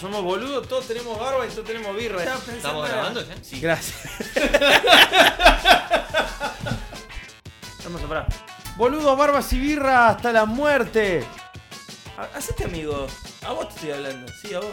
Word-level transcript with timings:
Somos 0.00 0.22
boludos, 0.22 0.68
todos 0.68 0.86
tenemos 0.86 1.18
barba 1.18 1.46
y 1.46 1.50
todos 1.50 1.64
tenemos 1.64 1.96
birra. 1.96 2.22
¿Estamos 2.22 2.88
grabando 2.88 3.26
ya? 3.26 3.34
Sí. 3.42 3.60
Gracias. 3.60 3.96
Vamos 7.84 8.02
a 8.02 8.06
parar. 8.08 8.26
Boludos, 8.76 9.16
barbas 9.16 9.50
y 9.54 9.58
birra 9.58 10.08
hasta 10.08 10.32
la 10.32 10.44
muerte. 10.44 11.24
Ha- 12.18 12.36
Hacete 12.36 12.64
amigo. 12.64 13.06
A 13.46 13.52
vos 13.52 13.68
te 13.68 13.74
estoy 13.76 13.90
hablando. 13.92 14.30
Sí, 14.42 14.52
a 14.54 14.58
vos. 14.60 14.68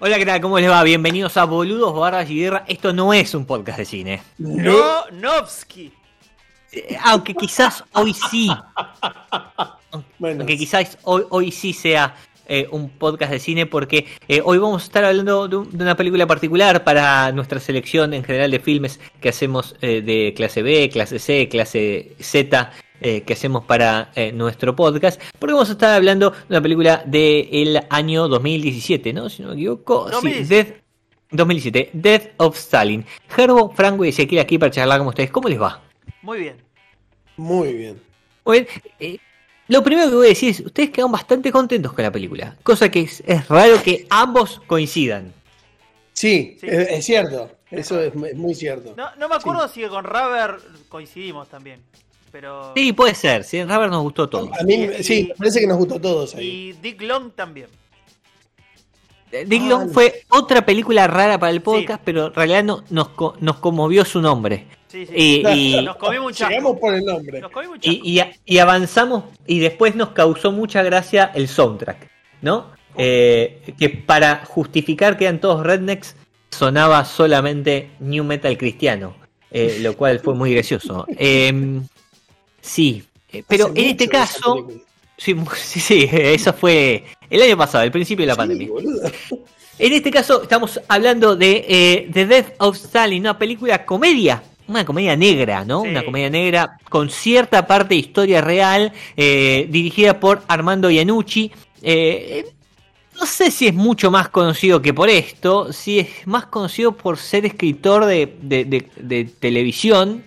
Hola, 0.00 0.18
¿qué 0.18 0.26
tal? 0.26 0.40
¿Cómo 0.42 0.58
les 0.58 0.68
va? 0.70 0.82
Bienvenidos 0.82 1.36
a 1.38 1.44
Boludos, 1.44 1.94
Barras 1.98 2.28
y 2.28 2.38
Guerra. 2.40 2.64
Esto 2.66 2.92
no 2.92 3.14
es 3.14 3.32
un 3.34 3.46
podcast 3.46 3.78
de 3.78 3.84
cine. 3.86 4.22
No, 4.36 5.06
Novsky. 5.12 5.90
Eh, 6.72 6.98
Aunque 7.04 7.34
quizás 7.34 7.82
hoy 7.92 8.12
sí. 8.12 8.50
Bueno, 10.18 10.40
Aunque 10.40 10.58
quizás 10.58 10.98
hoy, 11.04 11.22
hoy 11.30 11.52
sí 11.52 11.72
sea 11.72 12.14
eh, 12.46 12.66
un 12.70 12.90
podcast 12.90 13.32
de 13.32 13.38
cine 13.38 13.66
porque 13.66 14.06
eh, 14.28 14.40
hoy 14.44 14.58
vamos 14.58 14.82
a 14.82 14.86
estar 14.86 15.04
hablando 15.04 15.48
de, 15.48 15.56
un- 15.56 15.70
de 15.76 15.82
una 15.84 15.96
película 15.96 16.26
particular 16.26 16.84
para 16.84 17.32
nuestra 17.32 17.60
selección 17.60 18.12
en 18.14 18.22
general 18.24 18.50
de 18.50 18.60
filmes 18.60 19.00
que 19.20 19.28
hacemos 19.30 19.76
eh, 19.80 20.00
de 20.02 20.34
clase 20.36 20.62
B, 20.62 20.88
clase 20.90 21.18
C, 21.18 21.48
clase 21.48 22.12
Z. 22.20 22.72
eh, 23.00 23.22
que 23.22 23.32
hacemos 23.34 23.64
para 23.64 24.10
eh, 24.14 24.32
nuestro 24.32 24.74
podcast, 24.74 25.20
porque 25.38 25.52
vamos 25.52 25.68
a 25.68 25.72
estar 25.72 25.94
hablando 25.94 26.30
de 26.30 26.36
una 26.48 26.62
película 26.62 27.02
del 27.04 27.80
año 27.90 28.28
2017, 28.28 29.12
¿no? 29.12 29.28
Si 29.28 29.42
no 29.42 29.48
me 29.48 29.54
equivoco. 29.54 30.06
Sí, 30.08 30.12
2017. 30.14 30.54
Death, 30.54 30.80
2017, 31.32 31.90
Death 31.92 32.22
of 32.38 32.56
Stalin. 32.56 33.04
Gerbo, 33.28 33.70
Franco 33.74 34.04
y 34.04 34.08
Ezequiel 34.10 34.40
aquí 34.40 34.56
para 34.58 34.70
charlar 34.70 34.98
con 35.00 35.08
ustedes. 35.08 35.30
¿Cómo 35.30 35.48
les 35.48 35.60
va? 35.60 35.82
Muy 36.22 36.38
bien. 36.38 36.56
muy 37.36 37.72
bien. 37.74 38.00
Muy 38.46 38.60
bien, 38.60 38.68
eh, 39.00 39.18
lo 39.68 39.82
primero 39.82 40.08
que 40.10 40.16
voy 40.16 40.26
a 40.26 40.28
decir 40.30 40.50
es, 40.50 40.60
ustedes 40.60 40.90
quedan 40.90 41.10
bastante 41.12 41.50
contentos 41.52 41.92
con 41.92 42.02
la 42.04 42.10
película, 42.12 42.56
cosa 42.62 42.90
que 42.90 43.00
es, 43.00 43.22
es 43.26 43.48
raro 43.48 43.82
que 43.82 44.06
ambos 44.10 44.60
coincidan. 44.66 45.32
Sí, 46.12 46.56
Sí. 46.60 46.66
Es, 46.68 46.88
es 46.90 47.04
cierto. 47.04 47.50
Eso 47.70 48.00
es 48.00 48.14
mu- 48.14 48.26
muy 48.36 48.54
cierto. 48.54 48.94
No, 48.96 49.08
no 49.16 49.28
me 49.28 49.34
acuerdo 49.34 49.66
si 49.68 49.82
con 49.84 50.04
Raver 50.04 50.56
coincidimos 50.88 51.48
también. 51.48 51.80
Pero. 52.30 52.72
Sí, 52.76 52.92
puede 52.92 53.14
ser, 53.14 53.42
si 53.44 53.58
en 53.58 53.68
Robert 53.68 53.90
nos 53.90 54.02
gustó 54.02 54.28
todo. 54.28 54.50
A 54.58 54.62
mí, 54.64 54.74
Y- 54.98 55.02
sí, 55.04 55.26
me 55.30 55.34
parece 55.34 55.60
que 55.60 55.66
nos 55.66 55.78
gustó 55.78 55.96
a 55.96 56.00
todos 56.00 56.34
ahí. 56.36 56.46
Y 56.46 56.72
Dick 56.74 57.00
Long 57.02 57.30
también. 57.32 57.66
Eh, 59.32 59.44
Dick 59.46 59.62
Long 59.62 59.88
Ah, 59.88 59.92
fue 59.92 60.22
otra 60.28 60.64
película 60.64 61.06
rara 61.08 61.38
para 61.38 61.50
el 61.50 61.62
podcast, 61.62 62.00
pero 62.04 62.26
en 62.28 62.34
realidad 62.34 62.62
no, 62.64 62.84
nos, 62.90 63.08
co- 63.10 63.34
nos 63.40 63.56
conmovió 63.58 64.04
su 64.04 64.20
nombre. 64.20 64.66
Sí, 64.94 65.06
sí. 65.06 65.12
Y, 65.44 65.76
y- 65.78 65.84
Nos 65.84 65.96
comimos 65.96 66.26
un 66.28 66.32
chasco. 66.34 66.78
Por 66.78 66.94
el 66.94 67.04
nombre. 67.04 67.40
Nos 67.40 67.50
comimos 67.50 67.74
un 67.76 67.80
chasco. 67.80 68.00
y- 68.04 68.20
y- 68.20 68.54
y 68.54 68.58
avanzamos 68.58 69.24
y 69.44 69.58
después 69.58 69.96
nos 69.96 70.10
causó 70.10 70.52
mucha 70.52 70.84
gracia 70.84 71.32
el 71.34 71.48
soundtrack, 71.48 72.08
¿no? 72.42 72.70
Eh, 72.96 73.60
que 73.76 73.88
para 73.90 74.44
justificar 74.46 75.16
que 75.18 75.24
eran 75.24 75.40
todos 75.40 75.66
rednecks 75.66 76.14
sonaba 76.50 77.04
solamente 77.04 77.90
new 77.98 78.22
metal 78.22 78.56
cristiano, 78.56 79.16
eh, 79.50 79.78
lo 79.80 79.96
cual 79.96 80.20
fue 80.20 80.34
muy 80.36 80.54
gracioso. 80.54 81.04
Eh, 81.18 81.80
sí, 82.60 83.02
eh, 83.32 83.42
pero 83.48 83.66
Hace 83.66 83.80
en 83.80 83.86
este 83.90 84.08
caso, 84.08 84.68
sí, 85.18 85.34
sí, 85.56 85.80
sí, 85.80 86.08
eso 86.12 86.52
fue 86.52 87.04
el 87.28 87.42
año 87.42 87.56
pasado, 87.56 87.82
el 87.82 87.90
principio 87.90 88.22
de 88.22 88.28
la 88.28 88.34
Sí, 88.34 88.38
pandemia. 88.38 88.68
boludo. 88.68 89.10
En 89.76 89.92
este 89.92 90.12
caso 90.12 90.44
estamos 90.44 90.80
hablando 90.86 91.34
de 91.34 91.64
eh, 91.68 92.08
The 92.12 92.26
Death 92.26 92.52
of 92.58 92.76
Stalin, 92.76 93.22
una 93.22 93.36
película 93.36 93.84
comedia, 93.84 94.40
una 94.68 94.84
comedia 94.84 95.16
negra, 95.16 95.64
¿no? 95.64 95.82
Sí. 95.82 95.88
Una 95.88 96.04
comedia 96.04 96.30
negra 96.30 96.78
con 96.88 97.10
cierta 97.10 97.66
parte 97.66 97.94
de 97.94 98.00
historia 98.00 98.40
real, 98.40 98.92
eh, 99.16 99.66
dirigida 99.70 100.18
por 100.20 100.42
Armando 100.48 100.90
Iannucci. 100.90 101.50
Eh, 101.82 102.46
no 103.18 103.26
sé 103.26 103.50
si 103.50 103.66
es 103.68 103.74
mucho 103.74 104.10
más 104.10 104.28
conocido 104.28 104.82
que 104.82 104.92
por 104.94 105.08
esto, 105.08 105.72
si 105.72 106.00
es 106.00 106.08
más 106.26 106.46
conocido 106.46 106.92
por 106.96 107.16
ser 107.18 107.46
escritor 107.46 108.06
de, 108.06 108.34
de- 108.40 108.64
de- 108.64 108.90
de 108.96 109.24
televisión, 109.24 110.24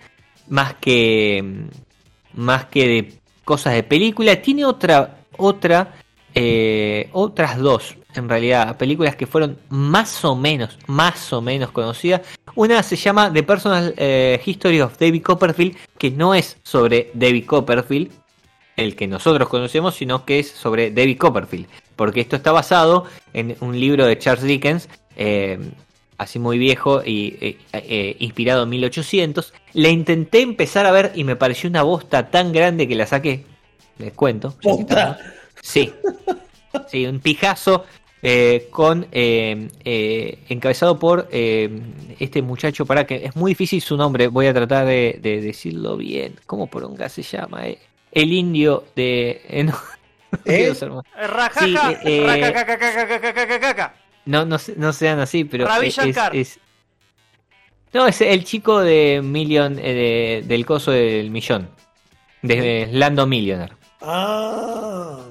más 0.48 0.76
que, 0.76 1.44
más 2.34 2.66
que 2.66 2.88
de 2.88 3.14
cosas 3.44 3.74
de 3.74 3.84
película. 3.84 4.42
Tiene 4.42 4.64
otra, 4.66 5.18
otra, 5.36 5.96
eh, 6.34 7.10
otras 7.12 7.58
dos, 7.58 7.96
en 8.18 8.30
realidad, 8.30 8.78
películas 8.78 9.16
que 9.16 9.28
fueron 9.28 9.58
más 9.70 10.24
o 10.26 10.36
menos, 10.36 10.78
más 10.88 11.32
o 11.34 11.42
menos 11.42 11.72
conocidas. 11.72 12.22
Una 12.56 12.82
se 12.84 12.96
llama 12.96 13.32
The 13.32 13.44
Personal 13.44 13.94
eh, 13.98 14.42
History 14.44 14.82
of 14.82 14.98
David 14.98 15.24
Copperfield, 15.24 15.76
que 15.98 16.12
no 16.12 16.34
es 16.34 16.58
sobre 16.64 17.12
David 17.14 17.46
Copperfield, 17.46 18.12
el 18.76 18.96
que 18.96 19.08
nosotros 19.08 19.50
conocemos, 19.50 19.96
sino 19.96 20.26
que 20.26 20.40
es 20.40 20.50
sobre 20.50 20.92
David 20.92 21.18
Copperfield. 21.18 21.68
Porque 21.96 22.22
esto 22.22 22.36
está 22.36 22.52
basado 22.52 23.06
en 23.34 23.58
un 23.60 23.80
libro 23.80 24.06
de 24.06 24.18
Charles 24.20 24.44
Dickens, 24.44 24.88
eh, 25.16 25.60
así 26.18 26.40
muy 26.40 26.58
viejo 26.58 27.02
y 27.04 27.38
eh, 27.42 27.58
eh, 27.74 28.16
inspirado 28.20 28.64
en 28.64 28.70
1800. 28.70 29.54
La 29.74 29.90
intenté 29.90 30.42
empezar 30.42 30.86
a 30.86 30.92
ver 30.92 31.12
y 31.16 31.24
me 31.24 31.36
pareció 31.36 31.70
una 31.70 31.84
bosta 31.84 32.30
tan 32.30 32.52
grande 32.52 32.88
que 32.88 32.96
la 32.96 33.08
saqué. 33.08 33.46
Les 33.98 34.14
cuento. 34.14 34.56
estamos. 34.62 35.18
Sí. 35.62 35.92
Sí, 36.88 37.06
un 37.06 37.20
pijazo 37.20 37.86
eh, 38.30 38.68
con 38.72 39.08
eh, 39.14 39.70
eh, 39.86 40.40
encabezado 40.50 41.00
por 41.00 41.30
este 41.32 42.42
muchacho 42.42 42.86
para 42.86 43.08
que 43.08 43.24
es 43.24 43.38
muy 43.38 43.52
difícil 43.52 43.82
su 43.82 43.96
nombre 43.96 44.28
voy 44.28 44.48
a 44.48 44.54
tratar 44.54 44.86
de, 44.86 45.18
decirlo 45.22 45.96
bien. 45.96 46.36
Cómo 46.46 46.68
por 46.68 46.84
un 46.84 46.94
gas 46.94 47.14
se 47.14 47.22
llama 47.22 47.64
el 48.12 48.34
indio 48.34 48.84
de 48.98 49.42
no, 49.64 49.82
no, 54.26 54.46
no, 54.46 54.58
no 54.76 54.92
sean 54.94 55.20
así, 55.20 55.46
pero 55.46 55.66
es, 55.82 56.60
No, 57.94 58.08
es 58.08 58.20
el 58.20 58.44
chico 58.44 58.82
de 58.82 59.22
Million, 59.24 59.78
del 59.78 60.66
coso 60.66 60.92
del 60.92 61.32
millón, 61.32 61.70
de 62.42 62.90
Lando 62.92 63.26
Millionaire. 63.26 63.74
Ah, 64.02 65.28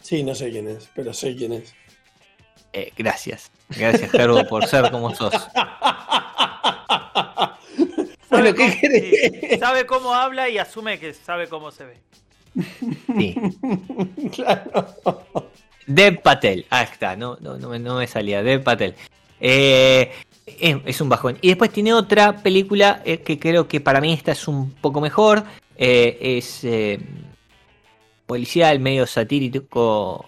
sí, 0.00 0.22
no 0.22 0.34
sé 0.34 0.50
quién 0.50 0.68
es, 0.68 0.88
pero 0.94 1.12
sé 1.12 1.36
quién 1.36 1.52
es. 1.52 1.74
Eh, 2.76 2.92
gracias. 2.96 3.50
Gracias, 3.68 4.10
Gerbo, 4.10 4.44
por 4.46 4.66
ser 4.66 4.90
como 4.90 5.14
sos. 5.14 5.32
Bueno, 8.30 8.48
Sabe 8.48 8.54
¿qué 8.54 8.88
cómo- 8.88 9.50
sí, 9.50 9.58
Sabe 9.60 9.86
cómo 9.86 10.12
habla 10.14 10.48
y 10.48 10.58
asume 10.58 10.98
que 10.98 11.14
sabe 11.14 11.46
cómo 11.48 11.70
se 11.70 11.84
ve. 11.84 12.00
Sí. 13.16 13.36
claro. 14.34 14.88
Dev 15.86 16.20
Patel. 16.20 16.66
Ah, 16.70 16.82
está, 16.82 17.14
no, 17.14 17.36
no, 17.40 17.56
no, 17.58 17.68
me- 17.68 17.78
no 17.78 17.96
me 17.96 18.08
salía. 18.08 18.42
Dev 18.42 18.64
Patel. 18.64 18.94
Eh, 19.40 20.10
es, 20.46 20.76
es 20.84 21.00
un 21.00 21.08
bajón. 21.08 21.38
Y 21.42 21.48
después 21.48 21.70
tiene 21.70 21.94
otra 21.94 22.38
película 22.38 23.02
eh, 23.04 23.18
que 23.18 23.38
creo 23.38 23.68
que 23.68 23.80
para 23.80 24.00
mí 24.00 24.12
esta 24.12 24.32
es 24.32 24.48
un 24.48 24.72
poco 24.72 25.00
mejor. 25.00 25.44
Eh, 25.76 26.18
es 26.38 26.64
eh, 26.64 26.98
policial, 28.26 28.80
medio 28.80 29.06
satírico 29.06 30.24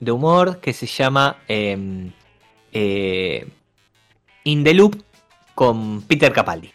de 0.00 0.10
humor, 0.12 0.60
que 0.60 0.72
se 0.72 0.86
llama 0.86 1.38
eh, 1.48 2.10
eh, 2.72 3.46
In 4.44 4.64
the 4.64 4.74
Loop 4.74 5.02
con 5.54 6.02
Peter 6.02 6.32
Capaldi. 6.32 6.70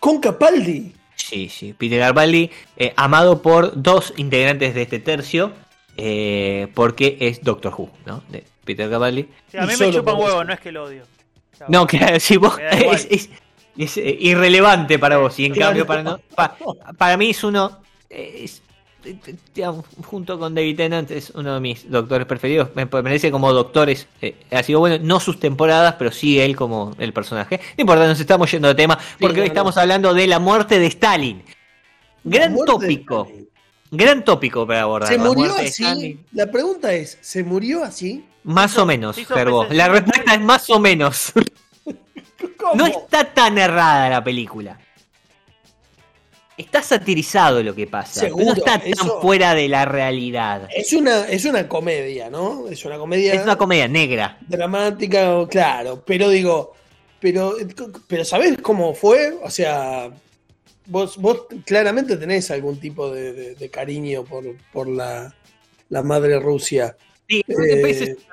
Con 0.00 0.20
Capaldi. 0.20 0.92
Sí, 1.14 1.48
sí, 1.48 1.72
Peter 1.74 2.00
Capaldi, 2.00 2.50
eh, 2.76 2.92
amado 2.96 3.40
por 3.40 3.80
dos 3.80 4.12
integrantes 4.16 4.74
de 4.74 4.82
este 4.82 4.98
tercio, 4.98 5.52
eh, 5.96 6.68
porque 6.74 7.16
es 7.20 7.42
Doctor 7.42 7.72
Who, 7.76 7.90
¿no? 8.06 8.22
De 8.28 8.44
Peter 8.64 8.90
Capaldi. 8.90 9.28
Sí, 9.50 9.58
a 9.58 9.64
Y 9.64 9.66
mí 9.68 9.74
me 9.78 9.90
chupan 9.92 10.16
huevo, 10.18 10.42
no 10.44 10.52
es 10.52 10.60
que 10.60 10.72
lo 10.72 10.84
odio. 10.84 11.04
O 11.52 11.56
sea, 11.56 11.66
No, 11.70 11.86
claro, 11.86 12.18
si 12.18 12.36
vos 12.36 12.58
es, 12.72 13.06
es- 13.10 13.30
es, 13.78 13.96
eh, 13.96 14.16
irrelevante 14.20 14.98
para 14.98 15.18
vos, 15.18 15.38
y 15.38 15.46
en 15.46 15.52
Claro. 15.52 15.68
cambio 15.70 15.86
para, 15.86 16.02
no- 16.02 16.18
pa- 16.34 16.56
para 16.98 17.16
mí 17.16 17.30
es 17.30 17.44
uno, 17.44 17.80
es, 18.10 18.60
digamos, 19.54 19.84
junto 20.06 20.38
con 20.38 20.54
David 20.54 20.76
Tennant, 20.76 21.10
es 21.10 21.30
uno 21.30 21.54
de 21.54 21.60
mis 21.60 21.90
doctores 21.90 22.26
preferidos. 22.26 22.70
Me 22.74 22.86
parece 22.86 23.30
como 23.30 23.52
doctores, 23.52 24.06
eh, 24.20 24.36
ha 24.50 24.62
sido 24.62 24.80
bueno, 24.80 24.98
no 25.02 25.20
sus 25.20 25.38
temporadas, 25.40 25.96
pero 25.98 26.10
sí 26.10 26.40
él 26.40 26.56
como 26.56 26.94
el 26.98 27.12
personaje. 27.12 27.60
No 27.76 27.82
importa, 27.82 28.06
nos 28.06 28.20
estamos 28.20 28.50
yendo 28.50 28.68
de 28.68 28.74
tema, 28.74 28.98
porque 29.20 29.40
hoy 29.40 29.46
no. 29.46 29.52
estamos 29.52 29.76
hablando 29.76 30.14
de 30.14 30.26
la 30.26 30.38
muerte 30.38 30.78
de 30.78 30.86
Stalin. 30.86 31.42
Gran 32.24 32.56
tópico. 32.64 33.24
Stalin. 33.24 33.48
Gran 33.90 34.24
tópico 34.24 34.66
para 34.66 34.82
abordar. 34.82 35.08
¿Se 35.08 35.18
la 35.18 35.24
murió 35.24 35.44
muerte 35.44 35.62
de 35.62 35.68
así? 35.68 35.82
Stalin. 35.82 36.26
La 36.32 36.50
pregunta 36.50 36.92
es, 36.92 37.18
¿se 37.20 37.44
murió 37.44 37.84
así? 37.84 38.24
Más 38.44 38.72
hizo- 38.72 38.82
o 38.82 38.86
menos, 38.86 39.16
presente. 39.16 39.74
La 39.74 39.88
respuesta 39.88 40.34
es 40.34 40.40
más 40.40 40.70
o 40.70 40.78
menos. 40.78 41.32
no 42.74 42.86
está 42.86 43.24
tan 43.24 43.58
errada 43.58 44.08
la 44.08 44.24
película. 44.24 44.78
Está 46.56 46.82
satirizado 46.82 47.62
lo 47.62 47.74
que 47.74 47.86
pasa. 47.86 48.20
Seguro, 48.20 48.44
no 48.46 48.52
está 48.52 48.78
tan 48.78 48.86
eso- 48.88 49.20
fuera 49.20 49.54
de 49.54 49.68
la 49.68 49.84
realidad. 49.84 50.68
Es 50.74 50.92
una, 50.92 51.26
es 51.28 51.44
una 51.46 51.66
comedia, 51.66 52.28
¿no? 52.30 52.68
Es 52.68 52.84
una 52.84 52.98
comedia 52.98 53.32
Es 53.34 53.42
una 53.42 53.56
comedia 53.56 53.88
negra. 53.88 54.36
dramática, 54.46 55.46
claro. 55.48 56.02
Pero 56.06 56.28
digo, 56.28 56.74
pero, 57.20 57.54
pero 58.06 58.24
¿sabés 58.24 58.58
cómo 58.60 58.94
fue? 58.94 59.34
O 59.42 59.50
sea, 59.50 60.10
vos, 60.86 61.16
vos 61.16 61.46
claramente 61.64 62.16
tenés 62.16 62.50
algún 62.50 62.78
tipo 62.78 63.10
de, 63.10 63.32
de- 63.32 63.54
de 63.54 63.70
cariño 63.70 64.24
por, 64.24 64.44
por 64.72 64.88
la, 64.88 65.34
la 65.88 66.02
madre 66.02 66.38
Rusia. 66.38 66.96
Sí, 67.28 67.42
Eh, 67.48 67.54
me 67.56 67.76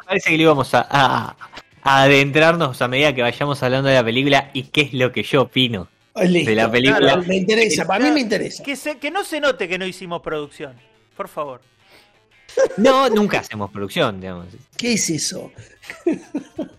parece, 0.06 0.30
que 0.30 0.38
le 0.38 0.44
íbamos 0.44 0.74
a, 0.74 0.86
a- 0.90 1.38
a 1.84 2.04
adentrarnos 2.04 2.82
a 2.82 2.88
medida 2.90 3.16
que 3.16 3.22
vayamos 3.22 3.64
hablando 3.64 3.88
de 3.88 3.96
la 3.96 4.04
película 4.04 4.50
y 4.54 4.64
qué 4.64 4.82
es 4.82 4.94
lo 4.94 5.12
que 5.14 5.24
yo 5.24 5.44
opino. 5.44 5.88
Listo. 6.16 6.50
De 6.50 6.56
la 6.56 6.70
película. 6.72 7.00
Claro, 7.00 7.24
me 7.24 7.36
interesa, 7.38 7.86
para 7.86 8.04
mí 8.06 8.12
me 8.12 8.20
interesa. 8.22 8.64
Que, 8.64 8.76
se- 8.76 8.98
que 8.98 9.10
no 9.12 9.24
se 9.24 9.40
note 9.40 9.68
que 9.68 9.78
no 9.78 9.86
hicimos 9.86 10.22
producción. 10.22 10.74
Por 11.16 11.28
favor. 11.28 11.62
No, 12.78 13.10
nunca 13.10 13.40
hacemos 13.40 13.70
producción, 13.72 14.20
digamos. 14.20 14.48
¿Qué 14.76 14.94
es 14.94 15.10
eso? 15.10 15.52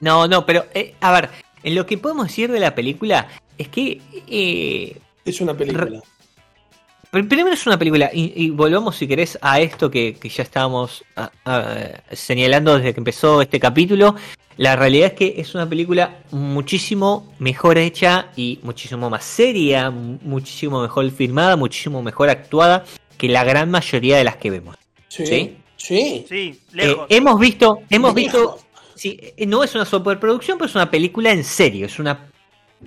No, 0.00 0.26
no, 0.26 0.46
pero 0.46 0.64
eh, 0.72 0.94
a 1.00 1.12
ver, 1.12 1.28
en 1.62 1.74
lo 1.74 1.84
que 1.84 1.98
podemos 1.98 2.26
decir 2.28 2.50
de 2.50 2.58
la 2.60 2.74
película 2.74 3.28
es 3.58 3.68
que 3.68 4.00
eh, 4.26 4.96
Es 5.26 5.40
una 5.42 5.54
película. 5.54 6.00
Pr- 7.12 7.28
Primero 7.28 7.52
es 7.52 7.66
una 7.66 7.78
película, 7.78 8.10
y, 8.12 8.32
y 8.36 8.50
volvamos 8.50 8.96
si 8.96 9.06
querés 9.08 9.38
a 9.42 9.60
esto 9.60 9.90
que, 9.90 10.14
que 10.14 10.28
ya 10.28 10.42
estábamos 10.42 11.04
ah, 11.16 11.30
ah, 11.44 11.74
señalando 12.12 12.76
desde 12.76 12.94
que 12.94 13.00
empezó 13.00 13.42
este 13.42 13.58
capítulo. 13.58 14.14
La 14.56 14.76
realidad 14.76 15.08
es 15.08 15.12
que 15.14 15.34
es 15.38 15.54
una 15.54 15.68
película 15.68 16.18
muchísimo 16.32 17.32
mejor 17.38 17.78
hecha 17.78 18.28
y 18.36 18.58
muchísimo 18.62 19.08
más 19.08 19.24
seria, 19.24 19.90
mu- 19.90 20.18
muchísimo 20.22 20.82
mejor 20.82 21.10
filmada, 21.10 21.56
muchísimo 21.56 22.02
mejor 22.02 22.28
actuada 22.28 22.84
que 23.16 23.28
la 23.28 23.42
gran 23.44 23.70
mayoría 23.70 24.16
de 24.18 24.24
las 24.24 24.36
que 24.36 24.50
vemos. 24.50 24.76
Sí. 25.08 25.26
¿Sí? 25.26 25.56
Sí. 25.76 26.26
Sí, 26.28 26.60
Eh, 26.76 26.94
hemos 27.08 27.40
visto, 27.40 27.80
hemos 27.88 28.14
visto, 28.14 28.58
sí, 28.94 29.18
eh, 29.36 29.46
no 29.46 29.64
es 29.64 29.74
una 29.74 29.86
superproducción, 29.86 30.58
pero 30.58 30.68
es 30.68 30.74
una 30.74 30.90
película 30.90 31.32
en 31.32 31.42
serio, 31.42 31.86
es 31.86 31.98
una 31.98 32.26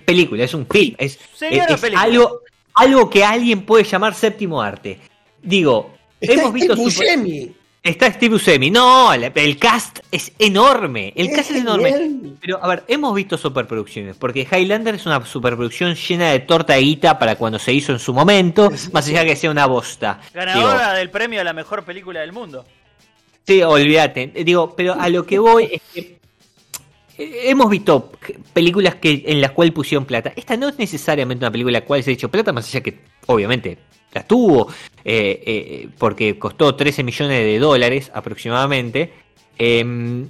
película, 0.06 0.44
es 0.44 0.54
un 0.54 0.68
film, 0.68 0.94
es, 1.00 1.18
es- 1.42 1.70
es 1.70 1.82
película. 1.82 2.02
algo, 2.04 2.42
algo 2.74 3.10
que 3.10 3.24
alguien 3.24 3.62
puede 3.66 3.84
llamar 3.84 4.14
séptimo 4.16 4.62
arte. 4.62 5.00
Digo, 5.42 5.94
Está 6.20 6.34
hemos 6.42 6.54
visto 6.54 6.74
Steve 6.76 6.92
super- 6.92 7.08
Buscemi. 7.18 7.52
está 7.84 8.12
Steve 8.14 8.34
Buscemi, 8.36 8.72
no, 8.72 9.14
el, 9.14 9.32
el 9.36 9.58
cast 9.58 10.00
es 10.12 10.32
enorme, 10.40 11.12
el 11.16 11.32
cast 11.32 11.52
es 11.52 11.58
enorme. 11.58 12.20
Pero, 12.40 12.64
a 12.64 12.68
ver, 12.68 12.84
hemos 12.88 13.14
visto 13.14 13.38
superproducciones, 13.38 14.16
porque 14.16 14.48
Highlander 14.50 14.96
es 14.96 15.06
una 15.06 15.26
superproducción 15.26 15.96
llena 15.96 16.32
de 16.32 16.40
torta 16.40 16.74
de 16.74 16.82
guita 16.82 17.20
para 17.20 17.36
cuando 17.36 17.60
se 17.60 17.74
hizo 17.74 17.92
en 17.92 18.00
su 18.00 18.14
momento, 18.14 18.70
más 18.94 19.08
allá 19.08 19.26
que 19.26 19.36
sea 19.36 19.52
una 19.52 19.66
bosta. 19.66 20.20
Ganadora 20.34 20.84
Digo, 20.88 20.94
del 20.98 21.10
premio 21.10 21.42
a 21.42 21.44
la 21.44 21.54
mejor 21.54 21.84
película 21.84 22.22
del 22.22 22.32
mundo. 22.32 22.66
Sí, 23.46 23.62
olvídate. 23.62 24.28
Digo, 24.46 24.74
pero 24.76 24.94
a 24.98 25.10
lo 25.10 25.26
que 25.26 25.38
voy 25.40 25.66
es 25.74 25.82
que 25.94 26.18
hemos 27.18 27.70
visto 27.70 28.12
películas 28.54 28.96
que 28.96 29.24
en 29.28 29.42
las 29.42 29.52
cuales 29.52 29.74
pusieron 29.74 30.06
plata. 30.06 30.34
Esta 30.36 30.58
no 30.58 30.70
es 30.70 30.78
necesariamente 30.78 31.44
una 31.44 31.52
película 31.52 31.78
en 31.78 31.84
la 31.84 31.88
cual 31.88 32.04
se 32.04 32.12
ha 32.12 32.14
hecho 32.14 32.30
plata, 32.30 32.52
más 32.52 32.68
allá 32.68 32.82
que 32.82 33.00
obviamente 33.28 33.78
la 34.14 34.24
tuvo, 34.24 34.70
eh, 35.04 35.44
eh, 35.46 35.90
porque 35.98 36.38
costó 36.38 36.76
13 36.76 37.04
millones 37.04 37.40
de 37.40 37.60
dólares 37.60 38.12
aproximadamente. 38.14 39.14
Em, 39.58 40.28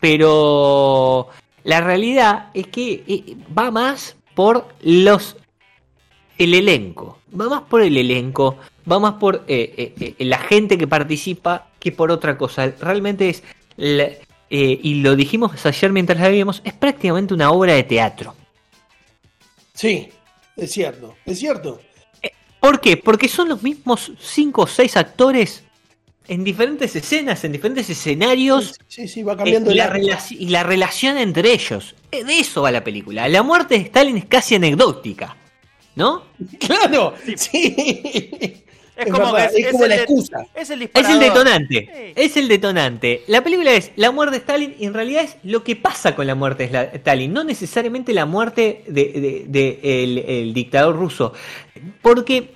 pero 0.00 1.28
la 1.64 1.80
realidad 1.80 2.50
es 2.54 2.66
que 2.68 3.04
eh, 3.06 3.36
va 3.56 3.70
más 3.70 4.16
por 4.34 4.68
los 4.82 5.36
el 6.38 6.54
elenco. 6.54 7.18
Va 7.38 7.48
más 7.48 7.62
por 7.62 7.82
el 7.82 7.96
elenco, 7.96 8.58
va 8.90 8.98
más 8.98 9.14
por 9.14 9.44
la 9.46 10.38
gente 10.38 10.76
que 10.76 10.86
participa 10.86 11.68
que 11.78 11.92
por 11.92 12.10
otra 12.10 12.36
cosa. 12.36 12.72
Realmente 12.80 13.28
es, 13.30 13.42
eh, 14.54 14.78
y 14.82 14.96
lo 14.96 15.16
dijimos 15.16 15.64
ayer 15.64 15.92
mientras 15.92 16.20
la 16.20 16.28
vimos, 16.28 16.60
es 16.62 16.74
prácticamente 16.74 17.32
una 17.32 17.50
obra 17.52 17.72
de 17.72 17.84
teatro. 17.84 18.36
Sí, 19.72 20.10
es 20.54 20.70
cierto, 20.70 21.14
es 21.24 21.38
cierto. 21.38 21.80
¿Por 22.60 22.78
qué? 22.78 22.98
Porque 22.98 23.28
son 23.28 23.48
los 23.48 23.62
mismos 23.62 24.12
cinco 24.20 24.62
o 24.62 24.66
seis 24.66 24.98
actores 24.98 25.64
en 26.28 26.44
diferentes 26.44 26.94
escenas, 26.94 27.42
en 27.44 27.52
diferentes 27.52 27.88
escenarios. 27.88 28.78
Sí, 28.88 29.08
sí, 29.08 29.22
va 29.22 29.32
eh, 29.32 29.36
cambiando 29.38 29.70
y, 29.70 29.80
el 29.80 30.06
la 30.06 30.22
y 30.30 30.48
la 30.50 30.62
relación 30.64 31.16
entre 31.16 31.50
ellos. 31.50 31.94
Eh, 32.10 32.22
De 32.22 32.38
eso 32.38 32.60
va 32.60 32.70
la 32.70 32.84
película. 32.84 33.26
La 33.30 33.42
muerte 33.42 33.78
de 33.78 33.84
Stalin 33.84 34.18
es 34.18 34.26
casi 34.26 34.56
anecdótica. 34.56 35.34
¿No? 35.94 36.24
Claro, 36.58 37.14
sí. 37.36 38.64
Es, 39.02 39.08
Es 39.08 39.12
como, 39.12 39.36
es 39.36 39.66
como 39.72 39.86
la 39.86 39.96
excusa. 39.96 40.46
Es 40.54 40.70
el 40.70 40.82
el 40.82 41.18
detonante. 41.20 41.90
Sí. 41.94 42.12
Es 42.16 42.36
el 42.36 42.48
detonante. 42.48 43.22
La 43.26 43.42
película 43.44 43.72
es 43.72 43.92
la 43.96 44.10
muerte 44.10 44.32
de 44.32 44.38
Stalin 44.38 44.74
y 44.78 44.86
en 44.86 44.94
realidad 44.94 45.24
es 45.24 45.36
lo 45.44 45.62
que 45.62 45.76
pasa 45.76 46.14
con 46.14 46.26
la 46.26 46.34
muerte 46.34 46.68
de 46.68 46.90
Stalin, 46.94 47.32
no 47.32 47.44
necesariamente 47.44 48.12
la 48.12 48.26
muerte 48.26 48.84
de, 48.86 49.04
de- 49.12 49.44
de 49.48 50.04
el, 50.04 50.18
el 50.18 50.54
dictador 50.54 50.96
ruso. 50.96 51.32
Porque 52.00 52.50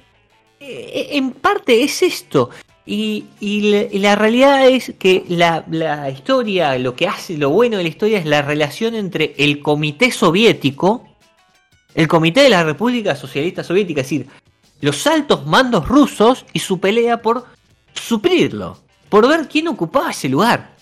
eh, 0.60 1.08
en 1.12 1.32
parte 1.32 1.82
es 1.82 2.02
esto. 2.02 2.50
Y, 2.88 3.24
y 3.40 3.62
la, 3.72 3.82
y 3.90 3.98
la 3.98 4.14
realidad 4.14 4.68
es 4.68 4.92
que 4.96 5.24
la, 5.28 5.64
la 5.70 6.08
historia, 6.08 6.78
lo 6.78 6.94
que 6.94 7.08
hace, 7.08 7.36
lo 7.36 7.50
bueno 7.50 7.78
de 7.78 7.82
la 7.82 7.88
historia 7.88 8.18
es 8.18 8.26
la 8.26 8.42
relación 8.42 8.94
entre 8.94 9.34
el 9.38 9.60
comité 9.60 10.12
soviético, 10.12 11.04
el 11.96 12.06
comité 12.06 12.42
de 12.42 12.50
la 12.50 12.62
República 12.62 13.16
Socialista 13.16 13.64
Soviética, 13.64 14.02
es 14.02 14.06
decir, 14.06 14.26
los 14.80 15.06
altos 15.06 15.46
mandos 15.46 15.86
rusos 15.88 16.44
y 16.52 16.58
su 16.60 16.78
pelea 16.80 17.22
por 17.22 17.46
suplirlo, 17.94 18.78
por 19.08 19.26
ver 19.28 19.48
quién 19.48 19.68
ocupaba 19.68 20.10
ese 20.10 20.28
lugar. 20.28 20.74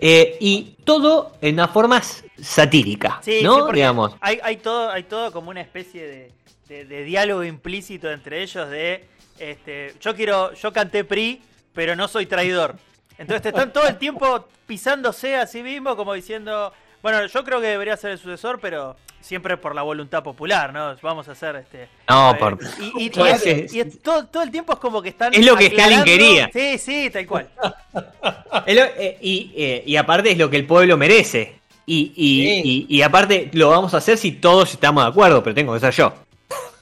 Eh, 0.00 0.36
y 0.40 0.76
todo 0.84 1.32
en 1.40 1.54
una 1.54 1.68
forma 1.68 2.02
satírica, 2.40 3.20
Sí, 3.22 3.40
¿no? 3.42 3.68
sí, 3.68 3.74
Digamos. 3.74 4.14
Hay, 4.20 4.38
hay, 4.42 4.56
todo, 4.58 4.90
hay 4.90 5.04
todo 5.04 5.32
como 5.32 5.50
una 5.50 5.60
especie 5.60 6.06
de, 6.06 6.32
de- 6.68 6.84
de 6.84 7.04
diálogo 7.04 7.44
implícito 7.44 8.10
entre 8.10 8.42
ellos 8.42 8.68
de 8.68 9.08
este, 9.38 9.94
yo 10.00 10.14
quiero, 10.14 10.52
yo 10.54 10.72
canté 10.72 11.04
PRI, 11.04 11.42
pero 11.72 11.96
no 11.96 12.06
soy 12.08 12.26
traidor. 12.26 12.76
Entonces 13.18 13.42
te 13.42 13.48
están 13.48 13.72
todo 13.72 13.86
el 13.86 13.96
tiempo 13.96 14.46
pisándose 14.66 15.36
a 15.36 15.46
sí 15.46 15.62
mismo, 15.62 15.96
como 15.96 16.12
diciendo, 16.14 16.72
bueno, 17.02 17.24
yo 17.26 17.44
creo 17.44 17.60
que 17.60 17.68
debería 17.68 17.96
ser 17.96 18.10
el 18.12 18.18
sucesor, 18.18 18.58
pero 18.60 18.96
siempre 19.24 19.56
por 19.56 19.74
la 19.74 19.82
voluntad 19.82 20.22
popular, 20.22 20.72
¿no? 20.72 20.94
Vamos 21.02 21.26
a 21.28 21.32
hacer 21.32 21.56
este. 21.56 21.88
No, 22.08 22.36
por- 22.38 22.58
Y, 22.96 23.06
y- 23.06 23.10
Claro. 23.10 23.38
y 23.44 23.48
es- 23.48 23.74
y 23.74 23.80
es 23.80 24.02
todo, 24.02 24.26
todo 24.26 24.42
el 24.42 24.50
tiempo 24.50 24.74
es 24.74 24.78
como 24.78 25.00
que 25.02 25.08
están. 25.08 25.32
Es 25.32 25.44
lo 25.44 25.56
que 25.56 25.66
Stalin 25.66 26.04
quería. 26.04 26.50
Sí, 26.52 26.78
sí, 26.78 27.10
tal 27.10 27.26
cual. 27.26 27.48
Lo- 27.94 28.84
eh, 28.96 29.18
y, 29.20 29.52
eh, 29.56 29.82
y 29.86 29.96
aparte 29.96 30.30
es 30.30 30.38
lo 30.38 30.48
que 30.50 30.56
el 30.56 30.66
pueblo 30.66 30.96
merece. 30.96 31.54
Y, 31.86 32.12
y, 32.16 32.46
Sí. 32.46 32.62
y- 32.88 32.96
y 32.98 33.02
aparte 33.02 33.50
lo 33.52 33.68
vamos 33.70 33.92
a 33.94 33.98
hacer 33.98 34.16
si 34.16 34.32
todos 34.32 34.72
estamos 34.72 35.04
de 35.04 35.10
acuerdo, 35.10 35.42
pero 35.42 35.54
tengo 35.54 35.74
que 35.74 35.80
ser 35.80 35.92
yo. 35.92 36.14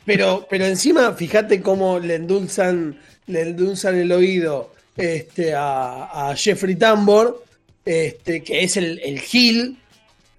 Pero, 0.04 0.46
pero 0.50 0.64
encima, 0.64 1.12
fíjate 1.12 1.61
cómo 1.62 1.99
le 1.99 2.16
endulzan, 2.16 2.99
le 3.26 3.40
endulzan 3.42 3.96
el 3.99 4.11
oído 4.12 4.72
este, 4.96 5.54
a, 5.54 6.28
a 6.30 6.37
Jeffrey 6.37 6.76
Tambor, 6.76 7.42
este, 7.84 8.42
que 8.44 8.62
es 8.64 8.76
el, 8.76 9.00
el 9.02 9.20
Gil, 9.20 9.78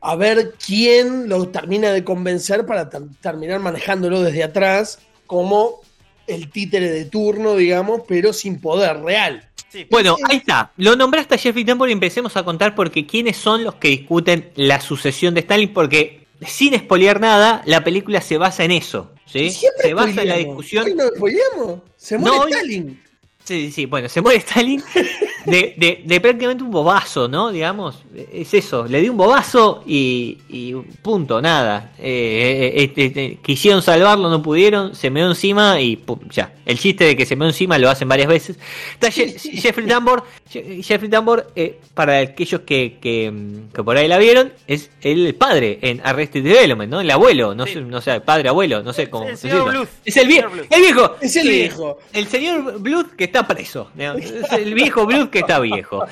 a 0.05 0.15
ver 0.15 0.53
quién 0.63 1.29
lo 1.29 1.47
termina 1.47 1.91
de 1.91 2.03
convencer 2.03 2.65
para 2.65 2.89
ter- 2.89 3.03
terminar 3.21 3.59
manejándolo 3.61 4.21
desde 4.21 4.43
atrás 4.43 4.99
como 5.25 5.81
el 6.27 6.49
títere 6.51 6.89
de 6.91 7.05
turno, 7.05 7.55
digamos, 7.55 8.01
pero 8.07 8.33
sin 8.33 8.59
poder 8.61 9.01
real. 9.01 9.47
Sí. 9.69 9.87
Bueno, 9.89 10.15
ahí 10.29 10.37
está. 10.37 10.71
Lo 10.77 10.95
nombraste 10.95 11.35
a 11.35 11.37
Jeffrey 11.37 11.65
Tambor 11.65 11.89
y 11.89 11.93
empecemos 11.93 12.37
a 12.37 12.43
contar 12.43 12.75
porque 12.75 13.05
quiénes 13.07 13.37
son 13.37 13.63
los 13.63 13.75
que 13.75 13.87
discuten 13.89 14.51
la 14.55 14.79
sucesión 14.81 15.33
de 15.33 15.39
Stalin, 15.41 15.73
porque 15.73 16.27
sin 16.45 16.73
espolear 16.73 17.19
nada, 17.19 17.61
la 17.65 17.83
película 17.83 18.21
se 18.21 18.37
basa 18.37 18.63
en 18.65 18.71
eso. 18.71 19.11
¿sí? 19.25 19.49
Siempre 19.49 19.87
Se 19.87 19.93
basa 19.93 20.21
en 20.21 20.27
la 20.29 20.37
discusión. 20.37 20.85
Hoy 20.85 20.93
no 20.95 21.07
spoileamos. 21.15 21.79
Se 21.97 22.17
muere 22.17 22.37
No, 22.37 22.43
hoy- 22.43 22.51
Stalin. 22.51 23.03
Sí, 23.45 23.71
sí, 23.71 23.85
bueno, 23.87 24.07
se 24.07 24.21
muere 24.21 24.39
Stalin 24.39 24.81
de, 25.45 25.73
de- 25.77 26.01
de 26.05 26.21
prácticamente 26.21 26.63
un 26.63 26.71
bobazo, 26.71 27.27
¿no? 27.27 27.51
Digamos, 27.51 28.03
es 28.31 28.53
eso, 28.53 28.85
le 28.85 29.01
dio 29.01 29.11
un 29.11 29.17
bobazo 29.17 29.83
y, 29.85 30.37
y 30.49 30.73
punto, 31.01 31.41
nada. 31.41 31.91
Eh, 31.99 32.71
eh, 32.75 32.93
eh, 32.95 33.11
eh, 33.15 33.37
quisieron 33.41 33.81
salvarlo, 33.81 34.29
no 34.29 34.41
pudieron, 34.41 34.95
se 34.95 35.09
meó 35.09 35.27
encima 35.27 35.79
y 35.81 35.95
pum, 35.97 36.19
ya. 36.29 36.53
El 36.65 36.79
chiste 36.79 37.03
de 37.03 37.17
que 37.17 37.25
se 37.25 37.35
meó 37.35 37.47
encima 37.47 37.77
lo 37.77 37.89
hacen 37.89 38.07
varias 38.07 38.27
veces. 38.29 38.57
Está 38.93 39.07
Je- 39.09 39.37
Jeffrey 39.37 39.85
Tambor, 39.87 40.23
Je- 40.51 40.81
Jeffrey 40.81 41.09
Tambor, 41.09 41.51
eh, 41.55 41.79
para 41.93 42.19
aquellos 42.19 42.61
que, 42.61 42.97
que, 43.01 43.33
que 43.73 43.83
por 43.83 43.97
ahí 43.97 44.07
la 44.07 44.17
vieron, 44.17 44.53
es 44.67 44.89
el 45.01 45.35
padre 45.35 45.79
en 45.81 46.01
Arrested 46.03 46.43
Development, 46.43 46.89
¿no? 46.91 47.01
El 47.01 47.11
abuelo, 47.11 47.53
no 47.53 47.65
Sí. 47.65 47.73
sé, 47.73 47.81
no 47.81 47.99
sé, 48.01 48.21
padre, 48.21 48.49
abuelo, 48.49 48.81
no 48.83 48.93
sé 48.93 49.09
cómo 49.09 49.27
El 49.27 49.37
señor. 49.37 49.69
Bluth. 49.71 49.89
Es 50.05 50.15
el, 50.17 50.27
vie- 50.27 50.45
viejo. 50.69 51.15
Es 51.21 51.35
el 51.35 51.43
Sí, 51.43 51.49
viejo. 51.49 51.97
el 52.13 52.27
señor 52.27 52.79
Bluth 52.79 53.15
que 53.17 53.25
está 53.25 53.45
preso. 53.47 53.89
Es 53.97 54.51
el 54.53 54.73
viejo 54.73 55.05
Bluth 55.05 55.29
que 55.33 55.39
está 55.39 55.59
viejo. 55.59 56.05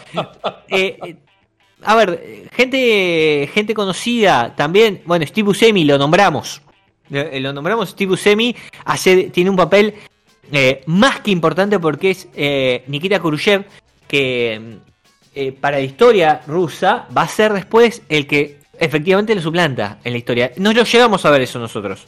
Eh, 0.67 0.97
eh, 1.03 1.15
a 1.83 1.95
ver, 1.95 2.47
gente, 2.51 3.49
gente 3.53 3.73
conocida 3.73 4.53
también. 4.55 5.01
Bueno, 5.05 5.25
Steve 5.25 5.45
Buscemi 5.47 5.83
lo 5.85 5.97
nombramos. 5.97 6.61
Eh, 7.09 7.39
Lo 7.41 7.51
nombramos 7.53 7.89
Steve 7.89 8.11
Buscemi. 8.11 8.55
Hace, 8.85 9.29
tiene 9.31 9.49
un 9.49 9.55
papel 9.55 9.95
eh, 10.51 10.81
más 10.85 11.19
que 11.21 11.31
importante 11.31 11.79
porque 11.79 12.11
es 12.11 12.27
eh, 12.35 12.83
Nikita 12.87 13.19
Khrushchev, 13.19 13.65
que 14.07 14.77
eh, 15.35 15.51
para 15.53 15.77
la 15.77 15.83
historia 15.83 16.41
rusa 16.47 17.07
va 17.15 17.23
a 17.23 17.27
ser 17.27 17.53
después 17.53 18.01
el 18.09 18.27
que 18.27 18.59
efectivamente 18.79 19.33
lo 19.35 19.41
suplanta 19.41 19.97
en 20.03 20.11
la 20.13 20.17
historia. 20.19 20.51
No 20.57 20.71
lo 20.73 20.83
llegamos 20.83 21.25
a 21.25 21.31
ver 21.31 21.41
eso 21.41 21.59
nosotros. 21.59 22.05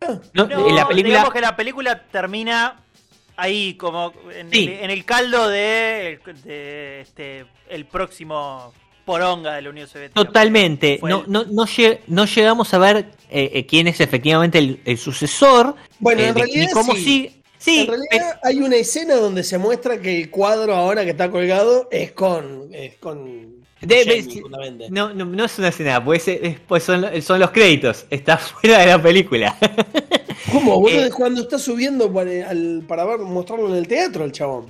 No, 0.00 0.20
No, 0.46 0.68
en 0.68 0.74
la 0.76 0.86
película. 0.86 1.14
digamos 1.14 1.32
que 1.32 1.40
la 1.40 1.56
película 1.56 2.02
termina 2.10 2.76
ahí, 3.38 3.74
como 3.74 4.12
en, 4.34 4.50
Sí. 4.50 4.64
el, 4.64 4.84
en 4.84 4.90
el 4.90 5.04
caldo 5.06 5.48
de, 5.48 6.18
de, 6.44 7.00
este, 7.00 7.46
el 7.70 7.86
próximo 7.86 8.74
poronga 9.06 9.54
de 9.54 9.62
la 9.62 9.70
Unión 9.70 9.88
Soviética. 9.88 10.22
Totalmente. 10.22 10.98
No, 11.02 11.20
el- 11.24 11.32
no, 11.32 11.44
no, 11.44 11.64
lleg- 11.64 12.00
no 12.08 12.26
llegamos 12.26 12.74
a 12.74 12.78
ver 12.78 12.96
eh, 13.30 13.50
eh, 13.54 13.64
quién 13.66 13.88
es 13.88 14.00
efectivamente 14.00 14.58
el, 14.58 14.80
el 14.84 14.98
sucesor. 14.98 15.74
Bueno, 15.98 16.20
eh, 16.20 16.28
en 16.28 16.34
de- 16.34 16.40
realidad 16.42 16.66
ni 16.66 16.72
cómo 16.72 16.94
sí. 16.94 17.02
sigue. 17.04 17.32
Sí, 17.60 17.80
en 17.80 17.86
realidad 17.88 18.38
hay 18.44 18.58
una 18.60 18.76
escena 18.76 19.14
donde 19.16 19.42
se 19.42 19.58
muestra 19.58 20.00
que 20.00 20.16
el 20.20 20.30
cuadro 20.30 20.74
ahora 20.76 21.04
que 21.04 21.10
está 21.10 21.30
colgado 21.30 21.88
es 21.90 22.12
con. 22.12 22.68
Es 22.72 22.96
con 22.98 23.57
Debe- 23.80 24.22
sí. 24.24 24.42
no, 24.90 25.12
no, 25.14 25.24
no 25.24 25.44
es 25.44 25.58
una 25.58 25.68
escena, 25.68 26.04
pues, 26.04 26.26
es- 26.28 26.40
es- 26.42 26.60
pues 26.60 26.82
son, 26.82 27.06
son 27.22 27.38
los 27.40 27.50
créditos. 27.52 28.06
Está 28.10 28.36
fuera 28.38 28.78
de 28.78 28.86
la 28.86 29.00
película. 29.00 29.54
¿Cómo? 30.52 30.80
Boludo, 30.80 31.04
Eh, 31.04 31.10
cuando 31.10 31.42
está 31.42 31.58
subiendo 31.58 32.12
para, 32.12 32.48
al- 32.50 32.82
para 32.88 33.04
ver, 33.04 33.18
mostrarlo 33.18 33.68
en 33.68 33.76
el 33.76 33.86
teatro 33.86 34.24
el 34.24 34.32
chabón. 34.32 34.66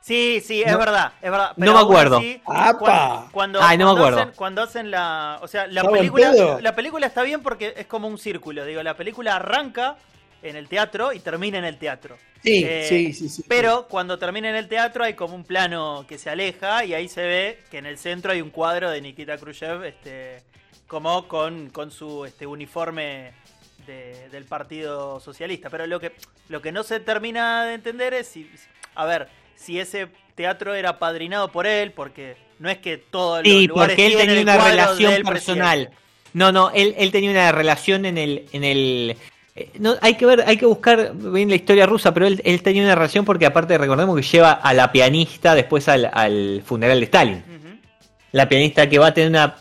Sí, 0.00 0.42
sí, 0.44 0.62
es 0.62 0.72
No- 0.72 0.78
verdad, 0.78 1.12
es 1.22 1.30
verdad. 1.30 1.52
no 1.56 1.74
me 1.74 1.78
acuerdo. 1.80 2.16
así, 2.18 2.40
¡Apa! 2.46 2.78
cuan- 2.78 3.30
Cuando, 3.30 3.62
Ay, 3.62 3.78
no 3.78 3.84
me 3.86 3.90
cuando 3.92 4.00
acuerdo. 4.00 4.20
Hacen, 4.20 4.34
cuando 4.36 4.62
hacen 4.62 4.90
la. 4.90 5.38
O 5.42 5.48
sea, 5.48 5.66
la 5.68 5.80
¿Estaba 5.82 5.96
en 5.98 6.12
película, 6.12 6.58
la 6.60 6.74
película 6.74 7.06
está 7.06 7.22
bien 7.22 7.40
porque 7.42 7.74
es 7.76 7.86
como 7.86 8.08
un 8.08 8.18
círculo. 8.18 8.64
Digo, 8.64 8.82
la 8.82 8.96
película 8.96 9.36
arranca 9.36 9.96
en 10.42 10.56
el 10.56 10.68
teatro 10.68 11.12
y 11.12 11.20
termina 11.20 11.58
en 11.58 11.64
el 11.64 11.78
teatro. 11.78 12.16
Sí, 12.42 12.64
Eh, 12.66 12.86
sí, 12.88 13.12
sí, 13.12 13.28
sí. 13.28 13.44
Pero 13.48 13.86
cuando 13.88 14.18
termina 14.18 14.50
en 14.50 14.56
el 14.56 14.68
teatro 14.68 15.04
hay 15.04 15.14
como 15.14 15.34
un 15.34 15.44
plano 15.44 16.04
que 16.08 16.18
se 16.18 16.28
aleja 16.30 16.84
y 16.84 16.94
ahí 16.94 17.08
se 17.08 17.22
ve 17.22 17.58
que 17.70 17.78
en 17.78 17.86
el 17.86 17.98
centro 17.98 18.32
hay 18.32 18.40
un 18.40 18.50
cuadro 18.50 18.90
de 18.90 19.00
Nikita 19.00 19.38
Khrushchev, 19.38 19.84
este, 19.84 20.42
como 20.88 21.28
con, 21.28 21.70
con 21.70 21.90
su 21.90 22.24
este, 22.24 22.46
uniforme 22.46 23.32
de- 23.86 24.28
del 24.30 24.44
Partido 24.44 25.20
Socialista. 25.20 25.70
Pero 25.70 25.86
lo 25.86 26.00
que, 26.00 26.12
lo 26.48 26.60
que 26.60 26.72
no 26.72 26.82
se 26.82 26.98
termina 27.00 27.64
de 27.64 27.74
entender 27.74 28.12
es 28.14 28.26
si, 28.26 28.50
a 28.96 29.04
ver, 29.06 29.28
si 29.54 29.78
ese 29.78 30.08
teatro 30.34 30.74
era 30.74 30.98
padrinado 30.98 31.52
por 31.52 31.66
él, 31.68 31.92
porque 31.92 32.36
no 32.58 32.68
es 32.68 32.78
que 32.78 32.96
todos 32.98 33.42
los 33.44 33.52
Sí, 33.52 33.66
lugares 33.68 33.94
porque 33.94 34.06
él 34.06 34.12
tienen 34.16 34.36
tenía 34.36 34.42
una 34.54 34.64
relación 34.68 35.22
personal. 35.22 35.78
presidente. 35.78 36.02
No, 36.34 36.50
no, 36.50 36.70
él, 36.70 36.94
él 36.96 37.12
tenía 37.12 37.30
una 37.30 37.52
relación 37.52 38.06
en 38.06 38.16
el, 38.18 38.46
en 38.52 38.64
el 38.64 39.16
no, 39.78 39.94
hay 40.00 40.14
que 40.14 40.24
ver, 40.24 40.44
hay 40.46 40.56
que 40.56 40.64
buscar 40.66 41.12
bien 41.14 41.48
la 41.50 41.56
historia 41.56 41.84
rusa, 41.86 42.14
pero 42.14 42.26
él, 42.26 42.40
él 42.44 42.62
tenía 42.62 42.82
una 42.82 42.94
relación 42.94 43.24
porque 43.24 43.44
aparte 43.46 43.76
recordemos 43.76 44.16
que 44.16 44.22
lleva 44.22 44.52
a 44.52 44.72
la 44.72 44.90
pianista 44.92 45.54
después 45.54 45.88
al, 45.88 46.10
al 46.12 46.62
funeral 46.64 46.98
de 47.00 47.04
Stalin. 47.04 47.42
La 48.32 48.48
pianista 48.48 48.88
que 48.88 48.98
va 48.98 49.08
a 49.08 49.14
tener 49.14 49.28
una, 49.28 49.56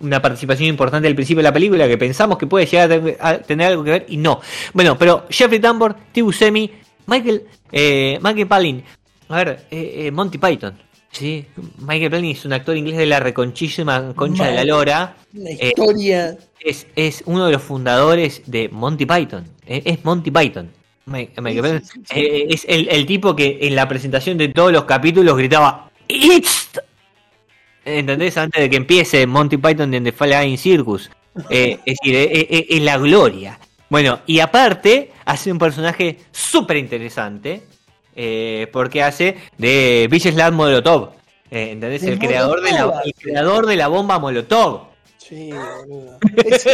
una 0.00 0.20
participación 0.20 0.68
importante 0.68 1.06
al 1.06 1.14
principio 1.14 1.38
de 1.38 1.44
la 1.44 1.52
película, 1.52 1.86
que 1.86 1.96
pensamos 1.96 2.38
que 2.38 2.46
puede 2.48 2.66
llegar 2.66 2.90
a, 2.90 3.00
ten- 3.00 3.16
a 3.20 3.38
tener 3.38 3.66
algo 3.68 3.84
que 3.84 3.90
ver, 3.90 4.06
y 4.08 4.16
no. 4.16 4.40
Bueno, 4.72 4.98
pero 4.98 5.26
Jeffrey 5.30 5.60
Tambor, 5.60 5.94
Steve 6.10 6.24
Buscemi, 6.24 6.70
Michael, 7.06 7.44
eh, 7.70 8.18
Michael 8.20 8.46
Palin, 8.48 8.84
a 9.28 9.36
ver, 9.36 9.66
eh, 9.70 10.06
eh, 10.06 10.10
Monty 10.10 10.38
Python. 10.38 10.76
Sí, 11.16 11.46
Michael 11.78 12.10
Palin 12.10 12.30
es 12.32 12.44
un 12.44 12.52
actor 12.52 12.76
inglés 12.76 12.98
de 12.98 13.06
la 13.06 13.20
reconchísima 13.20 14.12
concha 14.14 14.46
de 14.48 14.54
la 14.54 14.64
lora. 14.64 15.16
La 15.32 15.50
Eh, 15.50 15.68
historia. 15.68 16.36
es, 16.60 16.86
es 16.94 17.22
uno 17.26 17.46
de 17.46 17.52
los 17.52 17.62
fundadores 17.62 18.42
de 18.46 18.68
Monty 18.68 19.06
Python. 19.06 19.44
Eh, 19.66 19.82
es 19.84 20.04
Monty 20.04 20.30
Python. 20.30 20.70
Mi- 21.06 21.30
Michael 21.38 21.60
Palin. 21.62 21.84
sí, 21.84 22.00
sí. 22.04 22.14
Eh, 22.20 22.46
es 22.50 22.66
el, 22.68 22.88
el 22.90 23.06
tipo 23.06 23.34
que 23.34 23.58
en 23.62 23.74
la 23.74 23.88
presentación 23.88 24.36
de 24.36 24.48
todos 24.48 24.72
los 24.72 24.84
capítulos 24.84 25.36
gritaba 25.38 25.90
It's 26.08 26.70
¿Entendés? 27.84 28.36
Antes 28.36 28.60
de 28.62 28.68
que 28.68 28.76
empiece 28.76 29.26
Monty 29.26 29.56
Python 29.56 29.94
en 29.94 30.04
The 30.04 30.12
Flying 30.12 30.58
Circus. 30.58 31.08
Es 31.48 31.78
decir, 31.84 32.14
es 32.68 32.82
la 32.82 32.98
gloria. 32.98 33.58
Bueno, 33.88 34.18
y 34.26 34.40
aparte, 34.40 35.12
hace 35.24 35.52
un 35.52 35.58
personaje 35.58 36.18
súper 36.32 36.78
interesante. 36.78 37.62
Eh, 38.16 38.66
porque 38.72 39.02
hace 39.02 39.36
de 39.58 40.08
Vyacheslav 40.10 40.52
Molotov. 40.52 41.10
Eh, 41.50 41.78
El 41.80 42.18
creador, 42.18 42.60
de 42.60 42.72
la, 42.72 43.02
el 43.04 43.14
creador 43.14 43.66
de 43.66 43.76
la 43.76 43.86
bomba 43.88 44.18
Molotov. 44.18 44.88
Sí, 45.18 45.50
boludo. 45.52 46.18
Es- 46.44 46.66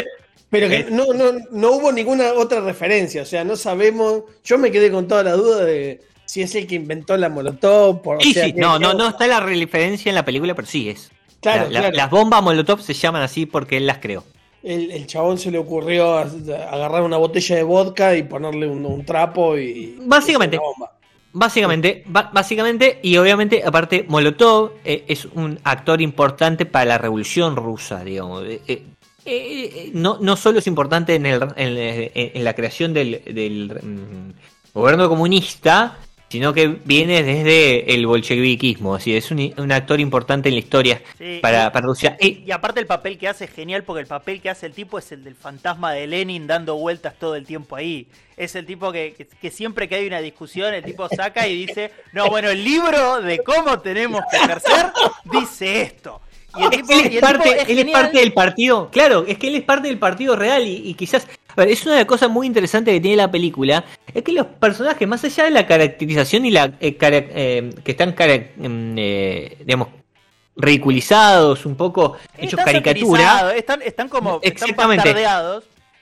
pero 0.48 0.68
que 0.68 0.84
no, 0.90 1.06
no, 1.14 1.32
no 1.50 1.70
hubo 1.72 1.90
ninguna 1.92 2.32
otra 2.34 2.60
referencia, 2.60 3.22
o 3.22 3.24
sea, 3.24 3.42
no 3.42 3.56
sabemos. 3.56 4.24
Yo 4.44 4.58
me 4.58 4.70
quedé 4.70 4.90
con 4.90 5.08
toda 5.08 5.22
la 5.24 5.32
duda 5.32 5.64
de 5.64 6.02
si 6.26 6.42
es 6.42 6.54
el 6.54 6.66
que 6.66 6.74
inventó 6.74 7.16
la 7.16 7.28
Molotov. 7.30 8.02
Por, 8.02 8.16
o 8.16 8.20
Sí, 8.20 8.34
sea, 8.34 8.44
sí, 8.44 8.52
que- 8.52 8.60
no, 8.60 8.78
no, 8.78 8.92
no 8.94 9.08
está 9.08 9.26
la 9.26 9.40
referencia 9.40 10.10
en 10.10 10.14
la 10.14 10.24
película, 10.24 10.54
pero 10.54 10.68
sí 10.68 10.90
es. 10.90 11.10
Claro, 11.40 11.64
La- 11.64 11.70
la- 11.70 11.80
claro. 11.80 11.96
Las 11.96 12.10
bombas 12.10 12.42
Molotov 12.42 12.80
se 12.82 12.92
llaman 12.94 13.22
así 13.22 13.46
porque 13.46 13.78
él 13.78 13.86
las 13.86 13.98
creó. 13.98 14.24
El, 14.62 14.90
el 14.92 15.06
chabón 15.06 15.38
se 15.38 15.50
le 15.50 15.58
ocurrió 15.58 16.18
agarrar 16.18 17.02
una 17.02 17.16
botella 17.16 17.56
de 17.56 17.62
vodka 17.64 18.14
y 18.14 18.22
ponerle 18.22 18.68
un, 18.68 18.84
un 18.86 19.04
trapo 19.04 19.56
y. 19.58 19.96
Básicamente. 20.02 20.56
y 20.56 20.58
hacer 20.58 20.68
una 20.68 20.78
bomba. 20.86 20.92
Básicamente, 21.34 22.04
básicamente, 22.06 23.00
y 23.02 23.16
obviamente, 23.16 23.62
aparte, 23.64 24.04
Molotov 24.06 24.72
eh, 24.84 25.04
es 25.08 25.24
un 25.24 25.58
actor 25.64 26.02
importante 26.02 26.66
para 26.66 26.84
la 26.84 26.98
revolución 26.98 27.56
rusa, 27.56 28.04
digamos. 28.04 28.44
Eh, 28.46 28.82
eh, 29.24 29.90
no, 29.94 30.18
no 30.20 30.36
solo 30.36 30.58
es 30.58 30.66
importante 30.66 31.14
en, 31.14 31.24
el, 31.24 31.42
en, 31.56 32.10
en- 32.14 32.44
la 32.44 32.52
creación 32.54 32.92
del, 32.92 33.22
del, 33.24 33.80
mm, 33.82 34.74
gobierno 34.78 35.08
comunista, 35.08 35.96
sino 36.32 36.54
que 36.54 36.66
viene 36.66 37.22
desde 37.22 37.94
el 37.94 38.06
bolcheviquismo. 38.06 38.94
Así 38.94 39.14
es 39.14 39.30
un, 39.30 39.52
un 39.58 39.70
actor 39.70 40.00
importante 40.00 40.48
en 40.48 40.54
la 40.54 40.60
historia 40.60 41.02
Sí, 41.18 41.40
para, 41.42 41.70
para 41.70 41.86
Rusia. 41.86 42.16
Y- 42.20 42.42
Y 42.46 42.50
aparte 42.50 42.80
el 42.80 42.86
papel 42.86 43.18
que 43.18 43.28
hace 43.28 43.44
es 43.44 43.50
genial 43.50 43.84
porque 43.84 44.00
el 44.00 44.06
papel 44.06 44.40
que 44.40 44.48
hace 44.48 44.64
el 44.66 44.72
tipo 44.72 44.98
es 44.98 45.12
el 45.12 45.22
del 45.24 45.34
fantasma 45.34 45.92
de 45.92 46.06
Lenin 46.06 46.46
dando 46.46 46.76
vueltas 46.76 47.14
todo 47.18 47.36
el 47.36 47.44
tiempo 47.44 47.76
ahí. 47.76 48.06
Es 48.36 48.54
el 48.56 48.64
tipo 48.64 48.90
que, 48.90 49.14
que- 49.16 49.26
que 49.26 49.50
siempre 49.50 49.88
que 49.88 49.96
hay 49.96 50.06
una 50.06 50.20
discusión 50.20 50.72
el 50.72 50.82
tipo 50.82 51.06
saca 51.10 51.46
y 51.46 51.66
dice, 51.66 51.90
no, 52.12 52.28
bueno, 52.30 52.48
el 52.48 52.64
libro 52.64 53.20
de 53.20 53.38
cómo 53.40 53.78
tenemos 53.80 54.22
que 54.30 54.38
ejercer 54.38 54.86
dice 55.30 55.82
esto. 55.82 56.20
Y 56.56 56.62
el 56.64 56.70
tipo, 56.70 56.92
él 56.92 56.98
y 56.98 57.06
es, 57.06 57.14
el 57.14 57.20
parte, 57.20 57.48
tipo 57.48 57.62
es 57.62 57.68
él 57.68 57.78
es 57.78 57.92
parte 57.92 58.18
del 58.18 58.32
partido, 58.32 58.90
claro, 58.90 59.24
es 59.26 59.38
que 59.38 59.48
él 59.48 59.54
es 59.56 59.62
parte 59.62 59.88
del 59.88 59.98
partido 59.98 60.36
real 60.36 60.66
y, 60.66 60.88
y 60.88 60.94
quizás, 60.94 61.26
a 61.48 61.54
ver, 61.56 61.68
es 61.68 61.82
una 61.84 61.92
de 61.94 62.00
las 62.00 62.06
cosas 62.06 62.28
muy 62.30 62.46
interesantes 62.46 62.92
que 62.92 63.00
tiene 63.00 63.16
la 63.16 63.30
película, 63.30 63.84
es 64.12 64.22
que 64.22 64.32
los 64.32 64.46
personajes, 64.46 65.06
más 65.08 65.24
allá 65.24 65.44
de 65.44 65.50
la 65.50 65.66
caracterización 65.66 66.44
y 66.46 66.50
la 66.50 66.72
eh, 66.80 66.96
cara- 66.96 67.16
eh, 67.30 67.70
que 67.84 67.92
están, 67.92 68.12
cara- 68.12 68.34
em, 68.34 68.94
eh, 68.98 69.56
digamos, 69.64 69.88
ridiculizados, 70.56 71.64
un 71.66 71.76
poco 71.76 72.16
hechos 72.36 72.58
Están 72.60 72.64
caricatura, 72.64 73.54
Están, 73.56 73.82
están 73.82 74.08
como 74.08 74.38
están 74.42 74.68
Exactamente. 74.70 75.14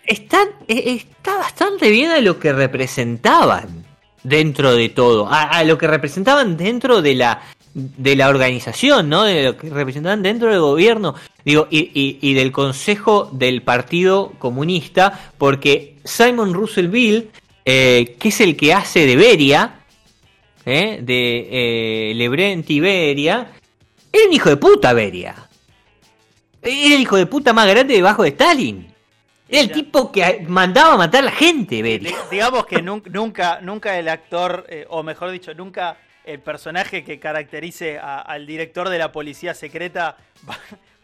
están, 0.05 0.49
eh, 0.69 0.97
está 0.97 1.37
bastante 1.39 1.91
bien 1.91 2.11
a 2.11 2.21
lo 2.21 2.39
que 2.41 2.53
representaban 2.53 3.85
dentro 4.23 4.75
de 4.75 4.89
todo, 4.89 5.29
a, 5.29 5.43
a 5.45 5.65
lo 5.65 5.79
que 5.79 5.87
representaban 5.87 6.57
dentro 6.57 7.01
de 7.01 7.15
la 7.15 7.41
de 7.75 8.17
la 8.17 8.29
organización, 8.29 9.09
¿no? 9.09 9.25
De 9.25 9.45
lo 9.45 9.57
que 9.57 9.71
representaban 9.71 10.23
dentro 10.23 10.51
del 10.51 10.61
gobierno, 10.61 11.15
digo, 11.45 11.69
y, 11.71 11.91
y- 11.95 12.19
y 12.21 12.35
del 12.35 12.51
Consejo 12.53 13.29
del 13.33 13.63
Partido 13.63 14.33
Comunista, 14.39 15.33
porque 15.39 15.95
Simon 16.05 16.53
Russell 16.53 16.89
Bill, 16.89 17.31
eh, 17.65 18.17
que 18.19 18.29
es 18.29 18.41
el 18.41 18.57
que 18.57 18.75
hace 18.75 19.07
de 19.07 19.17
Beria, 19.17 19.81
¿eh? 20.67 20.99
de 21.03 21.49
eh, 22.11 22.15
Lebrent 22.17 22.69
y 22.71 22.81
Beria, 22.81 23.53
era 24.13 24.27
un 24.27 24.33
hijo 24.33 24.49
de 24.49 24.57
puta 24.57 24.93
Beria. 24.93 25.37
Era 26.63 26.95
el 26.95 27.01
hijo 27.01 27.17
de 27.17 27.27
puta 27.27 27.53
más 27.53 27.67
grande 27.69 27.95
debajo 27.95 28.23
de 28.23 28.31
Stalin. 28.31 28.87
Era 29.49 29.63
el 29.63 29.73
tipo 29.73 30.13
que 30.13 30.45
mandaba 30.49 30.95
a 30.95 30.97
matar 30.97 31.23
a 31.23 31.27
la 31.27 31.33
gente, 31.33 31.83
Beria. 31.83 32.11
Di- 32.11 32.17
Digamos 32.33 32.67
que 32.67 32.83
nun- 32.83 33.03
nunca, 33.11 33.61
nunca 33.63 33.99
el 33.99 34.09
actor, 34.09 34.67
eh, 34.69 34.87
o 34.91 35.03
mejor 35.03 35.31
dicho, 35.31 35.55
nunca 35.55 35.97
el 36.33 36.41
personaje 36.41 37.05
que 37.05 37.19
caracterice 37.19 37.99
a- 37.99 38.21
al 38.21 38.47
director 38.47 38.89
de 38.89 38.99
la 38.99 39.13
policía 39.13 39.55
secreta 39.55 40.17
va, 40.49 40.59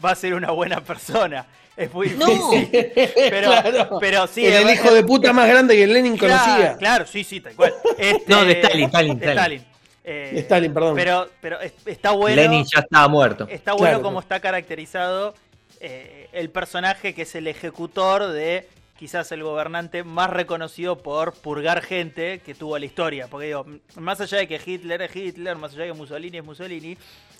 va 0.04 0.10
a 0.10 0.14
ser 0.14 0.34
una 0.34 0.50
buena 0.50 0.80
persona. 0.82 1.46
Es 1.76 1.92
muy 1.92 2.08
No. 2.10 2.26
difícil. 2.26 2.68
Pero, 3.14 3.50
Claro. 3.50 3.98
pero 4.00 4.26
sí. 4.26 4.46
Era 4.46 4.60
el 4.60 4.68
es- 4.70 4.76
hijo 4.80 4.94
de 4.94 5.02
puta 5.04 5.32
más 5.34 5.46
grande 5.48 5.76
que 5.76 5.86
Lenin 5.86 6.16
claro, 6.16 6.42
conocía. 6.42 6.76
Claro, 6.78 7.06
sí, 7.06 7.22
sí, 7.22 7.40
tal 7.40 7.54
cual. 7.54 7.74
Este, 7.98 8.24
No, 8.32 8.44
de 8.44 8.52
Stalin, 8.52 8.84
Stalin, 8.86 9.18
de 9.18 9.26
Stalin. 9.28 9.64
Eh, 10.04 10.30
De 10.34 10.40
Stalin, 10.40 10.72
perdón. 10.72 10.94
Pero, 10.96 11.28
pero 11.40 11.60
es- 11.60 11.74
está 11.84 12.12
bueno. 12.12 12.36
Lenin 12.40 12.64
ya 12.64 12.80
estaba 12.80 13.08
muerto. 13.08 13.46
Está 13.50 13.72
bueno 13.72 13.90
Claro. 13.98 14.02
cómo 14.02 14.20
está 14.20 14.40
caracterizado 14.40 15.34
eh, 15.80 16.28
el 16.32 16.48
personaje 16.48 17.12
que 17.14 17.22
es 17.22 17.34
el 17.34 17.46
ejecutor 17.46 18.28
de 18.28 18.66
quizás 18.98 19.30
el 19.32 19.42
gobernante 19.42 20.04
más 20.04 20.30
reconocido 20.30 20.98
por 20.98 21.34
purgar 21.34 21.82
gente 21.82 22.40
que 22.40 22.54
tuvo 22.54 22.78
la 22.78 22.84
historia. 22.84 23.28
Porque 23.28 23.46
digo, 23.46 23.66
más 23.96 24.20
allá 24.20 24.38
de 24.38 24.48
que 24.48 24.60
Hitler 24.64 25.02
es 25.02 25.14
Hitler, 25.14 25.56
más 25.56 25.72
allá 25.72 25.84
de 25.84 25.92
que 25.92 25.98
Mussolini 25.98 26.38
es 26.38 26.44
Mussolini, 26.44 26.96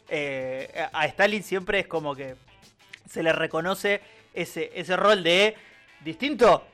eh, 0.08 0.86
a 0.92 1.06
Stalin 1.06 1.42
siempre 1.42 1.80
es 1.80 1.86
como 1.86 2.14
que 2.14 2.36
se 3.08 3.22
le 3.22 3.32
reconoce 3.32 4.00
ese, 4.34 4.70
ese 4.75 4.96
rol 4.96 5.22
de 5.22 5.56
distinto 6.04 6.64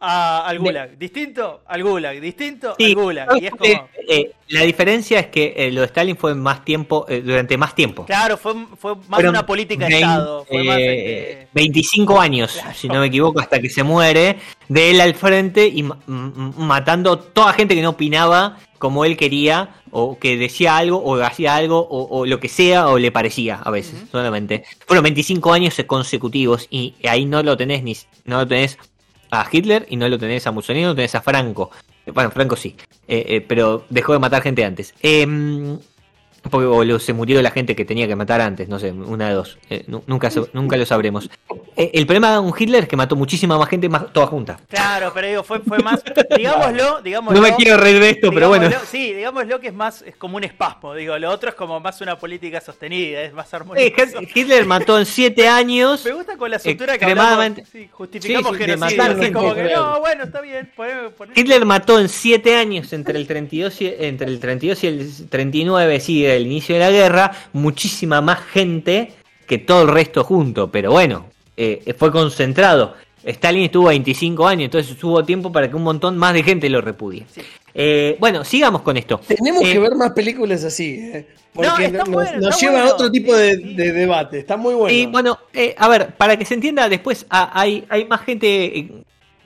a, 0.00 0.46
al 0.46 0.58
Gulag, 0.58 0.96
distinto 0.96 1.60
al 1.66 1.82
Gulag, 1.82 2.20
distinto 2.20 2.74
Sí, 2.78 2.86
al 2.86 2.94
Gulag. 2.94 3.28
Y 3.40 3.44
es 3.46 3.50
como, 3.50 3.64
eh, 4.08 4.32
la 4.48 4.62
diferencia 4.62 5.20
es 5.20 5.26
que 5.26 5.52
eh, 5.56 5.70
lo 5.70 5.82
de 5.82 5.86
Stalin 5.88 6.16
fue 6.16 6.34
más 6.34 6.64
tiempo, 6.64 7.04
eh, 7.08 7.20
durante 7.24 7.56
más 7.58 7.74
tiempo. 7.74 8.06
claro, 8.06 8.36
fue, 8.36 8.54
fue 8.78 8.96
más 8.96 9.06
Fueron 9.08 9.30
una 9.30 9.44
política 9.46 9.84
de 9.86 9.92
20, 9.94 10.06
Estado. 10.06 10.44
Fue 10.46 10.64
más, 10.64 10.78
eh, 10.78 11.30
este, 11.42 11.48
25 11.52 12.20
años, 12.20 12.52
Claro. 12.54 12.74
si 12.74 12.88
no 12.88 13.00
me 13.00 13.06
equivoco, 13.06 13.40
hasta 13.40 13.60
que 13.60 13.68
se 13.68 13.82
muere, 13.82 14.38
de 14.68 14.90
él 14.90 15.00
al 15.00 15.14
frente 15.14 15.66
y 15.66 15.84
matando 16.06 17.18
toda 17.18 17.52
gente 17.52 17.74
que 17.74 17.82
no 17.82 17.90
opinaba 17.90 18.58
como 18.78 19.04
él 19.04 19.16
quería, 19.18 19.74
o 19.90 20.18
que 20.18 20.38
decía 20.38 20.78
algo, 20.78 20.96
o 20.98 21.20
hacía 21.22 21.54
algo, 21.54 21.78
o, 21.78 22.18
o 22.20 22.24
lo 22.24 22.40
que 22.40 22.48
sea, 22.48 22.88
o 22.88 22.98
le 22.98 23.12
parecía 23.12 23.56
a 23.56 23.70
veces, 23.70 24.04
solamente. 24.10 24.64
Fueron 24.86 25.02
25 25.02 25.52
años 25.52 25.76
consecutivos 25.86 26.66
y 26.70 26.94
ahí 27.06 27.26
no 27.26 27.42
lo 27.42 27.56
tenés 27.58 27.82
ni 27.82 27.94
no 28.24 28.38
lo 28.38 28.48
tenés 28.48 28.78
a 29.30 29.46
Hitler 29.50 29.86
y 29.88 29.96
no 29.96 30.08
lo 30.08 30.18
tenés 30.18 30.46
a 30.46 30.50
Mussolini, 30.52 30.82
no 30.84 30.90
lo 30.90 30.96
tenés 30.96 31.14
a 31.14 31.22
Franco. 31.22 31.70
Eh, 32.06 32.10
Bueno, 32.12 32.30
Franco 32.30 32.56
sí, 32.56 32.76
eh, 33.08 33.24
eh, 33.28 33.40
pero 33.46 33.84
dejó 33.90 34.12
de 34.12 34.18
matar 34.18 34.42
gente 34.42 34.64
antes. 34.64 34.94
Porque 35.00 35.78
o 36.52 36.98
se 36.98 37.12
murió 37.12 37.40
la 37.42 37.50
gente 37.50 37.76
que 37.76 37.84
tenía 37.84 38.06
que 38.08 38.16
matar 38.16 38.40
antes, 38.40 38.68
no 38.68 38.78
sé, 38.78 38.92
una 38.92 39.28
de 39.28 39.34
dos. 39.34 39.58
Eh, 39.68 39.84
nu- 39.86 40.02
nunca, 40.06 40.30
nunca 40.52 40.76
lo 40.76 40.86
sabremos. 40.86 41.28
Eh, 41.76 41.90
el 41.94 42.06
problema 42.06 42.32
de 42.32 42.38
un 42.40 42.52
Hitler 42.58 42.84
es 42.84 42.88
que 42.88 42.96
mató 42.96 43.14
muchísima 43.14 43.56
más 43.58 43.68
gente, 43.68 43.88
más, 43.88 44.12
toda 44.12 44.26
junta. 44.26 44.58
Claro, 44.68 45.12
pero 45.14 45.28
digo, 45.28 45.42
fue, 45.44 45.60
fue 45.60 45.78
más. 45.78 46.02
Digámoslo, 46.36 47.00
digámoslo. 47.04 47.40
No 47.40 47.46
me 47.46 47.54
quiero 47.54 47.76
reír 47.76 48.00
de 48.00 48.10
esto, 48.10 48.30
pero 48.32 48.48
bueno. 48.48 48.68
Sí, 48.90 49.12
digámoslo 49.12 49.60
que 49.60 49.68
es 49.68 49.74
más, 49.74 50.02
es 50.02 50.16
como 50.16 50.36
un 50.36 50.44
espasmo. 50.44 50.94
Digo, 50.94 51.18
lo 51.18 51.30
otro 51.30 51.50
es 51.50 51.54
como 51.54 51.78
más 51.80 52.00
una 52.00 52.18
política 52.18 52.60
sostenida, 52.60 53.22
es 53.22 53.32
más 53.32 53.52
Eh, 53.52 53.56
armonioso. 53.56 54.20
Hitler 54.34 54.64
mató 54.66 54.98
en 54.98 55.06
siete 55.06 55.46
años. 55.48 56.04
Me 56.04 56.12
gusta 56.12 56.36
con 56.36 56.50
la 56.50 56.56
estructura 56.56 56.98
que 56.98 57.04
hablamos. 57.04 57.58
Sí, 57.70 57.88
justificamos 57.92 58.52
Sí, 58.56 58.58
sí, 58.64 58.70
genocidio. 58.70 59.32
como 59.32 59.54
que, 59.54 59.62
no, 59.74 60.00
bueno, 60.00 60.24
está 60.24 60.40
bien. 60.40 60.70
poné- 60.76 61.10
poné- 61.16 61.32
Hitler 61.36 61.64
mató 61.64 61.98
en 62.00 62.08
siete 62.08 62.56
años 62.56 62.92
entre 62.92 63.18
el 63.18 63.26
32 63.26 63.80
y, 63.82 63.94
entre 63.98 64.26
el 64.28 64.40
32 64.40 64.84
y 64.84 64.86
el 64.86 65.28
39, 65.28 66.00
sí, 66.00 66.26
del 66.32 66.46
inicio 66.46 66.74
de 66.74 66.80
la 66.80 66.90
guerra, 66.90 67.32
muchísima 67.52 68.20
más 68.20 68.40
gente 68.40 69.12
que 69.46 69.58
todo 69.58 69.82
el 69.82 69.88
resto 69.88 70.24
junto. 70.24 70.70
Pero 70.70 70.92
bueno, 70.92 71.26
eh, 71.56 71.94
fue 71.98 72.10
concentrado. 72.10 72.94
Stalin 73.22 73.64
estuvo 73.64 73.88
25 73.88 74.46
años, 74.46 74.64
entonces 74.64 75.02
hubo 75.04 75.22
tiempo 75.24 75.52
para 75.52 75.68
que 75.68 75.76
un 75.76 75.82
montón 75.82 76.16
más 76.16 76.32
de 76.32 76.42
gente 76.42 76.70
lo 76.70 76.80
repudie. 76.80 77.26
Sí. 77.30 77.42
Eh, 77.74 78.16
bueno, 78.18 78.44
sigamos 78.44 78.82
con 78.82 78.96
esto. 78.96 79.20
Tenemos 79.26 79.62
Eh, 79.64 79.72
que 79.72 79.78
ver 79.78 79.94
más 79.94 80.12
películas 80.12 80.64
así, 80.64 80.98
¿eh? 80.98 81.26
No, 81.54 81.62
porque 81.70 81.84
está 81.86 81.98
nos, 81.98 82.08
bueno, 82.08 82.40
nos 82.40 82.60
lleva 82.60 82.72
bueno. 82.74 82.90
a 82.90 82.94
otro 82.94 83.10
tipo 83.10 83.34
de, 83.34 83.56
debate. 83.56 84.38
Está 84.38 84.56
muy 84.56 84.74
bueno. 84.74 84.96
Y 84.96 85.06
bueno, 85.06 85.38
eh, 85.52 85.74
a 85.76 85.88
ver, 85.88 86.14
para 86.16 86.36
que 86.36 86.44
se 86.44 86.54
entienda, 86.54 86.88
después 86.88 87.26
ah, 87.28 87.50
hay, 87.52 87.84
hay 87.88 88.04
más 88.06 88.22
gente, 88.22 88.78
eh, 88.78 88.88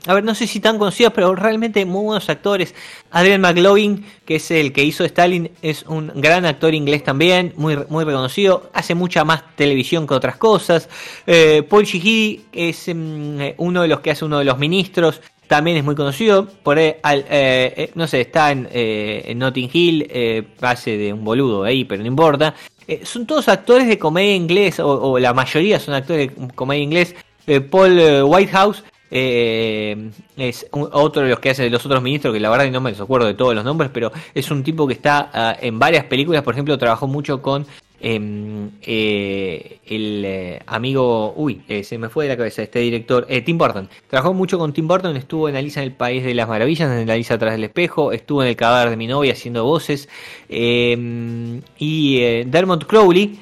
a 0.07 0.15
ver, 0.15 0.23
no 0.25 0.35
sé 0.35 0.47
si 0.47 0.61
tan 0.61 0.79
conocida, 0.79 1.11
pero 1.11 1.35
realmente 1.35 1.85
muy 1.87 2.05
buenos 2.05 2.29
actores. 2.29 2.75
Adrian 3.11 3.41
McLovin, 3.41 4.05
que 4.27 4.37
es 4.37 4.51
el 4.51 4.73
que 4.73 4.85
hizo 4.85 5.05
Stalin, 5.05 5.51
es 5.63 5.85
un 5.89 6.13
gran 6.15 6.45
actor 6.45 6.75
inglés 6.75 7.03
también, 7.05 7.53
muy, 7.57 7.79
muy 7.89 8.05
reconocido, 8.05 8.71
hace 8.75 8.95
mucha 8.95 9.25
más 9.25 9.43
televisión 9.57 10.07
que 10.07 10.15
otras 10.15 10.37
cosas. 10.37 10.89
Eh, 11.27 11.63
Paul 11.69 11.85
Sheehy 11.85 12.45
es 12.53 12.89
mm, 12.89 13.41
eh, 13.41 13.55
uno 13.59 13.83
de 13.83 13.89
los 13.89 14.01
que 14.01 14.11
hace 14.11 14.25
uno 14.25 14.39
de 14.39 14.45
los 14.45 14.59
ministros. 14.59 15.21
También 15.47 15.77
es 15.77 15.85
muy 15.85 15.95
conocido, 15.95 16.49
por 16.63 16.79
al- 16.79 16.93
eh, 17.03 17.75
eh, 17.77 17.91
no 17.95 18.07
sé, 18.07 18.23
está 18.23 18.51
en, 18.51 18.67
eh, 18.73 19.33
Notting 19.37 19.71
Hill, 19.73 20.47
hace 20.63 20.97
de 20.97 21.13
un 21.13 21.23
boludo 21.23 21.65
ahí, 21.65 21.85
pero 21.85 22.01
no 22.03 22.09
importa. 22.09 22.55
Son 23.03 23.27
todos 23.27 23.49
actores 23.49 23.87
de 23.87 23.99
comedia 23.99 24.35
inglés, 24.35 24.81
o, 24.81 24.89
o 25.13 25.19
la 25.19 25.33
mayoría 25.35 25.79
son 25.81 25.95
actores 25.95 26.29
de 26.35 26.49
comedia 26.55 26.83
inglés. 26.83 27.15
Paul 27.71 27.99
eh, 27.99 28.23
Whitehouse 28.23 28.83
eh, 29.11 30.11
es 30.37 30.67
otro 30.73 31.23
de 31.23 31.29
los 31.29 31.39
que 31.39 31.51
hace 31.51 31.65
de 31.65 31.71
los 31.71 31.85
otros 31.85 32.03
ministros, 32.03 32.33
que 32.33 32.41
la 32.41 32.51
verdad 32.51 32.71
no 32.71 32.81
me 32.81 32.91
acuerdo 32.91 33.27
de 33.27 33.35
todos 33.35 33.55
los 33.55 33.65
nombres, 33.65 33.91
pero 33.93 34.11
es 34.35 34.51
un 34.51 34.63
tipo 34.65 34.87
que 34.87 34.95
está 34.95 35.31
ah, 35.33 35.57
en 35.61 35.79
varias 35.79 36.05
películas, 36.07 36.43
por 36.43 36.55
ejemplo, 36.55 36.77
trabajó 36.79 37.07
mucho 37.07 37.43
con 37.43 37.67
em, 38.01 38.71
eh, 38.83 39.79
el 39.87 40.25
eh, 40.25 40.63
amigo, 40.67 41.33
uy, 41.37 41.63
se 41.85 41.99
me 41.99 42.09
fue 42.09 42.25
de 42.25 42.31
la 42.31 42.37
cabeza 42.37 42.63
este 42.63 42.81
director, 42.81 43.27
Tim 43.45 43.57
Burton. 43.57 43.89
Trabajó 44.09 44.35
mucho 44.35 44.59
con 44.59 44.73
Tim 44.73 44.89
Burton, 44.89 45.17
estuvo 45.17 45.49
en 45.49 45.57
Alicia 45.57 45.83
en 45.83 45.89
el 45.89 45.95
País 45.95 46.25
de 46.25 46.35
las 46.35 46.49
Maravillas, 46.49 46.91
en 46.91 47.09
Alicia 47.09 47.37
atrás 47.37 47.53
del 47.53 47.65
espejo, 47.65 48.13
estuvo 48.13 48.43
en 48.43 48.49
El 48.49 48.57
cadáver 48.57 48.91
de 48.91 48.97
mi 48.97 49.07
novia 49.07 49.33
haciendo 49.33 49.65
voces, 49.65 50.09
em, 50.49 51.61
y 51.79 52.45
Dermot 52.45 52.87
Crowley, 52.87 53.39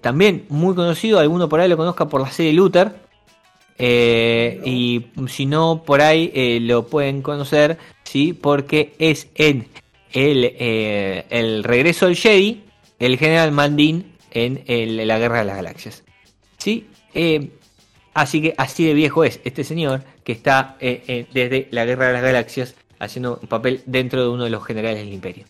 también 0.00 0.44
muy 0.48 0.74
conocido, 0.74 1.20
alguno 1.20 1.48
por 1.48 1.60
ahí 1.60 1.68
lo 1.68 1.76
conozca 1.76 2.08
por 2.08 2.20
la 2.20 2.30
serie 2.30 2.52
Luther, 2.52 3.09
eh, 3.82 4.60
y 4.62 5.06
si 5.28 5.46
no, 5.46 5.82
por 5.84 6.02
ahí 6.02 6.30
eh, 6.34 6.58
lo 6.60 6.86
pueden 6.86 7.22
conocer, 7.22 7.78
sí, 8.04 8.34
porque 8.34 8.92
es 8.98 9.28
en 9.36 9.68
el, 10.12 10.54
eh, 10.58 11.24
el 11.30 11.64
regreso 11.64 12.04
del 12.06 12.16
Jedi, 12.16 12.62
el 12.98 13.16
general 13.16 13.52
Mandin 13.52 14.12
en 14.32 15.06
la 15.08 15.18
Guerra 15.18 15.38
de 15.38 15.44
las 15.46 15.56
Galaxias. 15.56 16.04
Sí, 16.58 16.86
así 18.12 18.42
que 18.42 18.54
así 18.58 18.84
de 18.84 18.92
viejo 18.92 19.24
es 19.24 19.40
este 19.44 19.64
señor 19.64 20.04
que 20.24 20.32
está 20.32 20.76
desde 20.78 21.68
la 21.70 21.86
Guerra 21.86 22.08
de 22.08 22.12
las 22.12 22.22
Galaxias 22.22 22.74
haciendo 22.98 23.38
un 23.40 23.48
papel 23.48 23.82
dentro 23.86 24.22
de 24.22 24.28
uno 24.28 24.44
de 24.44 24.50
los 24.50 24.64
generales 24.64 25.02
del 25.02 25.14
Imperio. 25.14 25.46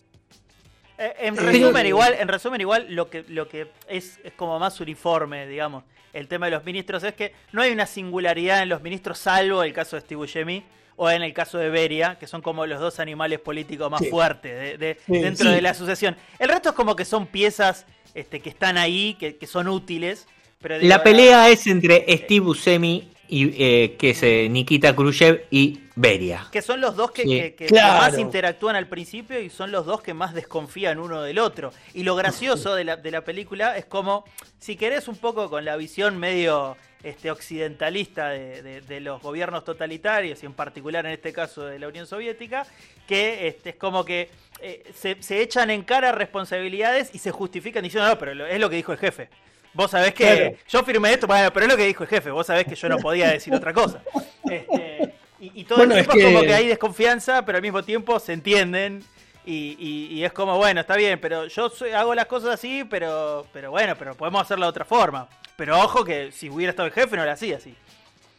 Eh, 1.01 1.13
en 1.19 1.35
resumen, 1.37 1.85
igual, 1.87 2.15
en 2.19 2.27
resumen, 2.27 2.61
igual 2.61 2.85
lo 2.89 3.09
que, 3.09 3.23
lo 3.27 3.47
que 3.47 3.67
es, 3.87 4.19
es 4.23 4.33
como 4.33 4.59
más 4.59 4.79
uniforme, 4.79 5.47
digamos. 5.47 5.83
El 6.13 6.27
tema 6.27 6.45
de 6.47 6.51
los 6.51 6.63
ministros 6.65 7.03
es 7.03 7.13
que 7.15 7.33
no 7.53 7.61
hay 7.61 7.71
una 7.71 7.85
singularidad 7.85 8.61
en 8.61 8.69
los 8.69 8.81
ministros, 8.81 9.17
salvo 9.17 9.63
el 9.63 9.73
caso 9.73 9.95
de 9.95 10.01
Steve 10.01 10.17
Buscemi 10.17 10.63
o 10.97 11.09
en 11.09 11.23
el 11.23 11.33
caso 11.33 11.57
de 11.57 11.69
Beria, 11.69 12.17
que 12.19 12.27
son 12.27 12.41
como 12.41 12.65
los 12.65 12.79
dos 12.79 12.99
animales 12.99 13.39
políticos 13.39 13.89
más 13.89 14.01
Sí. 14.01 14.09
fuertes 14.09 14.51
de, 14.59 14.77
de- 14.77 14.97
Sí, 15.05 15.13
dentro 15.19 15.49
sí. 15.49 15.55
de 15.55 15.61
la 15.61 15.69
asociación. 15.71 16.15
El 16.37 16.49
resto 16.49 16.69
es 16.69 16.75
como 16.75 16.95
que 16.95 17.05
son 17.05 17.25
piezas 17.27 17.85
este, 18.13 18.39
que 18.41 18.49
están 18.49 18.77
ahí, 18.77 19.15
que, 19.19 19.37
que 19.37 19.47
son 19.47 19.67
útiles. 19.69 20.27
Pero 20.61 20.77
digo, 20.77 20.89
La 20.89 21.01
pelea 21.01 21.49
es 21.49 21.65
entre 21.65 22.05
Steve 22.17 22.41
Buscemi 22.41 23.09
y 23.29 23.63
eh, 23.63 23.95
que 23.97 24.09
es 24.11 24.21
eh, 24.21 24.47
Nikita 24.51 24.93
Khrushchev 24.95 25.45
y 25.49 25.79
Beria. 26.01 26.47
Que 26.51 26.61
son 26.61 26.81
los 26.81 26.95
dos 26.95 27.11
que, 27.11 27.23
Sí. 27.23 27.29
que- 27.29 27.55
que 27.55 27.65
Claro. 27.67 27.99
más 28.01 28.17
interactúan 28.17 28.75
al 28.75 28.87
principio 28.87 29.39
y 29.39 29.49
son 29.49 29.71
los 29.71 29.85
dos 29.85 30.01
que 30.01 30.13
más 30.13 30.33
desconfían 30.33 30.99
uno 30.99 31.21
del 31.21 31.39
otro. 31.39 31.71
Y 31.93 32.03
lo 32.03 32.15
gracioso 32.15 32.73
de 32.75 32.83
la, 32.83 32.95
de 32.97 33.11
la 33.11 33.21
película 33.21 33.77
es 33.77 33.85
como, 33.85 34.25
si 34.59 34.75
querés 34.75 35.07
un 35.07 35.17
poco 35.17 35.49
con 35.49 35.63
la 35.65 35.75
visión 35.75 36.17
medio 36.17 36.75
este, 37.03 37.31
occidentalista 37.31 38.29
de, 38.29 38.61
de- 38.61 38.81
de 38.81 38.99
los 38.99 39.21
gobiernos 39.21 39.63
totalitarios 39.63 40.43
y 40.43 40.45
en 40.45 40.53
particular 40.53 41.03
en 41.05 41.13
este 41.13 41.33
caso 41.33 41.65
de 41.65 41.79
la 41.79 41.87
Unión 41.87 42.05
Soviética, 42.05 42.65
que 43.07 43.47
este, 43.47 43.71
es 43.71 43.75
como 43.75 44.05
que 44.05 44.29
eh, 44.61 44.83
se, 44.95 45.21
se 45.23 45.41
echan 45.41 45.71
en 45.71 45.81
cara 45.83 46.11
responsabilidades 46.11 47.09
y 47.13 47.17
se 47.17 47.31
justifican 47.31 47.83
diciendo, 47.83 48.07
no, 48.07 48.19
pero 48.19 48.45
es 48.45 48.59
lo 48.59 48.69
que 48.69 48.75
dijo 48.75 48.91
el 48.91 48.99
jefe. 48.99 49.29
Vos 49.73 49.89
sabés 49.91 50.13
que 50.13 50.25
Claro. 50.25 50.55
yo 50.69 50.83
firmé 50.83 51.13
esto, 51.13 51.27
pero 51.27 51.65
es 51.65 51.71
lo 51.71 51.77
que 51.77 51.85
dijo 51.87 52.03
el 52.03 52.09
jefe, 52.09 52.29
vos 52.29 52.45
sabés 52.45 52.65
que 52.65 52.75
yo 52.75 52.87
no 52.89 52.97
podía 52.99 53.29
decir 53.31 53.53
otra 53.53 53.73
cosa. 53.73 54.01
Este, 54.51 55.13
y, 55.41 55.51
y 55.61 55.63
todo 55.65 55.79
Bueno, 55.79 55.93
el 55.95 55.99
es 56.01 56.07
tiempo 56.07 56.27
es 56.27 56.33
como 56.33 56.45
que- 56.45 56.53
hay 56.53 56.67
desconfianza, 56.67 57.43
pero 57.45 57.57
al 57.57 57.61
mismo 57.61 57.83
tiempo 57.83 58.19
se 58.19 58.33
entienden. 58.33 59.03
Y, 59.43 59.75
y- 59.79 60.07
y 60.19 60.23
es 60.23 60.31
como, 60.33 60.55
bueno, 60.57 60.81
está 60.81 60.95
bien, 60.95 61.19
pero 61.19 61.47
yo 61.47 61.69
soy- 61.69 61.91
hago 61.91 62.13
las 62.13 62.27
cosas 62.27 62.51
así, 62.51 62.83
pero, 62.87 63.47
pero 63.51 63.71
bueno, 63.71 63.95
pero 63.97 64.15
podemos 64.15 64.41
hacerlo 64.43 64.65
de 64.65 64.69
otra 64.69 64.85
forma. 64.85 65.27
Pero 65.55 65.79
ojo 65.79 66.03
que 66.05 66.31
si 66.31 66.49
hubiera 66.49 66.69
estado 66.69 66.87
el 66.87 66.93
jefe 66.93 67.17
no 67.17 67.25
lo 67.25 67.31
hacía 67.31 67.57
así. 67.57 67.73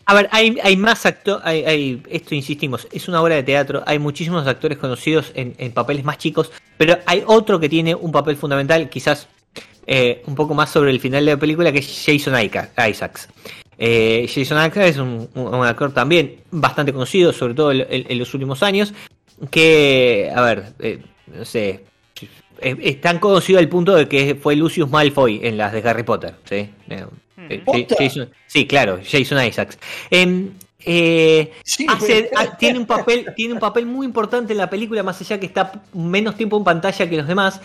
A 0.07 0.15
ver, 0.15 0.29
hay, 0.33 0.57
hay 0.63 0.77
más 0.77 1.05
actores, 1.07 1.45
hay, 1.45 1.65
hay- 1.65 2.03
esto 2.09 2.35
insistimos, 2.37 2.87
es 2.93 3.09
una 3.09 3.21
obra 3.21 3.35
de 3.37 3.43
teatro, 3.43 3.83
hay 3.87 3.99
muchísimos 3.99 4.47
actores 4.47 4.79
conocidos 4.79 5.31
en, 5.35 5.55
en 5.59 5.73
papeles 5.73 6.05
más 6.05 6.19
chicos, 6.19 6.51
pero 6.77 6.99
hay 7.07 7.23
otro 7.27 7.59
que 7.61 7.69
tiene 7.69 7.95
un 7.95 8.11
papel 8.13 8.37
fundamental, 8.37 8.89
quizás 8.89 9.29
eh, 9.87 10.23
un 10.27 10.35
poco 10.37 10.55
más 10.55 10.71
sobre 10.71 10.91
el 10.93 11.01
final 11.01 11.25
de 11.25 11.33
la 11.33 11.39
película, 11.39 11.71
que 11.73 11.79
es 11.81 12.03
Jason 12.07 12.35
Isaacs. 12.41 13.29
Eh, 13.79 14.27
Jason 14.29 14.59
Isaacs 14.59 14.77
es 14.77 14.97
un, 14.99 15.29
actor 15.65 15.93
también 15.93 16.37
bastante 16.51 16.93
conocido, 16.93 17.33
sobre 17.33 17.55
todo 17.55 17.73
en, 17.73 17.87
en 17.89 18.19
los 18.19 18.33
últimos 18.35 18.63
años, 18.63 18.93
que, 19.51 20.31
a 20.35 20.41
ver, 20.43 20.65
eh, 20.79 21.01
no 21.27 21.45
sé, 21.45 21.85
es, 22.61 22.77
es 22.81 23.01
tan 23.01 23.19
conocido 23.19 23.59
al 23.59 23.69
punto 23.69 23.95
de 23.95 24.09
que 24.09 24.35
fue 24.35 24.57
Lucius 24.57 24.89
Malfoy 24.91 25.41
en 25.43 25.57
las 25.57 25.73
de 25.73 25.89
Harry 25.89 26.03
Potter, 26.03 26.35
¿sí? 26.45 26.69
Eh. 26.89 27.07
Jason- 27.99 28.31
sí, 28.47 28.67
claro, 28.67 29.01
Jason 29.05 29.45
Isaacs. 29.45 29.79
Em, 30.11 30.51
eh, 30.85 31.53
Sí, 31.65 31.87
hace- 31.89 32.23
güey. 32.23 32.31
ah, 32.37 32.57
tiene 32.57 32.79
un 32.79 32.87
papel 32.87 33.27
tiene 33.37 33.55
un 33.55 33.61
papel 33.61 33.87
muy 33.87 34.07
importante 34.07 34.53
en 34.53 34.59
la 34.59 34.71
película 34.71 35.03
más 35.03 35.21
allá 35.21 35.39
que 35.39 35.47
está 35.47 35.83
menos 35.93 36.37
tiempo 36.37 36.57
en 36.57 36.65
pantalla 36.65 37.09
que 37.09 37.17
los 37.17 37.27
demás 37.27 37.61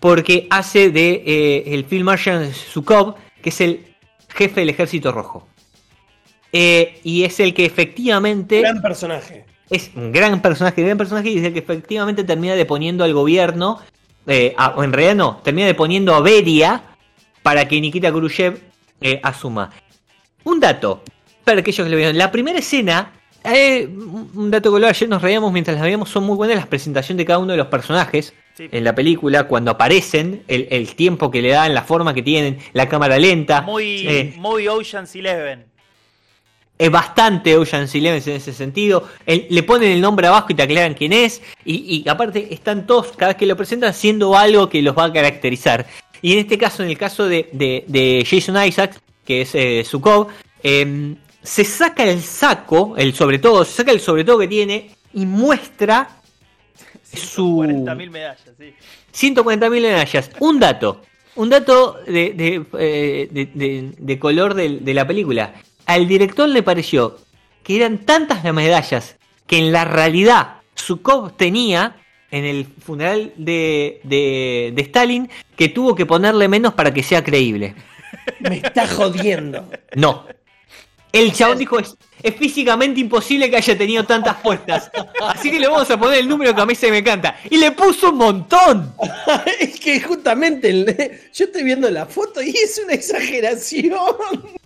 porque 0.00 0.46
hace 0.50 0.90
de 0.90 1.22
eh, 1.26 1.64
el 1.74 1.84
Phil 1.84 2.04
Martian 2.04 2.52
Sukov 2.52 3.14
que 3.42 3.48
es 3.48 3.60
el 3.60 3.93
jefe 4.34 4.60
del 4.60 4.70
ejército 4.70 5.12
rojo 5.12 5.46
Eh, 6.52 7.00
y 7.02 7.24
es 7.24 7.40
el 7.40 7.52
que 7.52 7.64
efectivamente 7.64 8.60
Gran 8.60 8.80
personaje. 8.80 9.44
es 9.70 9.90
un 9.96 10.12
gran 10.12 10.40
personaje, 10.40 10.82
gran 10.82 10.96
personaje 10.98 11.30
y 11.30 11.38
es 11.38 11.44
el 11.44 11.52
que 11.52 11.58
efectivamente 11.58 12.22
termina 12.22 12.54
deponiendo 12.54 13.02
al 13.02 13.12
gobierno, 13.12 13.80
eh, 14.26 14.54
a- 14.56 14.74
en 14.78 14.92
realidad 14.92 15.16
no, 15.16 15.36
termina 15.42 15.66
deponiendo 15.66 16.14
a 16.14 16.20
Beria 16.20 16.82
para 17.42 17.66
que 17.66 17.80
Nikita 17.80 18.10
Khrushchev 18.12 18.60
eh, 19.00 19.18
asuma. 19.22 19.70
Un 20.44 20.60
dato, 20.60 21.02
para 21.44 21.60
aquellos 21.60 21.84
que 21.84 21.90
lo 21.90 21.96
vieron, 21.96 22.16
la 22.16 22.30
primera 22.30 22.58
escena, 22.60 23.12
eh, 23.44 23.86
un 23.88 24.50
dato 24.50 24.74
que 24.76 24.86
ayer 24.86 25.08
nos 25.08 25.20
reíamos 25.22 25.52
mientras 25.52 25.76
la 25.76 25.82
veíamos, 25.82 26.08
son 26.08 26.24
muy 26.24 26.36
buenas 26.36 26.56
las 26.56 26.66
presentaciones 26.66 27.18
de 27.18 27.24
cada 27.26 27.38
uno 27.38 27.52
de 27.52 27.58
los 27.58 27.66
personajes 27.68 28.32
Sí. 28.56 28.68
en 28.70 28.84
la 28.84 28.94
película, 28.94 29.48
cuando 29.48 29.72
aparecen, 29.72 30.44
el, 30.46 30.68
el 30.70 30.94
tiempo 30.94 31.28
que 31.28 31.42
le 31.42 31.48
dan, 31.48 31.74
la 31.74 31.82
forma 31.82 32.14
que 32.14 32.22
tienen, 32.22 32.58
la 32.72 32.88
cámara 32.88 33.18
lenta. 33.18 33.62
Muy, 33.62 34.06
eh, 34.06 34.34
muy 34.38 34.68
Ocean's 34.68 35.12
Eleven. 35.16 35.64
es 36.78 36.88
bastante 36.90 37.56
Ocean's 37.56 37.92
Eleven 37.96 38.22
en 38.24 38.36
ese 38.36 38.52
sentido. 38.52 39.08
El- 39.26 39.46
le 39.50 39.62
ponen 39.64 39.90
el 39.90 40.00
nombre 40.00 40.28
abajo 40.28 40.46
y 40.50 40.54
te 40.54 40.62
aclaran 40.62 40.94
quién 40.94 41.12
es. 41.12 41.42
Y, 41.64 42.04
y 42.04 42.08
aparte 42.08 42.46
están 42.54 42.86
todos, 42.86 43.08
cada 43.16 43.30
vez 43.32 43.36
que 43.38 43.46
lo 43.46 43.56
presentan, 43.56 43.90
haciendo 43.90 44.36
algo 44.36 44.68
que 44.68 44.82
los 44.82 44.96
va 44.96 45.06
a 45.06 45.12
caracterizar. 45.12 45.86
Y 46.22 46.34
en 46.34 46.38
este 46.38 46.56
caso, 46.56 46.84
en 46.84 46.90
el 46.90 46.96
caso 46.98 47.26
de, 47.26 47.48
de- 47.52 47.84
de 47.88 48.24
Jason 48.28 48.56
Isaacs, 48.64 49.00
que 49.26 49.40
es 49.42 49.54
eh, 49.56 49.82
Sukov, 49.84 50.28
em, 50.62 51.16
se 51.44 51.64
saca 51.64 52.02
el 52.04 52.20
saco, 52.22 52.94
el 52.96 53.14
sobre 53.14 53.38
todo, 53.38 53.64
se 53.64 53.72
saca 53.72 53.92
el 53.92 54.00
sobre 54.00 54.24
todo 54.24 54.38
que 54.40 54.48
tiene 54.48 54.90
y 55.12 55.26
muestra 55.26 56.08
su 57.12 57.58
40.000 57.58 58.10
medallas, 58.10 58.40
sí. 58.58 58.74
140.000 59.14 59.68
medallas. 59.70 60.30
Un 60.40 60.58
dato. 60.58 61.02
Un 61.36 61.50
dato 61.50 61.98
de, 62.06 62.32
de, 62.32 62.64
eh, 62.78 63.28
de- 63.30 63.46
de- 63.54 63.92
de 63.96 64.18
color 64.18 64.54
de, 64.54 64.80
la 64.94 65.06
película. 65.06 65.54
Al 65.86 66.08
director 66.08 66.48
le 66.48 66.62
pareció 66.62 67.18
que 67.62 67.76
eran 67.76 67.98
tantas 67.98 68.42
las 68.42 68.54
medallas 68.54 69.16
que 69.46 69.58
en 69.58 69.70
la 69.72 69.84
realidad 69.84 70.56
Zukov 70.78 71.36
tenía 71.36 71.96
en 72.30 72.44
el 72.44 72.64
funeral 72.66 73.32
de, 73.36 74.00
de, 74.02 74.72
de 74.74 74.82
Stalin 74.82 75.28
que 75.56 75.68
tuvo 75.68 75.94
que 75.94 76.06
ponerle 76.06 76.48
menos 76.48 76.74
para 76.74 76.92
que 76.92 77.02
sea 77.02 77.22
creíble. 77.22 77.74
Me 78.40 78.56
está 78.56 78.88
jodiendo. 78.88 79.68
No. 79.94 80.26
El 81.14 81.32
chabón 81.32 81.58
dijo, 81.58 81.78
es, 81.78 81.96
es 82.22 82.34
físicamente 82.34 82.98
imposible 83.00 83.48
que 83.48 83.56
haya 83.56 83.78
tenido 83.78 84.04
tantas 84.04 84.36
puestas. 84.40 84.90
Así 85.22 85.50
que 85.50 85.60
le 85.60 85.68
vamos 85.68 85.88
a 85.90 85.96
poner 85.98 86.18
el 86.18 86.28
número 86.28 86.54
que 86.54 86.60
a 86.60 86.66
mí 86.66 86.74
se 86.74 86.90
me 86.90 86.98
encanta. 86.98 87.36
Y 87.48 87.56
le 87.56 87.70
puso 87.70 88.10
un 88.10 88.16
montón. 88.18 88.92
es 89.60 89.78
que 89.78 90.00
justamente 90.00 90.70
el- 90.70 91.20
yo 91.32 91.44
estoy 91.44 91.62
viendo 91.62 91.88
la 91.88 92.06
foto 92.06 92.42
y 92.42 92.50
es 92.50 92.80
una 92.84 92.94
exageración. 92.94 93.94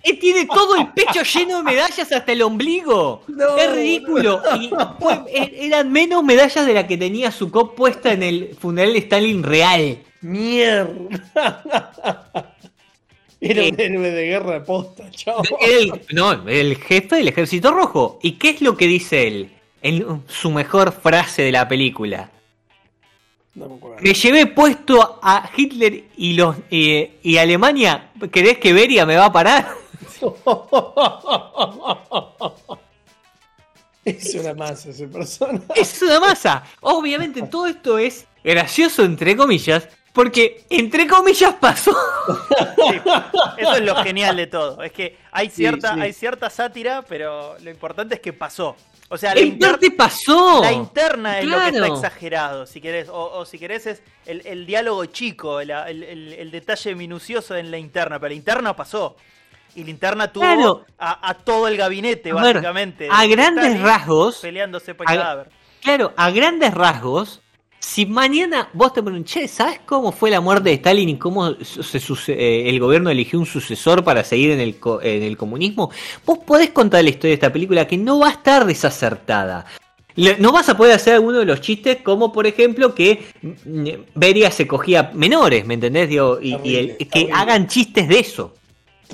Y 0.02 0.14
tiene 0.14 0.46
todo 0.46 0.76
el 0.76 0.88
pecho 0.92 1.22
lleno 1.22 1.58
de 1.58 1.62
medallas 1.64 2.10
hasta 2.10 2.32
el 2.32 2.40
ombligo. 2.42 3.24
No, 3.28 3.56
es 3.58 3.70
ridículo. 3.72 4.40
Y 4.58 4.70
fue- 4.98 5.20
e- 5.32 5.66
eran 5.66 5.92
menos 5.92 6.24
medallas 6.24 6.64
de 6.64 6.72
la 6.72 6.86
que 6.86 6.96
tenía 6.96 7.30
su 7.30 7.50
cop 7.50 7.74
puesta 7.76 8.12
en 8.12 8.22
el 8.22 8.56
funeral 8.58 8.94
de 8.94 8.98
Stalin 9.00 9.42
real. 9.42 9.98
Mierda. 10.22 10.92
Era 13.40 13.62
un 13.62 13.68
Eh. 13.68 13.74
héroe 13.78 14.10
de 14.10 14.26
guerra 14.26 14.64
posta, 14.64 15.10
chao. 15.10 15.42
El, 15.60 16.00
no, 16.12 16.48
el 16.48 16.76
jefe 16.76 17.16
del 17.16 17.28
ejército 17.28 17.72
rojo. 17.72 18.18
¿Y 18.22 18.32
qué 18.32 18.50
es 18.50 18.60
lo 18.60 18.76
que 18.76 18.86
dice 18.86 19.26
él? 19.28 19.52
En 19.80 20.22
su 20.26 20.50
mejor 20.50 20.92
frase 20.92 21.42
de 21.42 21.52
la 21.52 21.68
película. 21.68 22.30
No 23.54 23.68
me 23.68 23.74
acuerdo. 23.76 23.96
Me 24.00 24.12
llevé 24.12 24.46
puesto 24.46 25.20
a 25.22 25.48
Hitler 25.56 26.04
y 26.16 26.32
los 26.34 26.56
eh, 26.70 27.18
y 27.22 27.36
Alemania. 27.36 28.10
¿Querés 28.32 28.58
que 28.58 28.72
Beria 28.72 29.06
me 29.06 29.16
va 29.16 29.26
a 29.26 29.32
parar? 29.32 29.68
Es 34.04 34.34
una 34.36 34.54
masa 34.54 34.88
ese 34.90 35.06
persona. 35.06 35.60
Es 35.74 36.00
una 36.00 36.18
masa. 36.18 36.64
Obviamente 36.80 37.42
todo 37.42 37.66
esto 37.66 37.98
es 37.98 38.26
gracioso 38.42 39.04
entre 39.04 39.36
comillas. 39.36 39.86
Porque 40.18 40.64
entre 40.68 41.06
comillas 41.06 41.54
pasó. 41.60 41.96
Sí, 42.90 43.00
Eso 43.58 43.74
es 43.74 43.82
lo 43.82 43.94
genial 44.02 44.34
de 44.36 44.48
todo. 44.48 44.82
Es 44.82 44.90
que 44.90 45.16
hay 45.30 45.48
cierta, 45.48 45.94
sí. 45.94 46.00
hay 46.00 46.12
cierta 46.12 46.50
sátira, 46.50 47.02
pero 47.08 47.56
lo 47.60 47.70
importante 47.70 48.16
es 48.16 48.20
que 48.20 48.32
pasó. 48.32 48.74
O 49.10 49.16
sea, 49.16 49.32
la, 49.32 49.40
inter- 49.42 49.78
pasó. 49.96 50.60
la 50.60 50.72
interna 50.72 51.38
es 51.38 51.44
lo 51.46 51.56
que 51.58 51.66
está 51.66 51.78
Claro. 51.78 51.94
exagerado, 51.94 52.66
si 52.66 52.80
querés. 52.80 53.08
O, 53.08 53.30
o 53.38 53.44
si 53.44 53.60
querés 53.60 53.86
es 53.86 54.02
el, 54.26 54.44
el 54.44 54.66
diálogo 54.66 55.04
chico, 55.06 55.60
el, 55.60 55.70
el- 55.70 56.02
el- 56.02 56.32
el 56.32 56.50
detalle 56.50 56.96
minucioso 56.96 57.54
en 57.54 57.70
la 57.70 57.78
interna. 57.78 58.18
Pero 58.18 58.30
la 58.30 58.34
interna 58.34 58.74
pasó. 58.74 59.14
Y 59.76 59.84
la 59.84 59.90
interna 59.90 60.32
tuvo 60.32 60.42
Claro. 60.42 60.84
a, 60.98 61.28
a 61.30 61.34
todo 61.34 61.68
el 61.68 61.76
gabinete, 61.76 62.32
A 62.32 62.34
ver, 62.34 62.54
básicamente. 62.56 63.08
a 63.08 63.22
de 63.22 63.28
grandes 63.28 63.80
rasgos, 63.80 64.38
Peleándose 64.38 64.96
por 64.96 65.08
el 65.08 65.16
a- 65.16 65.22
cadáver. 65.22 65.48
Claro, 65.80 66.12
a 66.16 66.30
grandes 66.32 66.74
rasgos, 66.74 67.40
si 67.80 68.06
mañana 68.06 68.68
vos 68.72 68.92
te 68.92 69.02
preguntas, 69.02 69.32
che, 69.32 69.48
¿sabes 69.48 69.80
cómo 69.86 70.10
fue 70.12 70.30
la 70.30 70.40
muerte 70.40 70.68
de 70.70 70.74
Stalin 70.76 71.08
y 71.10 71.16
cómo 71.18 71.54
se 71.62 72.32
eh, 72.32 72.68
el 72.68 72.80
gobierno 72.80 73.08
eligió 73.10 73.38
un 73.38 73.46
sucesor 73.46 74.02
para 74.02 74.24
seguir 74.24 74.50
en 74.50 74.60
el, 74.60 74.78
co- 74.78 75.00
en 75.02 75.22
el 75.22 75.36
comunismo? 75.36 75.90
Vos 76.26 76.38
podés 76.38 76.70
contar 76.70 77.04
la 77.04 77.10
historia 77.10 77.30
de 77.30 77.34
esta 77.34 77.52
película 77.52 77.86
que 77.86 77.96
no 77.96 78.18
va 78.18 78.28
a 78.28 78.32
estar 78.32 78.64
desacertada. 78.66 79.64
Le- 80.16 80.36
No 80.38 80.50
vas 80.50 80.68
a 80.68 80.76
poder 80.76 80.94
hacer 80.94 81.14
alguno 81.14 81.38
de 81.38 81.44
los 81.44 81.60
chistes 81.60 81.98
como 82.02 82.32
por 82.32 82.46
ejemplo 82.48 82.94
que 82.94 83.26
mm, 83.42 83.88
Beria 84.14 84.50
se 84.50 84.66
cogía 84.66 85.12
menores, 85.14 85.64
¿me 85.64 85.74
entendés? 85.74 86.08
Digo, 86.08 86.38
y, 86.42 86.56
y 86.64 86.74
el- 86.76 86.96
Terrible, 86.96 87.08
que 87.10 87.32
hagan 87.32 87.68
chistes 87.68 88.08
de 88.08 88.18
eso. 88.18 88.54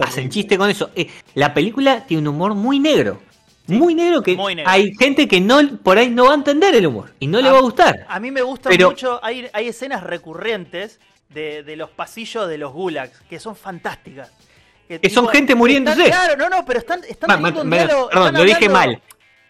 Hacen 0.00 0.29
chiste 0.31 0.59
con 0.59 0.70
eso. 0.70 0.90
Eh, 0.96 1.07
la 1.35 1.55
película 1.55 2.05
tiene 2.07 2.22
un 2.29 2.35
humor 2.35 2.55
muy 2.55 2.81
negro. 2.81 3.20
Muy 3.66 3.94
negro 3.94 4.22
que 4.22 4.37
muy 4.37 4.55
negro. 4.55 4.70
hay 4.70 4.92
gente 4.94 5.27
que 5.27 5.40
no 5.40 5.61
por 5.83 5.96
ahí 5.98 6.11
no 6.11 6.24
va 6.27 6.33
a 6.33 6.35
entender 6.35 6.74
el 6.74 6.87
humor 6.87 7.14
y 7.18 7.27
no 7.27 7.40
le 7.40 7.50
va 7.50 7.59
a 7.59 7.62
gustar. 7.62 8.05
A 8.09 8.20
mí 8.20 8.31
me 8.31 8.42
gusta 8.42 8.68
Pero- 8.68 8.90
mucho, 8.90 9.18
hay, 9.24 9.48
hay 9.53 9.68
escenas 9.68 10.03
recurrentes 10.03 11.00
de, 11.31 11.62
de 11.62 11.77
los 11.77 11.90
pasillos 11.90 12.48
de 12.48 12.59
los 12.59 12.72
gulags, 12.72 13.20
que 13.29 13.38
son 13.40 13.57
fantásticas. 13.57 14.31
Que 14.87 15.09
son 15.11 15.27
gente 15.29 15.55
muriéndose. 15.55 16.05
están- 16.05 16.27
claro, 16.27 16.37
no, 16.37 16.55
no, 16.55 16.64
pero 16.66 16.79
están, 16.79 17.03
están 17.09 17.31
un 17.42 17.70
diálogo- 17.70 18.09
perdón, 18.11 18.27
están 18.29 18.35
lo 18.35 18.44
dije 18.44 18.68
mal. 18.68 19.03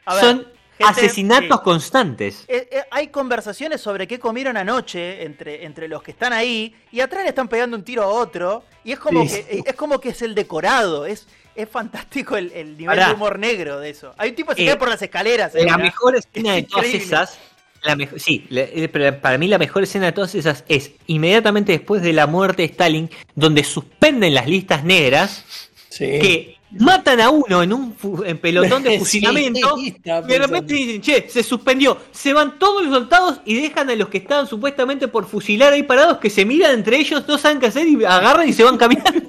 A 0.07 0.15
ver, 0.15 0.25
Son 0.25 0.39
gente- 0.79 0.85
asesinatos 0.85 1.59
sí. 1.59 1.65
constantes. 1.65 2.45
Eh, 2.47 2.69
eh, 2.71 2.83
hay 2.93 3.09
conversaciones 3.09 3.81
sobre 3.81 4.07
qué 4.07 4.19
comieron 4.21 4.57
anoche 4.57 5.25
entre, 5.25 5.65
entre 5.65 5.89
los 5.89 6.03
que 6.05 6.13
están 6.13 6.33
ahí 6.33 6.75
y 6.93 7.01
atrás 7.01 7.25
le 7.25 7.31
están 7.31 7.49
pegando 7.49 7.77
un 7.77 7.83
tiro 7.83 8.05
a 8.05 8.07
otro 8.07 8.65
y 8.85 8.93
es 8.93 8.99
como 9.01 9.27
Sí. 9.27 9.43
que 9.43 9.63
es 9.67 9.75
como 9.75 10.01
que 10.01 10.11
es 10.11 10.23
el 10.23 10.35
decorado 10.37 11.05
es 11.05 11.27
es 11.55 11.69
fantástico 11.69 12.37
el, 12.37 12.51
el 12.53 12.77
nivel 12.77 12.97
Pará. 12.97 13.09
de 13.09 13.15
humor 13.15 13.39
negro 13.39 13.79
de 13.81 13.91
eso 13.91 14.15
hay 14.19 14.31
un 14.31 14.37
tipo 14.37 14.51
que 14.51 14.57
se 14.57 14.63
Eh, 14.65 14.67
cae 14.67 14.77
por 14.77 14.89
las 14.89 15.01
escaleras 15.03 15.55
eh, 15.55 15.65
La 15.65 15.79
mejor 15.79 16.17
escena 16.17 16.55
de 16.55 16.63
todas 16.65 16.87
esas, 16.87 17.39
la 17.83 17.97
sí, 18.17 18.47
la- 18.49 18.63
eh, 18.63 18.89
para 19.21 19.39
mí 19.39 19.47
la 19.49 19.59
mejor 19.59 19.83
escena 19.83 20.07
de 20.07 20.13
todas 20.13 20.35
esas 20.35 20.65
es 20.69 20.93
inmediatamente 21.07 21.73
después 21.73 22.03
de 22.03 22.13
la 22.13 22.27
muerte 22.27 22.63
de 22.63 22.67
Stalin, 22.69 23.11
donde 23.35 23.63
suspenden 23.63 24.33
las 24.35 24.49
listas 24.49 24.85
negras, 24.85 25.45
Sí. 25.91 26.07
que 26.21 26.57
matan 26.77 27.21
a 27.21 27.31
uno 27.31 27.63
en 27.63 27.73
un 27.73 27.95
en 28.27 28.39
pelotón 28.39 28.83
de 28.83 28.91
Sí, 28.95 28.99
fusilamiento, 28.99 29.77
y 29.79 29.91
de 30.03 30.39
repente 30.39 30.75
dicen, 30.75 31.01
che, 31.03 31.29
se 31.29 31.43
suspendió, 31.45 31.99
se 32.11 32.33
van 32.33 32.59
todos 32.59 32.83
los 32.85 32.93
soldados 32.93 33.41
y 33.45 33.55
dejan 33.61 33.89
a 33.91 33.95
los 33.95 34.09
que 34.09 34.19
estaban 34.19 34.49
supuestamente 34.49 35.07
por 35.07 35.27
fusilar 35.29 35.73
ahí 35.73 35.85
parados, 35.85 36.19
que 36.19 36.31
se 36.31 36.45
miran 36.45 36.73
entre 36.75 36.97
ellos, 36.97 37.23
no 37.29 37.39
saben 37.39 37.61
qué 37.61 37.67
hacer 37.67 37.87
y 37.87 38.03
agarran 38.05 38.49
y 38.49 38.53
se 38.53 38.65
van 38.65 38.77
caminando. 38.77 39.29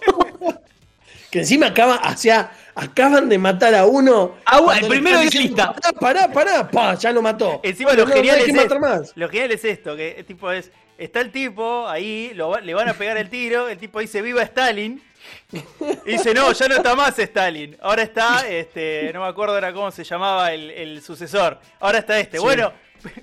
Que 1.36 1.40
encima 1.42 1.68
acaba, 1.68 2.00
o 2.02 2.16
sea, 2.16 2.50
acaban 2.76 3.28
de 3.28 3.38
matar 3.38 3.76
a 3.76 3.86
uno. 3.86 4.38
Ah, 4.46 4.62
el 4.80 4.88
primero 4.88 5.18
de 5.18 5.26
diciendo, 5.26 5.66
lista. 5.66 5.74
Pará, 6.00 6.30
pará, 6.30 6.32
pará, 6.32 6.72
pa, 6.72 6.96
ya 6.96 7.12
lo 7.12 7.22
mató. 7.22 7.60
Encima 7.62 7.92
lo 7.92 8.06
no, 8.06 8.14
genial 8.14 8.40
no 8.54 8.62
es 8.62 8.80
más. 8.80 9.12
lo 9.16 9.28
genial 9.28 9.52
es 9.52 9.66
esto, 9.66 9.98
que 9.98 10.24
tipo 10.26 10.50
es, 10.50 10.72
está 10.98 11.20
el 11.20 11.34
tipo 11.34 11.90
ahí, 11.90 12.32
lo 12.36 12.58
le 12.58 12.74
van 12.74 12.88
a 12.88 12.94
pegar 12.94 13.18
el 13.18 13.30
tiro, 13.30 13.68
el 13.68 13.78
tipo 13.78 14.00
dice 14.00 14.22
viva 14.22 14.44
Stalin, 14.44 15.04
y 16.06 16.12
dice 16.12 16.34
no, 16.34 16.54
ya 16.54 16.70
no 16.70 16.76
está 16.76 16.96
más 16.96 17.20
Stalin, 17.20 17.76
ahora 17.82 18.04
está, 18.04 18.48
este, 18.48 19.12
no 19.14 19.20
me 19.20 19.28
acuerdo 19.28 19.56
ahora 19.56 19.74
cómo 19.74 19.92
se 19.92 20.06
llamaba 20.06 20.54
el, 20.54 20.72
el 20.72 21.02
sucesor, 21.02 21.60
ahora 21.82 21.98
está 21.98 22.18
este, 22.18 22.38
Sí. 22.38 22.44
bueno, 22.44 22.72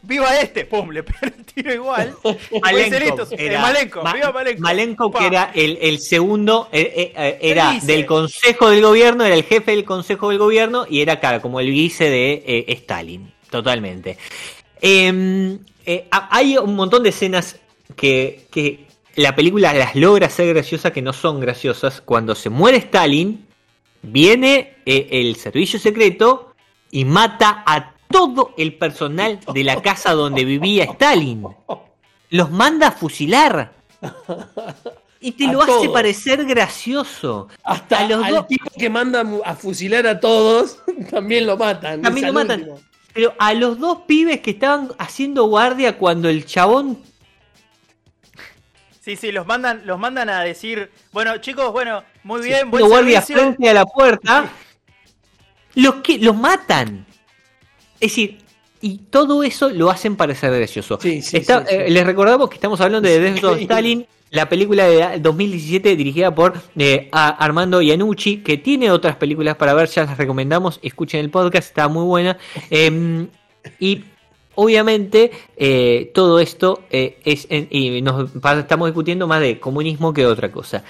viva 0.03 0.39
este, 0.41 0.65
pum, 0.65 0.91
le 0.91 1.03
pega 1.03 1.21
el 1.37 1.45
tiro 1.45 1.73
igual, 1.75 2.15
eh, 2.25 3.59
Malenko, 3.59 4.03
Ma- 4.03 4.13
viva 4.15 4.33
Malenko. 4.33 4.61
Malenko, 4.63 5.11
Pa. 5.11 5.19
que 5.21 5.27
era 5.27 5.51
el, 5.55 5.79
el 5.81 5.99
segundo, 5.99 6.69
eh, 6.73 6.93
eh, 6.97 7.13
eh, 7.17 7.39
era 7.43 7.79
del 7.83 8.07
Consejo 8.07 8.71
del 8.71 8.83
Gobierno, 8.83 9.25
era 9.25 9.35
el 9.35 9.45
jefe 9.45 9.73
del 9.73 9.85
Consejo 9.85 10.29
del 10.31 10.39
Gobierno 10.39 10.87
y 10.89 11.01
era 11.01 11.21
claro, 11.21 11.41
como 11.41 11.61
el 11.61 11.71
vice 11.71 12.09
de 12.11 12.43
eh, 12.47 12.65
Stalin, 12.69 13.33
totalmente. 13.51 14.17
Eh, 14.81 15.59
eh, 15.87 16.07
ha- 16.11 16.29
hay 16.37 16.57
un 16.59 16.75
montón 16.75 17.03
de 17.03 17.11
escenas 17.11 17.59
que, 17.97 18.47
que 18.51 18.87
la 19.17 19.35
película 19.35 19.73
las 19.75 19.95
logra 19.95 20.29
ser 20.31 20.49
graciosas 20.55 20.93
que 20.93 21.03
no 21.03 21.13
son 21.13 21.41
graciosas. 21.41 22.01
Cuando 22.01 22.35
se 22.35 22.49
muere 22.51 22.79
Stalin, 22.79 23.47
viene 24.03 24.75
eh, 24.87 25.09
el 25.13 25.37
servicio 25.37 25.79
secreto 25.79 26.55
y 26.91 27.05
mata 27.05 27.63
a 27.67 27.92
todo 28.13 28.55
el 28.57 28.75
personal 28.79 29.41
de 29.53 29.65
la 29.65 29.83
casa 29.83 30.13
donde 30.13 30.45
vivía 30.45 30.85
Stalin. 30.85 31.45
Los 32.31 32.51
manda 32.51 32.89
a 32.89 32.93
fusilar. 32.93 33.73
Y 35.21 35.33
te 35.33 35.47
A 35.47 35.53
lo 35.53 35.63
hace 35.63 35.73
todos. 35.73 35.89
parecer 35.89 36.45
gracioso. 36.45 37.49
Hasta 37.63 37.99
a 38.01 38.09
los 38.09 38.25
al 38.25 38.35
dos- 38.35 38.47
tipo 38.49 38.69
que 38.77 38.91
manda 38.91 39.25
a 39.45 39.55
fusilar 39.55 40.07
a 40.07 40.19
todos, 40.19 40.79
también 41.11 41.47
lo 41.47 41.57
matan. 41.57 42.03
También 42.03 42.27
lo 42.27 42.33
matan. 42.33 42.67
Pero 43.15 43.35
a 43.39 43.53
los 43.55 43.79
dos 43.79 43.99
pibes 44.07 44.41
que 44.41 44.53
estaban 44.53 44.91
haciendo 44.99 45.45
guardia 45.45 45.99
cuando 45.99 46.29
el 46.29 46.45
chabón 46.47 46.99
Sí, 49.01 49.17
sí, 49.17 49.33
los 49.33 49.47
mandan, 49.47 49.83
los 49.85 49.99
mandan 49.99 50.31
a 50.31 50.43
decir, 50.43 50.89
bueno, 51.13 51.37
chicos, 51.39 51.73
bueno, 51.73 52.05
muy 52.23 52.41
bien, 52.41 52.71
buen 52.71 52.87
guardias 52.87 53.27
servicio. 53.27 53.49
frente 53.53 53.69
a 53.69 53.75
la 53.75 53.85
puerta. 53.85 54.49
Los 55.75 55.97
que 55.97 56.19
los 56.19 56.37
matan. 56.37 57.05
Es 58.03 58.11
decir, 58.11 58.39
y 58.81 58.99
todo 59.11 59.43
eso 59.45 59.71
lo 59.71 59.91
hacen 59.91 60.17
parecer 60.17 60.53
gracioso. 60.53 60.99
Sí, 61.01 61.23
sí, 61.23 61.37
Está- 61.37 61.61
sí, 61.61 61.67
sí. 61.71 61.75
eh, 61.77 61.91
les 61.91 62.05
recordamos 62.05 62.49
que 62.49 62.57
estamos 62.57 62.81
hablando 62.81 63.09
de 63.09 63.21
Death 63.21 63.45
of. 63.45 63.61
Stalin, 63.61 64.05
la 64.31 64.49
película 64.49 64.87
de 64.87 65.21
2017 65.21 65.95
dirigida 65.95 66.35
por 66.35 66.55
eh, 66.77 67.09
Armando 67.13 67.81
Iannucci, 67.81 68.39
que 68.39 68.57
tiene 68.59 68.91
otras 68.91 69.15
películas 69.17 69.55
para 69.57 69.73
ver, 69.75 69.89
ya 69.89 70.05
las 70.05 70.19
recomendamos, 70.19 70.81
escuchen 70.83 71.21
el 71.21 71.31
podcast, 71.31 71.69
está 71.69 71.87
muy 71.89 72.05
buena. 72.05 72.37
Eh, 72.71 73.27
y 73.79 74.05
obviamente 74.57 75.31
eh, 75.57 76.11
todo 76.15 76.41
esto 76.41 76.83
eh, 76.91 77.19
es, 77.25 77.47
en- 77.51 77.69
y 77.71 78.03
nos 78.03 78.31
estamos 78.35 78.89
discutiendo 78.89 79.27
más 79.29 79.41
de 79.41 79.61
comunismo 79.61 80.13
que 80.13 80.27
otra 80.27 80.51
cosa. 80.51 80.83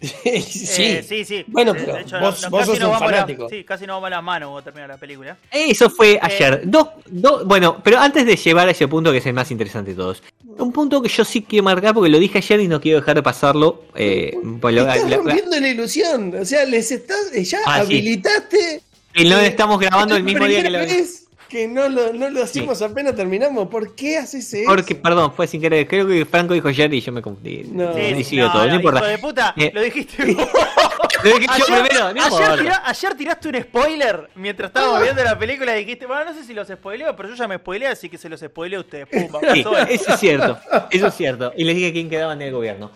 Sí. 0.00 0.82
Eh, 0.82 1.04
sí, 1.06 1.24
sí. 1.24 1.44
Bueno, 1.48 1.72
De- 1.72 1.80
pero 1.80 1.94
de 1.94 2.00
hecho, 2.02 2.20
vos, 2.20 2.42
no- 2.42 2.50
vos 2.50 2.66
sos 2.66 2.78
nos 2.78 2.86
un 2.88 2.92
vamos 2.92 3.02
a 3.02 3.04
la- 3.06 3.16
fanático. 3.18 3.48
sí, 3.48 3.64
casi 3.64 3.86
nos 3.86 3.96
vamos 3.96 4.06
a 4.08 4.10
las 4.10 4.22
manos 4.22 4.48
cuando 4.50 4.64
termina 4.64 4.86
la 4.86 4.96
película. 4.96 5.36
Eso 5.50 5.90
fue 5.90 6.18
ayer. 6.22 6.62
Dos, 6.64 6.88
dos, 7.06 7.44
bueno, 7.44 7.80
pero 7.82 7.98
antes 7.98 8.24
de 8.26 8.36
llevar 8.36 8.68
a 8.68 8.70
ese 8.70 8.86
punto 8.88 9.10
que 9.12 9.18
es 9.18 9.26
el 9.26 9.32
más 9.34 9.50
interesante 9.50 9.90
de 9.90 9.96
todos. 9.96 10.22
Un 10.58 10.72
punto 10.72 11.00
que 11.02 11.08
yo 11.08 11.24
sí 11.24 11.42
quiero 11.42 11.64
marcar 11.64 11.94
porque 11.94 12.10
lo 12.10 12.18
dije 12.18 12.38
ayer 12.38 12.60
y 12.60 12.68
no 12.68 12.80
quiero 12.80 13.00
dejar 13.00 13.16
de 13.16 13.22
pasarlo. 13.22 13.84
Eh, 13.94 14.36
pues 14.60 14.74
lo- 14.74 14.82
Estás 14.82 15.02
la- 15.04 15.08
la- 15.10 15.16
rompiendo 15.18 15.60
la 15.60 15.68
ilusión. 15.68 16.34
O 16.40 16.44
sea, 16.44 16.64
les 16.64 16.90
estás. 16.90 17.30
Ya 17.32 17.58
Ah, 17.66 17.76
sí. 17.78 17.92
habilitaste. 17.92 18.82
y 19.14 19.24
no 19.28 19.38
eh, 19.38 19.46
estamos 19.48 19.80
grabando 19.80 20.14
el 20.16 20.22
mismo 20.22 20.44
día 20.46 20.58
que 20.58 20.62
primera 20.64 20.84
lo 20.84 20.92
vez 20.92 21.26
que 21.48 21.66
no 21.66 21.88
lo, 21.88 22.12
no 22.12 22.28
lo 22.30 22.42
hacemos 22.42 22.80
apenas 22.82 23.14
terminamos. 23.14 23.68
¿Por 23.68 23.94
qué 23.94 24.18
haces 24.18 24.52
eso? 24.52 24.68
Porque, 24.68 24.94
perdón, 24.94 25.32
fue 25.34 25.46
sin 25.46 25.60
querer. 25.60 25.86
Creo 25.88 26.06
que 26.06 26.24
Franco 26.26 26.54
dijo 26.54 26.68
ayer 26.68 26.92
y 26.92 27.00
yo 27.00 27.10
me 27.12 27.22
confundí. 27.22 27.62
No. 27.64 27.94
Sí, 27.94 28.24
sí, 28.24 28.36
no, 28.36 28.52
todo, 28.52 28.62
no, 28.64 28.68
no, 28.70 28.74
importa. 28.76 28.98
Hijo 29.00 29.06
de 29.08 29.18
puta, 29.18 29.54
Eh. 29.56 29.70
lo 29.74 29.80
dijiste 29.80 30.24
vos. 30.34 30.48
Lo 31.24 31.30
dije 31.30 31.46
yo 31.46 31.64
Ayer, 31.74 31.88
primero, 31.88 32.14
no 32.14 32.22
ayer 32.52 32.72
ayer 32.84 33.14
tiraste 33.16 33.48
un 33.48 33.62
spoiler 33.62 34.28
mientras 34.36 34.68
estábamos 34.68 35.02
viendo 35.02 35.24
la 35.24 35.38
película 35.38 35.76
y 35.76 35.80
dijiste, 35.84 36.06
bueno, 36.06 36.26
no 36.26 36.34
sé 36.34 36.44
si 36.44 36.54
los 36.54 36.68
spoileo, 36.68 37.16
pero 37.16 37.28
yo 37.30 37.34
ya 37.34 37.48
me 37.48 37.56
spoileé, 37.56 37.88
así 37.88 38.08
que 38.08 38.18
se 38.18 38.28
los 38.28 38.38
spoileo 38.40 38.80
a 38.80 38.82
ustedes. 38.82 39.06
Pumba, 39.08 39.40
Sí, 39.52 39.62
pasó 39.64 39.76
esto. 39.78 39.92
eso 39.92 40.12
es 40.14 40.20
cierto, 40.20 40.58
eso 40.90 41.06
es 41.08 41.14
cierto. 41.14 41.52
Y 41.56 41.64
les 41.64 41.74
dije 41.74 41.92
quién 41.92 42.08
quedaba 42.08 42.34
en 42.34 42.42
el 42.42 42.52
gobierno. 42.52 42.90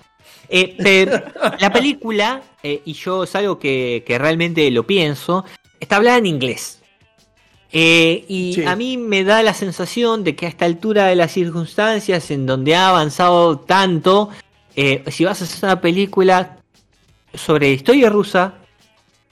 Eh, 0.49 0.77
pero 0.79 1.21
la 1.59 1.73
película, 1.73 2.43
eh, 2.63 2.83
y 2.85 2.93
yo 2.93 3.25
es 3.25 3.35
algo 3.35 3.59
que, 3.59 4.05
que 4.07 4.19
realmente 4.19 4.71
lo 4.71 4.87
pienso, 4.87 5.45
está 5.81 5.97
hablada 5.97 6.19
en 6.19 6.27
inglés. 6.27 6.82
Eh, 7.73 8.25
y 8.29 8.53
Sí. 8.55 8.65
a 8.65 8.77
mí 8.77 8.97
me 8.99 9.25
da 9.25 9.43
la 9.43 9.55
sensación 9.55 10.25
de 10.25 10.37
que 10.37 10.47
a 10.47 10.49
esta 10.49 10.67
altura 10.67 11.07
de 11.07 11.17
las 11.17 11.33
circunstancias, 11.33 12.31
en 12.31 12.45
donde 12.47 12.75
ha 12.77 12.89
avanzado 12.91 13.59
tanto, 13.61 14.29
eh, 14.77 15.03
si 15.11 15.25
vas 15.25 15.41
a 15.41 15.45
hacer 15.45 15.65
una 15.65 15.81
película 15.81 16.59
sobre 17.35 17.71
historia 17.71 18.11
rusa, 18.11 18.55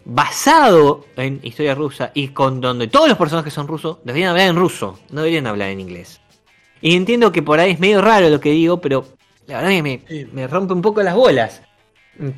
basado 0.04 1.04
en 1.16 1.40
historia 1.42 1.74
rusa 1.74 2.10
y 2.14 2.28
con 2.28 2.60
donde 2.60 2.88
todos 2.88 3.08
los 3.08 3.18
personajes 3.18 3.52
son 3.52 3.68
rusos, 3.68 3.98
deberían 4.04 4.30
hablar 4.30 4.48
en 4.48 4.56
ruso, 4.56 4.98
no 5.10 5.20
deberían 5.20 5.46
hablar 5.46 5.68
en 5.68 5.80
inglés. 5.80 6.20
Y 6.80 6.96
entiendo 6.96 7.30
que 7.32 7.42
por 7.42 7.60
ahí 7.60 7.72
es 7.72 7.80
medio 7.80 8.00
raro 8.00 8.28
lo 8.30 8.40
que 8.40 8.50
digo, 8.52 8.80
pero 8.80 9.06
la 9.46 9.56
verdad 9.60 9.70
que 9.70 9.82
me, 9.82 10.26
me 10.32 10.46
rompe 10.46 10.72
un 10.72 10.80
poco 10.82 11.02
las 11.02 11.14
bolas 11.14 11.60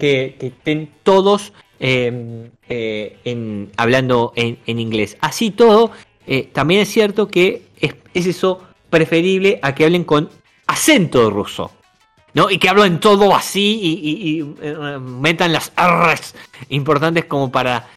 que, 0.01 0.37
que 0.39 0.49
estén 0.49 0.91
todos 1.05 1.53
eh, 1.83 2.49
eh, 2.69 3.19
en, 3.25 3.71
hablando 3.77 4.33
en, 4.37 4.57
en 4.67 4.79
inglés. 4.79 5.17
Así 5.21 5.51
todo, 5.51 5.91
eh, 6.27 6.49
también 6.53 6.81
es 6.81 6.89
cierto 6.89 7.27
que 7.29 7.65
es, 7.81 7.95
es 8.15 8.27
eso 8.27 8.63
preferible 8.89 9.59
a 9.63 9.75
que 9.75 9.85
hablen 9.85 10.05
con 10.05 10.31
acento 10.67 11.29
ruso. 11.29 11.73
¿no? 12.35 12.49
Y 12.51 12.57
que 12.57 12.67
hablen 12.71 12.99
todo 12.99 13.35
así 13.35 13.79
y, 13.83 14.09
y- 14.09 14.41
y, 14.41 14.55
eh, 14.63 14.99
metan 14.99 15.53
las 15.53 15.71
R's 15.77 16.35
importantes 16.71 17.27
como 17.27 17.53
para 17.53 17.89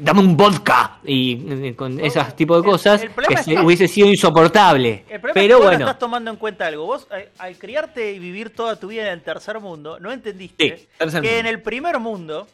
dame 0.00 0.20
un 0.20 0.38
vodka 0.38 1.00
y 1.04 1.72
con 1.74 2.00
ese 2.00 2.18
tipo 2.34 2.56
de 2.56 2.66
cosas 2.66 3.02
el 3.02 3.10
que 3.28 3.36
se- 3.36 3.60
hubiese 3.60 3.86
sido 3.86 4.08
insoportable. 4.08 5.04
El 5.10 5.20
problema 5.20 5.34
Pero 5.34 5.54
es 5.56 5.60
que 5.60 5.66
bueno, 5.66 5.84
estás 5.84 5.98
tomando 5.98 6.30
en 6.30 6.38
cuenta 6.38 6.66
algo. 6.66 6.86
Vos, 6.86 7.06
al 7.38 7.58
criarte 7.58 8.10
y 8.14 8.18
vivir 8.18 8.54
toda 8.54 8.76
tu 8.76 8.88
vida 8.88 9.02
en 9.02 9.12
el 9.12 9.20
tercer 9.20 9.60
mundo, 9.60 9.98
no 10.00 10.12
entendiste 10.12 10.78
Sí, 10.78 10.86
tercer 10.96 11.20
que 11.20 11.28
mundo. 11.28 11.40
en 11.40 11.46
el 11.46 11.60
primer 11.60 11.98
mundo, 11.98 12.46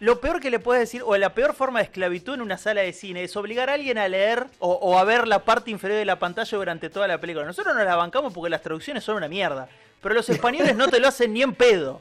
lo 0.00 0.20
peor 0.20 0.40
que 0.40 0.50
le 0.50 0.58
puedes 0.60 0.80
decir, 0.80 1.02
o 1.04 1.16
la 1.16 1.34
peor 1.34 1.54
forma 1.54 1.80
de 1.80 1.86
esclavitud 1.86 2.34
en 2.34 2.42
una 2.42 2.56
sala 2.58 2.82
de 2.82 2.92
cine, 2.92 3.24
es 3.24 3.36
obligar 3.36 3.68
a 3.70 3.74
alguien 3.74 3.98
a 3.98 4.08
leer 4.08 4.46
o, 4.60 4.72
o 4.72 4.98
a 4.98 5.04
ver 5.04 5.26
la 5.26 5.44
parte 5.44 5.70
inferior 5.70 5.98
de 5.98 6.04
la 6.04 6.18
pantalla 6.18 6.56
durante 6.56 6.88
toda 6.90 7.08
la 7.08 7.18
película. 7.20 7.44
Nosotros 7.44 7.74
nos 7.74 7.84
la 7.84 7.96
bancamos 7.96 8.32
porque 8.32 8.50
las 8.50 8.62
traducciones 8.62 9.02
son 9.04 9.16
una 9.16 9.28
mierda. 9.28 9.68
Pero 10.00 10.14
los 10.14 10.28
españoles 10.28 10.76
no 10.76 10.86
te 10.88 11.00
lo 11.00 11.08
hacen 11.08 11.32
ni 11.32 11.42
en 11.42 11.52
pedo. 11.54 12.00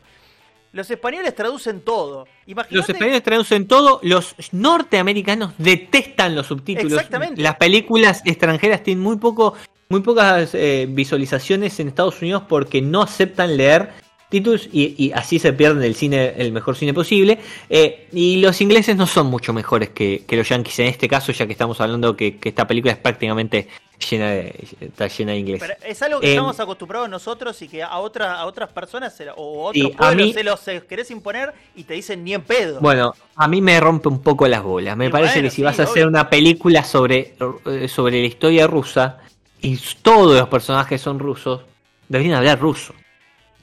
Los 0.73 0.91
españoles 0.91 1.33
traducen 1.33 1.81
todo. 1.81 2.27
Imagínate- 2.45 2.75
los 2.75 2.89
españoles 2.89 3.23
traducen 3.23 3.67
todo, 3.67 3.99
los 4.03 4.36
norteamericanos 4.51 5.53
detestan 5.57 6.36
los 6.36 6.45
subtítulos. 6.47 6.93
Exactamente. 6.93 7.41
Las 7.41 7.55
películas 7.55 8.21
extranjeras 8.25 8.83
tienen 8.83 9.01
muy 9.03 9.17
poco, 9.17 9.55
muy 9.89 10.01
pocas 10.01 10.53
eh, 10.53 10.86
visualizaciones 10.88 11.79
en 11.79 11.88
Estados 11.88 12.21
Unidos 12.21 12.43
porque 12.47 12.81
no 12.81 13.01
aceptan 13.01 13.57
leer 13.57 13.89
títulos 14.30 14.68
y, 14.72 14.96
y 14.98 15.12
así 15.13 15.40
se 15.40 15.54
pierden 15.54 15.84
el 15.84 15.96
cine, 15.96 16.34
el 16.38 16.52
mejor 16.52 16.76
cine 16.76 16.94
posible. 16.94 17.40
Eh, 17.70 18.08
y 18.12 18.42
los 18.42 18.60
ingleses 18.62 18.96
no 18.96 19.08
son 19.08 19.28
mucho 19.28 19.54
mejores 19.54 19.90
que, 19.90 20.24
que 20.28 20.36
los 20.38 20.48
yankees 20.50 20.80
en 20.80 20.88
este 20.88 21.08
caso, 21.08 21.32
ya 21.32 21.46
que 21.46 21.54
estamos 21.54 21.80
hablando 21.82 22.16
que, 22.16 22.38
que 22.38 22.50
esta 22.50 22.68
película 22.68 22.94
es 22.94 23.00
prácticamente 23.00 23.68
llena 24.12 24.30
de, 24.30 24.54
está 24.80 25.08
llena 25.08 25.32
de 25.32 25.38
inglés. 25.40 25.60
Pero 25.60 25.74
es 25.84 26.02
algo 26.04 26.20
que 26.20 26.28
Eh, 26.28 26.32
estamos 26.32 26.60
acostumbrados 26.60 27.10
nosotros 27.10 27.60
y 27.63 27.68
que 27.68 27.82
a, 27.82 27.98
otra, 27.98 28.36
a 28.36 28.46
otras 28.46 28.72
personas 28.72 29.20
o 29.36 29.66
a 29.68 29.70
otros 29.72 29.92
a 29.96 29.98
pueblos 29.98 30.28
mí- 30.28 30.34
se 30.34 30.44
los 30.44 30.60
querés 30.88 31.10
imponer 31.10 31.54
y 31.76 31.84
te 31.84 31.96
dicen 31.96 32.24
ni 32.24 32.34
en 32.36 32.42
pedo. 32.44 32.80
Bueno, 32.80 33.13
a 33.36 33.48
mí 33.48 33.60
me 33.62 33.80
rompe 33.80 34.08
un 34.10 34.22
poco 34.22 34.48
las 34.48 34.62
bolas. 34.62 34.96
Me 34.98 35.08
Y 35.08 35.10
parece 35.10 35.36
bueno, 35.36 35.48
que 35.48 35.50
si 35.50 35.56
sí, 35.58 35.62
vas 35.63 35.80
a 35.80 35.84
hacer 35.84 36.06
una 36.06 36.30
película 36.30 36.84
sobre, 36.84 37.34
eh, 37.66 37.88
sobre 37.88 38.22
la 38.22 38.28
historia 38.28 38.68
rusa 38.68 39.18
y 39.62 39.80
todos 40.04 40.38
los 40.38 40.48
personajes 40.48 41.02
son 41.02 41.18
rusos, 41.18 41.62
deberían 42.08 42.36
hablar 42.36 42.60
ruso. 42.60 42.94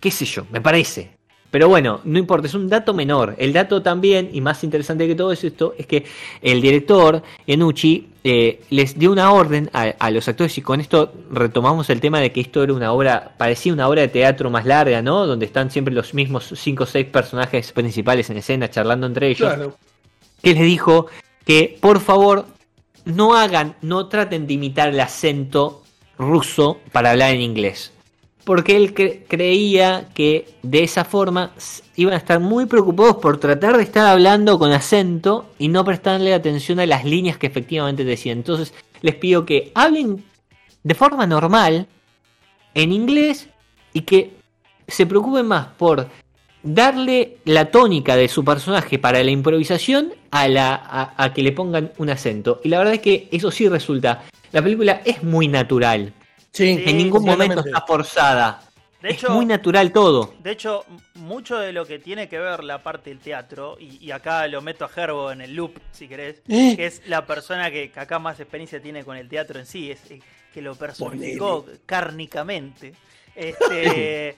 ¿Qué 0.04 0.10
sé 0.10 0.26
yo? 0.26 0.44
Me 0.52 0.60
parece. 0.60 1.12
Pero 1.50 1.66
bueno, 1.70 2.02
no 2.04 2.18
importa, 2.18 2.46
es 2.46 2.52
un 2.52 2.68
dato 2.68 2.92
menor. 2.92 3.36
El 3.38 3.54
dato 3.54 3.80
también, 3.80 4.28
y 4.34 4.42
más 4.42 4.62
interesante 4.62 5.06
que 5.06 5.14
todo 5.14 5.32
es 5.32 5.42
esto, 5.42 5.74
es 5.78 5.86
que 5.86 6.04
el 6.42 6.60
director, 6.60 7.22
Enucci, 7.46 8.08
eh, 8.22 8.60
les 8.68 8.98
dio 8.98 9.10
una 9.10 9.32
orden 9.32 9.70
a, 9.72 9.84
a 9.98 10.10
los 10.10 10.28
actores, 10.28 10.58
y 10.58 10.60
con 10.60 10.78
esto 10.82 11.10
retomamos 11.30 11.88
el 11.88 12.02
tema 12.02 12.20
de 12.20 12.32
que 12.32 12.42
esto 12.42 12.62
era 12.62 12.74
una 12.74 12.92
obra, 12.92 13.32
parecía 13.38 13.72
una 13.72 13.88
obra 13.88 14.02
de 14.02 14.08
teatro 14.08 14.50
más 14.50 14.66
larga, 14.66 15.00
¿no? 15.00 15.26
Donde 15.26 15.46
están 15.46 15.70
siempre 15.70 15.94
los 15.94 16.12
mismos 16.12 16.52
cinco 16.54 16.84
o 16.84 16.86
seis 16.86 17.06
personajes 17.06 17.72
principales 17.72 18.28
en 18.28 18.36
escena 18.36 18.68
charlando 18.68 19.06
entre 19.06 19.28
ellos 19.28 19.54
Claro. 19.54 19.78
que 20.42 20.52
les 20.52 20.62
dijo 20.64 21.06
que 21.46 21.78
por 21.80 21.98
favor 22.00 22.44
no 23.06 23.34
hagan, 23.36 23.74
no 23.80 24.08
traten 24.08 24.46
de 24.46 24.52
imitar 24.52 24.90
el 24.90 25.00
acento 25.00 25.82
ruso 26.18 26.78
para 26.92 27.12
hablar 27.12 27.30
en 27.34 27.40
inglés. 27.40 27.93
Porque 28.44 28.76
él 28.76 28.94
cre- 28.94 29.20
creía 29.26 30.08
que 30.14 30.46
de 30.62 30.82
esa 30.82 31.04
forma 31.04 31.52
iban 31.96 32.12
a 32.14 32.18
estar 32.18 32.40
muy 32.40 32.66
preocupados 32.66 33.16
por 33.16 33.38
tratar 33.38 33.76
de 33.76 33.82
estar 33.84 34.06
hablando 34.06 34.58
con 34.58 34.70
acento 34.72 35.46
y 35.58 35.68
no 35.68 35.84
prestarle 35.84 36.34
atención 36.34 36.78
a 36.78 36.86
las 36.86 37.04
líneas 37.04 37.38
que 37.38 37.46
efectivamente 37.46 38.04
decían. 38.04 38.38
Entonces 38.38 38.74
les 39.00 39.14
pido 39.14 39.46
que 39.46 39.72
hablen 39.74 40.24
de 40.82 40.94
forma 40.94 41.26
normal 41.26 41.86
en 42.74 42.92
inglés 42.92 43.48
y 43.94 44.02
que 44.02 44.32
se 44.86 45.06
preocupen 45.06 45.46
más 45.46 45.68
por 45.78 46.08
darle 46.62 47.38
la 47.46 47.70
tónica 47.70 48.16
de 48.16 48.28
su 48.28 48.44
personaje 48.44 48.98
para 48.98 49.22
la 49.22 49.30
improvisación 49.30 50.12
a, 50.30 50.48
la, 50.48 51.14
a 51.16 51.32
que 51.32 51.42
le 51.42 51.52
pongan 51.52 51.92
un 51.98 52.10
acento. 52.10 52.60
Y 52.64 52.68
la 52.68 52.78
verdad 52.78 52.94
es 52.94 53.00
que 53.00 53.28
eso 53.30 53.50
sí 53.50 53.68
resulta. 53.68 54.24
La 54.52 54.60
película 54.62 55.00
es 55.04 55.22
muy 55.22 55.48
natural. 55.48 56.12
Sí, 56.54 56.82
en 56.86 56.96
ningún 56.96 57.24
momento 57.24 57.60
está 57.66 57.80
forzada. 57.82 58.62
De 59.02 59.10
es 59.10 59.16
hecho- 59.16 59.30
muy 59.30 59.44
natural 59.44 59.92
todo. 59.92 60.32
De 60.38 60.52
hecho, 60.52 60.84
mucho 61.16 61.58
de 61.58 61.72
lo 61.72 61.84
que 61.84 61.98
tiene 61.98 62.28
que 62.28 62.38
ver 62.38 62.62
la 62.64 62.82
parte 62.82 63.10
del 63.10 63.18
teatro, 63.18 63.76
y, 63.78 63.98
y 64.02 64.12
acá 64.12 64.46
lo 64.46 64.62
meto 64.62 64.84
a 64.84 64.88
Gerbo 64.88 65.30
en 65.32 65.40
el 65.42 65.54
loop, 65.54 65.76
si 65.90 66.06
querés, 66.08 66.40
Eh. 66.48 66.74
que 66.76 66.86
es 66.86 67.02
la 67.06 67.26
persona 67.26 67.70
que, 67.70 67.90
que 67.90 68.00
acá 68.00 68.18
más 68.20 68.38
experiencia 68.40 68.80
tiene 68.80 69.04
con 69.04 69.16
el 69.16 69.28
teatro 69.28 69.58
en 69.58 69.66
sí, 69.66 69.90
es 69.90 70.00
que 70.54 70.62
lo 70.62 70.74
personificó 70.76 71.66
cárnicamente. 71.84 72.94
Este, 73.36 74.28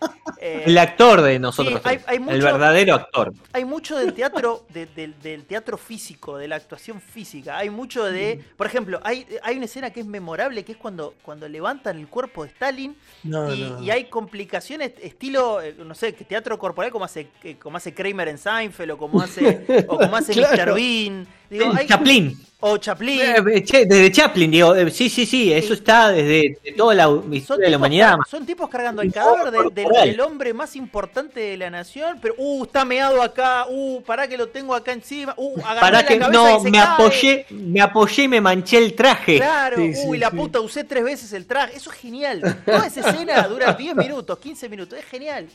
eh, 0.41 0.63
El 0.67 0.79
actor 0.79 1.21
de 1.23 1.39
nosotros. 1.39 1.81
sí, 1.83 1.89
hay- 1.89 2.01
hay 2.07 2.17
el 2.17 2.43
verdadero 2.43 2.95
actor. 2.95 3.33
hay 3.53 3.65
mucho 3.65 3.97
del 3.99 4.13
teatro, 4.15 4.65
de- 4.71 4.87
del- 4.87 5.19
del 5.21 5.45
teatro 5.45 5.77
físico, 5.77 6.37
de 6.39 6.49
la 6.49 6.57
actuación 6.57 7.01
física. 7.01 7.59
Hay 7.59 7.71
mucho 7.71 8.05
de. 8.05 8.43
Por 8.57 8.67
ejemplo, 8.67 9.01
hay, 9.05 9.27
hay 9.43 9.57
una 9.57 9.67
escena 9.67 9.91
que 9.91 10.01
es 10.01 10.07
memorable, 10.07 10.65
que 10.65 10.73
es 10.73 10.79
cuando, 10.79 11.15
cuando 11.23 11.49
levantan 11.49 11.99
el 11.99 12.09
cuerpo 12.09 12.45
de 12.45 12.51
Stalin 12.51 12.97
No, 13.23 13.53
y, 13.55 13.61
no. 13.63 13.83
y 13.83 13.91
hay 13.91 14.05
complicaciones 14.07 14.93
estilo, 15.03 15.61
eh, 15.63 15.75
no 15.79 15.95
sé, 15.95 16.13
teatro 16.13 16.59
corporal 16.59 16.91
como 16.91 17.05
hace, 17.05 17.29
que- 17.41 17.59
como 17.59 17.77
hace 17.77 17.93
Kramer 17.95 18.29
en 18.29 18.39
Seinfeld 18.39 18.93
o 18.93 18.99
como 18.99 19.21
hace, 19.21 19.85
o 19.89 19.99
como 19.99 20.17
hace 20.17 20.33
Claro. 20.57 20.73
Mr. 20.73 20.75
Bean. 20.75 21.27
Digo, 21.51 21.73
hay- 21.77 21.87
Chaplin. 21.87 22.39
o 22.61 22.79
Chaplin. 22.79 23.21
Eh, 23.21 23.63
che, 23.65 23.85
desde 23.87 24.11
Chaplin, 24.11 24.51
digo, 24.51 24.75
eh, 24.75 24.91
sí, 24.91 25.09
sí, 25.09 25.27
sí, 25.27 25.53
eso 25.53 25.75
está 25.75 26.09
desde 26.11 26.59
de 26.65 26.73
toda 26.73 26.95
la 26.95 27.05
Son 27.05 27.33
historia 27.35 27.67
de 27.67 27.71
la 27.71 27.77
tipos, 27.77 27.81
humanidad. 27.87 28.17
son 28.29 28.47
tipos 28.47 28.69
cargando 28.69 29.03
el 29.03 29.13
cadáver 29.13 29.53
del, 29.53 29.75
del- 29.75 29.89
del 29.93 30.21
hombre 30.21 30.53
más 30.55 30.75
importante 30.75 31.39
de 31.39 31.57
la 31.59 31.71
nación, 31.71 32.19
pero 32.21 32.35
uh, 32.39 32.65
está 32.65 32.85
meado 32.85 33.23
acá, 33.23 33.67
uh, 33.69 34.03
pará 34.03 34.27
que 34.27 34.37
lo 34.37 34.49
tengo 34.49 34.75
acá 34.75 34.93
encima, 34.93 35.35
uh, 35.37 35.61
agarré 35.61 35.81
Para 35.81 35.99
la 36.03 36.07
que 36.07 36.19
cabeza 36.19 36.33
no 36.43 36.57
y 36.59 36.61
se 36.63 36.71
me 36.71 36.79
cae. 36.79 36.87
apoyé, 36.95 37.47
me 37.51 37.81
apoyé 37.83 38.23
y 38.25 38.29
me 38.29 38.41
manché 38.41 38.79
el 38.79 38.95
traje. 38.95 39.37
Claro, 39.37 39.77
Sí, 39.77 39.93
uy, 40.07 40.17
sí, 40.17 40.19
la 40.19 40.31
sí. 40.31 40.37
puta, 40.37 40.61
usé 40.61 40.83
tres 40.83 41.05
veces 41.05 41.33
el 41.35 41.47
traje. 41.47 41.77
Eso 41.77 41.91
es 41.91 41.97
genial. 41.99 42.63
Toda 42.65 42.87
esa 42.87 43.09
escena 43.09 43.43
dura 43.47 43.75
10 43.75 43.95
minutos, 43.95 44.39
15 44.39 44.69
minutos. 44.69 44.99
Es 44.99 45.05
genial. 45.05 45.47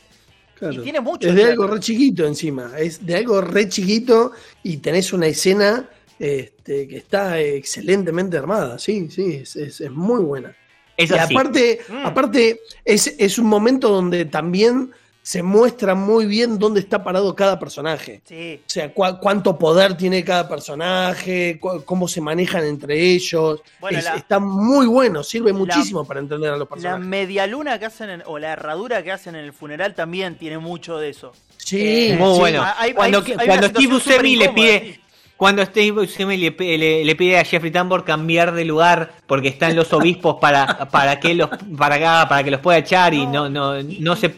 Claro. 0.62 0.80
Y 0.80 0.84
tiene 0.84 1.00
mucho 1.00 1.28
Es 1.28 1.34
de 1.34 1.42
teatro. 1.42 1.62
algo 1.64 1.74
re 1.74 1.80
chiquito 1.80 2.24
encima. 2.24 2.72
Es 2.78 3.04
de 3.04 3.16
algo 3.16 3.40
re 3.40 3.68
chiquito 3.68 4.30
y 4.62 4.76
tenés 4.76 5.12
una 5.12 5.26
escena 5.26 5.88
este, 6.20 6.86
que 6.86 6.98
está 6.98 7.40
excelentemente 7.40 8.36
armada. 8.38 8.78
Sí, 8.78 9.08
sí, 9.10 9.40
es, 9.42 9.56
es- 9.56 9.80
es 9.80 9.90
muy 9.90 10.20
buena. 10.22 10.54
Es 10.96 11.10
y 11.10 11.14
así. 11.14 11.34
aparte, 11.34 11.80
Mm. 11.88 12.06
aparte 12.06 12.60
es, 12.84 13.12
es 13.18 13.38
un 13.38 13.46
momento 13.46 13.88
donde 13.88 14.24
también 14.26 14.92
se 15.24 15.42
muestra 15.42 15.94
muy 15.94 16.26
bien 16.26 16.58
dónde 16.58 16.80
está 16.80 17.04
parado 17.04 17.34
cada 17.36 17.58
personaje. 17.58 18.20
Sí. 18.24 18.60
O 18.66 18.68
sea, 18.68 18.92
cuánto 18.92 19.56
poder 19.56 19.96
tiene 19.96 20.24
cada 20.24 20.48
personaje, 20.48 21.58
cu- 21.60 21.82
cómo 21.84 22.08
se 22.08 22.20
manejan 22.20 22.64
entre 22.64 23.00
ellos. 23.00 23.60
Bueno, 23.80 23.98
Es- 23.98 24.04
la- 24.04 24.16
está 24.16 24.40
muy 24.40 24.86
bueno, 24.86 25.22
sirve 25.22 25.52
la- 25.52 25.58
muchísimo 25.58 26.04
para 26.04 26.20
entender 26.20 26.50
a 26.50 26.56
los 26.56 26.68
La 26.68 26.74
personajes. 26.74 27.06
medialuna 27.06 27.78
que 27.78 27.84
hacen, 27.86 28.10
en- 28.10 28.22
o 28.26 28.38
la 28.38 28.52
herradura 28.52 29.02
que 29.02 29.12
hacen 29.12 29.36
en 29.36 29.44
el 29.44 29.52
funeral 29.52 29.94
también 29.94 30.36
tiene 30.36 30.58
mucho 30.58 30.98
de 30.98 31.10
eso. 31.10 31.32
Sí, 31.56 32.10
Eh, 32.10 32.16
Muy 32.18 32.34
sí. 32.34 32.40
bueno. 32.40 32.64
Hay- 32.76 32.92
cuando 32.92 33.18
hay 33.18 33.46
cuando 33.46 33.68
Steve 33.68 33.86
Buscemi 33.92 34.36
le 34.36 34.48
pide. 34.48 35.00
Cuando 35.42 35.64
Steve 35.64 35.90
Buscemi 35.90 36.36
le, 36.36 36.50
le- 36.78 37.04
le 37.04 37.16
pide 37.16 37.36
a 37.36 37.44
Jeffrey 37.44 37.72
Tambor 37.72 38.04
cambiar 38.04 38.52
de 38.54 38.64
lugar 38.64 39.14
porque 39.26 39.48
están 39.48 39.74
los 39.74 39.92
obispos 39.92 40.36
para 40.40 40.88
para 40.88 41.18
que 41.18 41.34
los 41.34 41.48
para 41.76 41.96
acá, 41.96 42.28
para 42.28 42.44
que 42.44 42.52
los 42.52 42.60
pueda 42.60 42.78
echar 42.78 43.12
y 43.12 43.26
no 43.26 43.48
no 43.48 43.82
no 43.82 44.14
se 44.14 44.32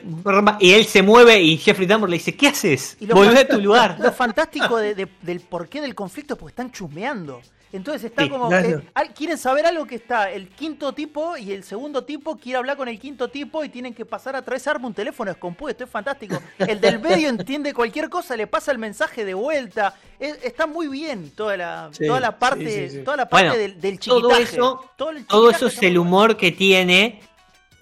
y 0.60 0.72
él 0.72 0.86
se 0.86 1.02
mueve 1.02 1.42
y 1.42 1.58
Jeffrey 1.58 1.86
Tambor 1.86 2.08
le 2.08 2.16
dice 2.16 2.34
¿qué 2.34 2.48
haces? 2.48 2.96
Volvé 3.12 3.40
a 3.40 3.48
tu 3.48 3.60
lugar. 3.60 3.98
Lo 4.00 4.12
fantástico 4.12 4.78
de- 4.78 4.94
de- 4.94 5.08
del 5.20 5.40
porqué 5.40 5.82
del 5.82 5.94
conflicto 5.94 6.32
es 6.34 6.40
porque 6.40 6.52
están 6.52 6.72
chusmeando. 6.72 7.42
Entonces 7.74 8.04
está 8.04 8.22
Sí, 8.22 8.28
como. 8.30 8.48
claro. 8.48 8.68
eh, 8.78 9.10
quieren 9.16 9.37
saber 9.37 9.66
algo 9.66 9.84
que 9.84 9.96
está 9.96 10.30
el 10.30 10.48
quinto 10.48 10.92
tipo 10.92 11.37
y 11.37 11.50
el 11.52 11.64
segundo 11.64 12.04
tipo 12.04 12.37
quiere 12.37 12.58
hablar 12.58 12.76
con 12.76 12.87
el 12.88 13.00
quinto 13.00 13.28
tipo 13.28 13.64
y 13.64 13.68
tienen 13.68 13.92
que 13.92 14.04
pasar 14.04 14.37
a 14.37 14.42
través 14.42 14.66
arma 14.68 14.87
un 14.87 14.94
teléfono 14.94 15.30
descompuesto. 15.32 15.82
Es 15.84 15.90
fantástico. 15.90 16.40
El 16.58 16.80
del 16.80 17.00
medio 17.00 17.28
entiende 17.28 17.74
cualquier 17.74 18.08
cosa, 18.08 18.37
le 18.37 18.46
pasa 18.46 18.70
el 18.70 18.78
mensaje 18.78 19.24
de 19.24 19.34
vuelta. 19.34 19.94
Es- 20.20 20.38
está 20.44 20.66
muy 20.68 20.87
bien 20.87 21.32
toda 21.32 21.56
la, 21.56 21.88
Sí, 21.92 22.06
toda 22.06 22.20
la 22.20 22.38
parte, 22.38 22.64
sí, 22.70 22.90
sí, 22.90 22.96
sí. 22.98 23.04
Toda 23.04 23.16
la 23.16 23.28
parte 23.28 23.48
Bueno, 23.48 23.60
del, 23.60 23.80
del 23.80 23.98
todo 23.98 24.30
eso- 24.37 24.80
el 25.10 25.26
Todo 25.26 25.50
eso 25.50 25.66
es 25.66 25.82
el 25.82 25.98
humor 25.98 26.37
que 26.37 26.52
tiene 26.52 27.20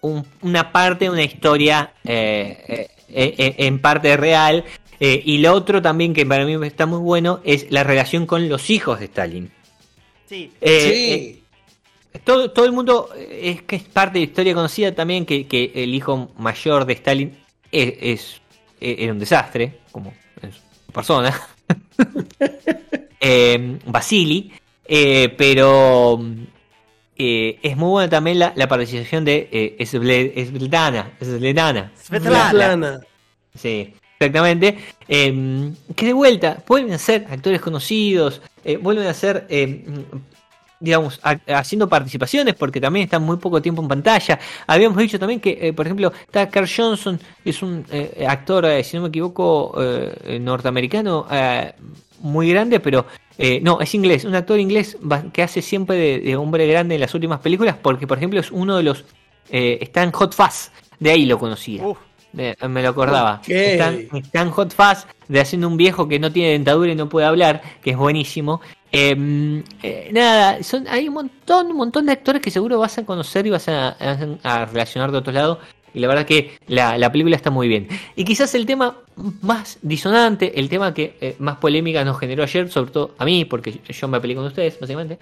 un- 0.00 0.26
una 0.40 0.72
parte, 0.72 1.11
una 1.11 1.22
historia 1.22 1.92
eh, 2.02 2.88
eh, 3.09 3.35
eh, 3.38 3.55
en 3.59 3.78
parte 3.81 4.16
real. 4.16 4.64
Eh, 5.00 5.20
y 5.24 5.38
lo 5.38 5.52
otro 5.52 5.83
también 5.83 6.14
que 6.14 6.24
para 6.24 6.44
mí 6.46 6.57
está 6.66 6.87
muy 6.87 7.00
bueno 7.00 7.40
es 7.44 7.70
la 7.70 7.83
relación 7.85 8.24
con 8.24 8.48
los 8.48 8.70
hijos 8.70 8.98
de 9.00 9.05
Stalin. 9.07 9.52
Sí. 10.33 10.51
Eh, 10.62 11.38
eh, 12.14 12.18
todo, 12.25 12.51
todo 12.53 12.64
el 12.64 12.73
mundo 12.73 13.11
eh, 13.16 13.40
es 13.57 13.62
que 13.62 13.77
es 13.77 13.83
parte 13.83 14.18
de 14.18 14.25
historia 14.25 14.55
conocida 14.55 14.95
también 14.95 15.27
que, 15.27 15.47
que 15.47 15.71
el 15.75 15.95
hijo 15.95 16.31
mayor 16.38 16.87
de 16.87 16.95
Stalin 16.95 17.37
es, 17.71 17.95
es- 18.01 18.40
era 18.81 19.12
un 19.12 19.18
desastre, 19.18 19.79
como 19.92 20.12
es 20.42 20.57
persona. 20.92 21.38
eh, 23.21 23.79
Vasily. 23.87 24.53
eh, 24.87 25.33
pero 25.37 26.21
eh, 27.16 27.59
es 27.62 27.77
muy 27.77 27.88
buena 27.90 28.11
también 28.11 28.38
la, 28.38 28.53
la 28.57 28.66
participación 28.68 29.25
de 29.25 29.49
eh, 29.53 29.87
Svetlana. 29.87 31.12
Svetlana. 31.21 31.92
Svetlana. 31.97 33.01
Sí, 33.55 33.95
exactamente. 34.18 34.79
Eh, 35.09 35.71
que 35.95 36.07
de 36.07 36.12
vuelta, 36.12 36.62
vuelven 36.66 36.95
a 36.95 36.99
ser 36.99 37.27
actores 37.31 37.61
conocidos, 37.61 38.40
eh, 38.64 38.77
vuelven 38.77 39.07
a 39.07 39.14
ser, 39.14 39.46
eh, 39.48 39.85
digamos, 40.81 41.20
ha- 41.22 41.38
haciendo 41.59 41.88
participaciones 41.88 42.55
porque 42.55 42.81
también 42.81 43.05
están 43.05 43.22
muy 43.22 43.37
poco 43.37 43.62
tiempo 43.62 43.83
en 43.83 43.88
pantalla. 43.88 44.38
Habíamos 44.66 44.98
dicho 44.98 45.18
también 45.18 45.40
que, 45.40 45.59
eh, 45.61 45.72
por 45.72 45.87
ejemplo, 45.87 46.12
está 46.27 46.48
Carl 46.48 46.68
Johnson, 46.68 47.20
es 47.44 47.62
un 47.62 47.85
eh, 47.90 48.27
actor, 48.29 48.66
si 48.83 48.96
no 48.96 49.03
me 49.03 49.09
equivoco, 49.09 49.75
norteamericano, 50.40 51.27
muy 52.22 52.51
grande, 52.51 52.81
pero 52.81 53.05
eh, 53.38 53.61
no, 53.62 53.81
es 53.81 53.94
inglés, 53.94 54.25
un 54.25 54.35
actor 54.35 54.59
inglés 54.61 54.96
que 55.33 55.42
hace 55.42 55.62
siempre 55.62 56.20
de, 56.20 56.37
hombre 56.37 56.66
grande 56.66 56.94
en 56.94 57.01
las 57.01 57.14
últimas 57.14 57.40
películas, 57.40 57.77
porque, 57.81 58.07
por 58.07 58.18
ejemplo, 58.18 58.40
es 58.40 58.51
uno 58.51 58.77
de 58.77 58.83
los. 58.83 59.05
Eh, 59.51 59.79
está 59.81 60.03
en 60.03 60.12
Hot 60.12 60.35
Fuzz, 60.35 60.70
de 60.98 61.11
ahí 61.11 61.27
lo 61.27 61.38
conocía. 61.38 61.83
Me, 62.33 62.57
me 62.68 62.83
lo 62.83 62.88
acordaba. 62.90 63.40
Están, 63.73 64.07
están 64.14 64.51
Hot 64.51 64.73
Fuzz 64.75 65.07
de 65.29 65.40
haciendo 65.40 65.68
un 65.68 65.77
viejo 65.77 66.09
que 66.09 66.18
no 66.18 66.33
tiene 66.33 66.53
dentadura 66.53 66.90
y 66.92 66.95
no 66.95 67.09
puede 67.09 67.27
hablar, 67.27 67.62
que 67.83 67.90
es 67.90 67.97
buenísimo. 67.97 68.61
Eh, 68.90 69.62
eh, 69.83 70.11
nada, 70.12 70.62
son, 70.62 70.87
hay 70.88 71.09
un 71.09 71.14
montón, 71.14 71.68
un 71.68 71.77
montón 71.77 72.07
de 72.07 72.12
actores 72.12 72.42
que 72.42 72.51
seguro 72.51 72.79
vas 72.79 72.97
a 72.99 73.05
conocer 73.05 73.47
y 73.47 73.51
vas 73.51 73.68
a, 73.68 73.97
a- 73.99 74.18
a 74.42 74.64
relacionar 74.66 75.11
de 75.12 75.18
otro 75.18 75.33
lado. 75.33 75.59
Y 75.95 76.01
la 76.01 76.09
verdad 76.09 76.25
que 76.25 76.53
la, 76.68 76.97
la 76.97 77.12
película 77.12 77.37
está 77.37 77.51
muy 77.51 77.68
bien. 77.68 77.87
Y 78.16 78.25
quizás 78.25 78.55
el 78.55 78.64
tema 78.64 78.97
más 79.42 79.79
disonante, 79.83 80.59
el 80.59 80.71
tema 80.71 80.95
que 80.95 81.16
eh, 81.21 81.37
más 81.38 81.57
polémica 81.59 82.03
nos 82.03 82.18
generó 82.18 82.42
ayer, 82.45 82.71
sobre 82.71 82.90
todo 82.92 83.14
a 83.18 83.27
mí, 83.27 83.45
porque 83.45 83.79
yo 83.87 84.09
me 84.09 84.18
peleé 84.21 84.37
con 84.37 84.47
ustedes, 84.47 84.81
básicamente, 84.81 85.18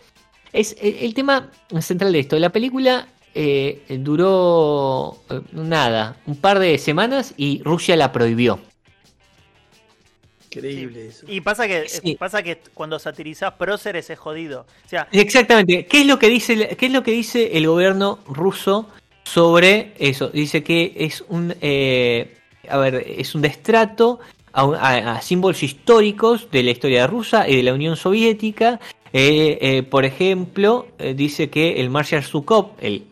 es 0.53 0.77
el, 0.81 0.95
el 1.01 1.15
tema 1.15 1.49
central 1.81 2.13
de 2.13 2.21
esto. 2.21 2.39
La 2.39 2.51
película 2.51 3.09
eh, 3.35 3.83
duró 4.01 5.19
eh, 5.31 5.41
nada, 5.53 6.17
un 6.27 6.37
par 6.37 6.59
de 6.59 6.77
semanas 6.79 7.35
y 7.37 7.63
Rusia 7.65 7.97
la 7.97 8.13
prohibió. 8.13 8.61
Increíble 10.53 11.07
eso. 11.09 11.27
Y 11.29 11.41
pasa 11.43 11.69
que, 11.69 11.89
Sí. 11.89 12.17
pasa 12.19 12.43
que 12.43 12.59
cuando 12.75 12.99
satirizás 12.99 13.53
próceres 13.55 14.11
es 14.11 14.19
jodido. 14.19 14.67
O 14.85 14.89
sea, 14.89 15.07
Exactamente. 15.13 15.87
¿Qué 15.87 16.01
es 16.01 16.07
lo 16.07 16.19
que 16.19 16.29
dice 16.29 16.55
el, 16.55 16.77
qué 16.77 16.87
es 16.87 16.93
lo 16.93 17.05
que 17.05 17.13
dice 17.13 17.57
el 17.57 17.69
gobierno 17.69 18.19
ruso 18.27 18.89
sobre 19.23 19.93
eso? 19.99 20.29
Dice 20.31 20.65
que 20.65 20.93
es 20.97 21.23
un 21.29 21.55
eh, 21.61 22.37
a 22.69 22.79
ver, 22.79 22.97
es 23.17 23.35
un 23.37 23.43
destrato 23.43 24.19
a, 24.53 24.65
un- 24.65 24.75
a- 24.75 25.13
a 25.19 25.23
símbolos 25.23 25.63
históricos 25.63 26.51
de 26.51 26.65
la 26.65 26.73
historia 26.73 27.07
rusa 27.07 27.49
y 27.49 27.55
de 27.57 27.63
la 27.63 27.73
Unión 27.73 27.97
Soviética. 27.97 28.81
Eh, 29.13 29.59
eh, 29.61 29.83
por 29.85 30.05
ejemplo, 30.05 30.89
eh, 30.99 31.15
dice 31.15 31.49
que 31.49 31.81
el 31.81 31.91
Marshal 31.91 32.25
Zhukov, 32.25 32.73
el 32.81 33.05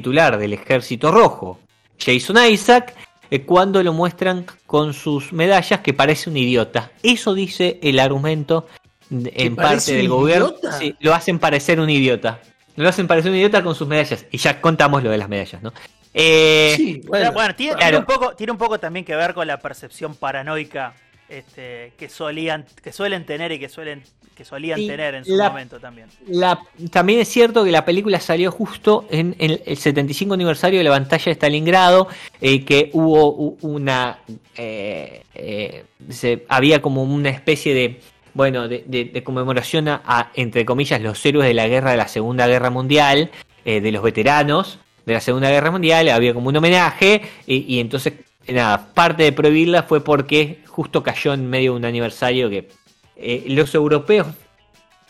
titular 0.00 0.38
del 0.38 0.52
Ejército 0.52 1.10
Rojo, 1.10 1.58
Jason 1.98 2.36
Isaac, 2.50 2.94
eh, 3.30 3.42
cuando 3.42 3.82
lo 3.82 3.92
muestran 3.92 4.46
con 4.66 4.92
sus 4.92 5.32
medallas, 5.32 5.80
que 5.80 5.92
parece 5.94 6.30
un 6.30 6.36
idiota. 6.36 6.90
Eso 7.02 7.34
dice 7.34 7.78
el 7.82 7.98
argumento 7.98 8.66
en 9.10 9.56
parte 9.56 9.94
del 9.94 10.10
un 10.10 10.18
gobierno. 10.18 10.48
idiota? 10.48 10.72
Sí, 10.78 10.94
lo 11.00 11.14
hacen 11.14 11.38
parecer 11.38 11.80
un 11.80 11.90
idiota. 11.90 12.40
Lo 12.76 12.88
hacen 12.88 13.06
parecer 13.06 13.30
un 13.30 13.38
idiota 13.38 13.62
con 13.62 13.74
sus 13.74 13.88
medallas. 13.88 14.26
Y 14.30 14.38
ya 14.38 14.60
contamos 14.60 15.02
lo 15.02 15.10
de 15.10 15.18
las 15.18 15.28
medallas, 15.28 15.62
¿no? 15.62 15.72
Eh, 16.12 16.74
Sí, 16.76 17.00
bueno, 17.06 17.32
bueno. 17.32 17.54
tiene, 17.54 17.74
claro. 17.74 17.86
tiene 17.90 17.98
un 17.98 18.04
poco, 18.06 18.34
tiene 18.36 18.52
un 18.52 18.58
poco 18.58 18.78
también 18.78 19.04
que 19.04 19.16
ver 19.16 19.34
con 19.34 19.46
la 19.46 19.58
percepción 19.58 20.14
paranoica 20.14 20.94
este, 21.28 21.92
que 21.98 22.08
solían, 22.08 22.64
que 22.82 22.92
suelen 22.92 23.24
tener 23.26 23.52
y 23.52 23.58
que 23.58 23.68
suelen, 23.68 24.02
que 24.34 24.44
solían 24.44 24.80
Y 24.80 24.86
tener 24.86 25.14
en 25.14 25.24
su 25.24 25.36
la- 25.36 25.48
momento 25.50 25.78
también. 25.80 26.08
La, 26.28 26.60
también 26.90 27.20
es 27.20 27.28
cierto 27.28 27.64
que 27.64 27.70
la 27.70 27.84
película 27.84 28.20
salió 28.20 28.50
justo 28.52 29.06
en, 29.10 29.34
en 29.38 29.60
el 29.64 29.76
75 29.76 30.34
aniversario 30.34 30.78
de 30.78 30.84
la 30.84 30.90
batalla 30.90 31.24
de 31.24 31.32
Stalingrado, 31.32 32.08
eh, 32.40 32.64
que 32.64 32.90
hubo 32.92 33.56
una... 33.62 34.18
eh, 34.56 35.22
eh, 35.34 35.84
se- 36.10 36.44
había 36.48 36.80
como 36.82 37.02
una 37.02 37.30
especie 37.30 37.74
de... 37.74 38.00
Bueno, 38.34 38.68
de, 38.68 38.84
de- 38.86 39.06
de 39.06 39.24
conmemoración 39.24 39.88
a, 39.88 40.02
a, 40.04 40.30
entre 40.34 40.66
comillas, 40.66 41.00
los 41.00 41.24
héroes 41.24 41.48
de 41.48 41.54
la 41.54 41.66
guerra 41.68 41.92
de 41.92 41.96
la 41.96 42.06
Segunda 42.08 42.46
Guerra 42.46 42.68
Mundial, 42.68 43.30
eh, 43.64 43.80
de 43.80 43.90
los 43.92 44.02
veteranos 44.02 44.78
de 45.06 45.14
la 45.14 45.20
Segunda 45.20 45.48
Guerra 45.50 45.70
Mundial, 45.70 46.08
había 46.10 46.34
como 46.34 46.48
un 46.50 46.56
homenaje, 46.56 47.22
y, 47.46 47.64
y 47.76 47.80
entonces, 47.80 48.12
nada, 48.48 48.88
parte 48.94 49.24
de 49.24 49.32
prohibirla 49.32 49.82
fue 49.82 50.02
porque 50.02 50.62
justo 50.66 51.02
cayó 51.02 51.32
en 51.32 51.48
medio 51.48 51.72
de 51.72 51.78
un 51.78 51.84
aniversario 51.84 52.48
que 52.50 52.68
eh, 53.16 53.44
los 53.48 53.74
europeos 53.74 54.26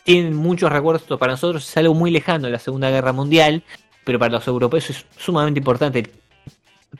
tienen 0.05 0.35
muchos 0.35 0.71
recuerdos, 0.71 1.19
para 1.19 1.33
nosotros 1.33 1.69
es 1.69 1.77
algo 1.77 1.93
muy 1.93 2.13
lejano 2.13 2.49
la 2.49 2.61
Segunda 2.61 2.91
Guerra 2.91 3.13
Mundial, 3.13 3.65
pero 4.05 4.21
para 4.21 4.33
los 4.33 4.47
europeos 4.47 4.89
es 4.91 5.05
sumamente 5.19 5.59
importante. 5.59 6.05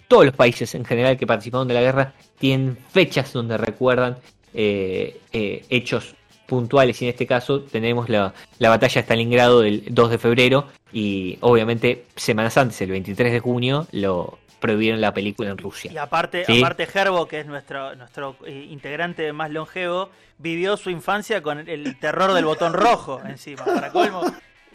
Todos 0.09 0.27
los 0.27 0.35
países 0.35 0.75
en 0.75 0.85
general 0.85 1.17
que 1.17 1.27
participaron 1.27 1.69
de 1.69 1.75
la 1.75 1.81
guerra 1.81 2.15
tienen 2.39 2.77
fechas 2.91 3.33
donde 3.33 3.57
recuerdan 3.57 4.19
eh, 4.53 5.21
eh, 5.33 5.65
hechos 5.69 6.17
puntuales 6.47 7.01
y 7.01 7.05
en 7.05 7.11
este 7.11 7.27
caso 7.27 7.61
tenemos 7.61 8.09
la, 8.09 8.35
la 8.59 8.69
batalla 8.71 8.95
de 8.95 9.05
Stalingrado 9.05 9.61
del 9.61 9.85
2 9.89 10.11
de 10.11 10.19
febrero 10.19 10.67
y 10.93 11.39
obviamente 11.41 12.07
semanas 12.17 12.57
antes, 12.57 12.81
el 12.81 12.91
23 12.91 13.33
de 13.33 13.41
junio, 13.41 13.87
lo 13.93 14.39
prohibieron 14.67 15.01
la 15.01 15.13
película 15.15 15.51
en 15.51 15.59
Rusia. 15.59 15.93
Y 15.93 15.97
aparte, 15.97 16.45
Sí. 16.45 16.59
aparte 16.61 16.87
Gerbo, 16.87 17.27
que 17.29 17.41
es 17.41 17.47
nuestro, 17.47 17.95
nuestro 17.95 18.37
eh, 18.45 18.67
integrante 18.71 19.33
más 19.33 19.51
longevo, 19.51 20.11
vivió 20.39 20.77
su 20.77 20.91
infancia 20.91 21.43
con 21.43 21.69
el 21.69 21.99
terror 22.01 22.33
del 22.33 22.45
botón 22.45 22.73
rojo 22.73 23.21
encima, 23.27 23.65
para 23.65 23.91
colmo. 23.91 24.23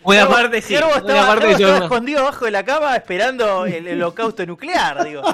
Parte 0.03 0.61
sí, 0.61 0.73
estaba, 0.73 0.93
parte 0.95 1.45
Gerbo 1.45 1.59
yo 1.59 1.67
estaba 1.67 1.79
no. 1.79 1.85
escondido 1.85 2.19
abajo 2.21 2.45
de 2.45 2.51
la 2.51 2.63
cama 2.63 2.95
esperando 2.95 3.65
el, 3.67 3.85
el 3.87 4.01
holocausto 4.01 4.45
nuclear, 4.45 5.03
digo. 5.03 5.21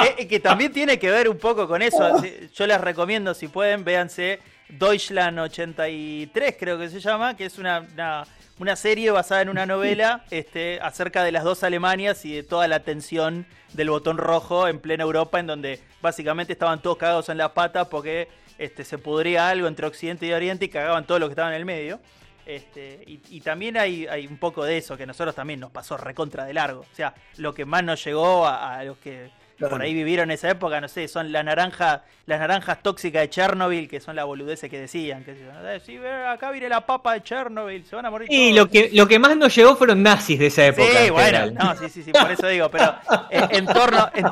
Eh, 0.00 0.14
eh, 0.18 0.28
que 0.28 0.38
también 0.38 0.72
tiene 0.72 0.96
que 0.96 1.10
ver 1.10 1.28
un 1.28 1.38
poco 1.38 1.66
con 1.66 1.82
eso. 1.82 2.22
Yo 2.54 2.66
les 2.68 2.80
recomiendo, 2.80 3.34
si 3.34 3.48
pueden, 3.48 3.82
véanse 3.82 4.38
Deutschland 4.68 5.40
83, 5.40 6.54
creo 6.56 6.78
que 6.78 6.88
se 6.88 7.00
llama, 7.00 7.36
que 7.36 7.46
es 7.46 7.58
una, 7.58 7.84
una, 7.94 8.24
una 8.58 8.76
serie 8.76 9.10
basada 9.10 9.42
en 9.42 9.48
una 9.48 9.66
novela 9.66 10.24
este, 10.30 10.80
acerca 10.80 11.22
de 11.22 11.32
las 11.32 11.44
dos 11.44 11.62
Alemanias 11.62 12.24
y 12.24 12.34
de 12.34 12.42
toda 12.42 12.66
la 12.68 12.80
tensión 12.80 13.46
del 13.72 13.90
botón 13.90 14.18
rojo 14.18 14.68
en 14.68 14.80
plena 14.80 15.04
Europa, 15.04 15.38
en 15.38 15.46
donde 15.46 15.80
básicamente 16.00 16.52
estaban 16.52 16.82
todos 16.82 16.96
cagados 16.98 17.28
en 17.28 17.38
las 17.38 17.50
patas 17.50 17.88
porque 17.88 18.28
este, 18.58 18.84
se 18.84 18.98
pudría 18.98 19.48
algo 19.48 19.68
entre 19.68 19.86
Occidente 19.86 20.26
y 20.26 20.32
Oriente 20.32 20.64
y 20.64 20.68
cagaban 20.68 21.06
todo 21.06 21.18
lo 21.18 21.26
que 21.28 21.32
estaba 21.32 21.50
en 21.50 21.56
el 21.56 21.64
medio. 21.64 22.00
Este, 22.46 23.04
y, 23.06 23.40
también 23.42 23.76
hay, 23.76 24.06
hay 24.06 24.26
un 24.26 24.38
poco 24.38 24.64
de 24.64 24.78
eso 24.78 24.96
que 24.96 25.02
a 25.02 25.06
nosotros 25.06 25.34
también 25.34 25.60
nos 25.60 25.70
pasó 25.70 25.98
recontra 25.98 26.46
de 26.46 26.54
largo. 26.54 26.80
O 26.80 26.94
sea, 26.94 27.14
lo 27.36 27.52
que 27.52 27.66
más 27.66 27.84
nos 27.84 28.02
llegó 28.02 28.46
a, 28.46 28.78
a 28.78 28.84
los 28.84 28.96
que 28.96 29.30
Claro. 29.58 29.72
por 29.74 29.82
ahí 29.82 29.92
vivieron 29.92 30.30
esa 30.30 30.48
época, 30.50 30.80
no 30.80 30.86
sé, 30.86 31.08
son 31.08 31.32
la 31.32 31.42
naranja, 31.42 32.04
las 32.26 32.38
naranjas 32.38 32.80
tóxicas 32.80 33.22
de 33.22 33.28
Chernobyl, 33.30 33.88
que 33.88 33.98
son 33.98 34.14
la 34.14 34.22
boludece 34.22 34.70
que 34.70 34.78
decían. 34.78 35.24
Que 35.24 35.32
decían, 35.34 35.56
sí, 35.84 35.98
ve, 35.98 36.10
acá 36.26 36.52
viene 36.52 36.68
la 36.68 36.86
papa 36.86 37.14
de 37.14 37.22
Chernobyl, 37.24 37.84
se 37.84 37.96
van 37.96 38.06
a 38.06 38.10
morir 38.10 38.28
Y 38.30 38.50
todos". 38.52 38.56
lo 38.66 38.70
que, 38.70 38.90
lo 38.92 39.08
que 39.08 39.18
más 39.18 39.36
nos 39.36 39.52
llegó 39.56 39.74
fueron 39.74 40.00
nazis 40.02 40.38
de 40.38 40.46
esa 40.46 40.64
época. 40.66 40.88
Sí, 40.88 41.06
en 41.08 41.12
bueno, 41.12 41.50
no, 41.50 41.76
sí, 41.76 41.88
sí, 41.88 42.02
sí, 42.04 42.12
por 42.12 42.30
eso 42.30 42.46
digo, 42.46 42.70
pero 42.70 42.94
en, 43.30 43.56
en 43.56 43.66
torno, 43.66 44.08
en, 44.14 44.26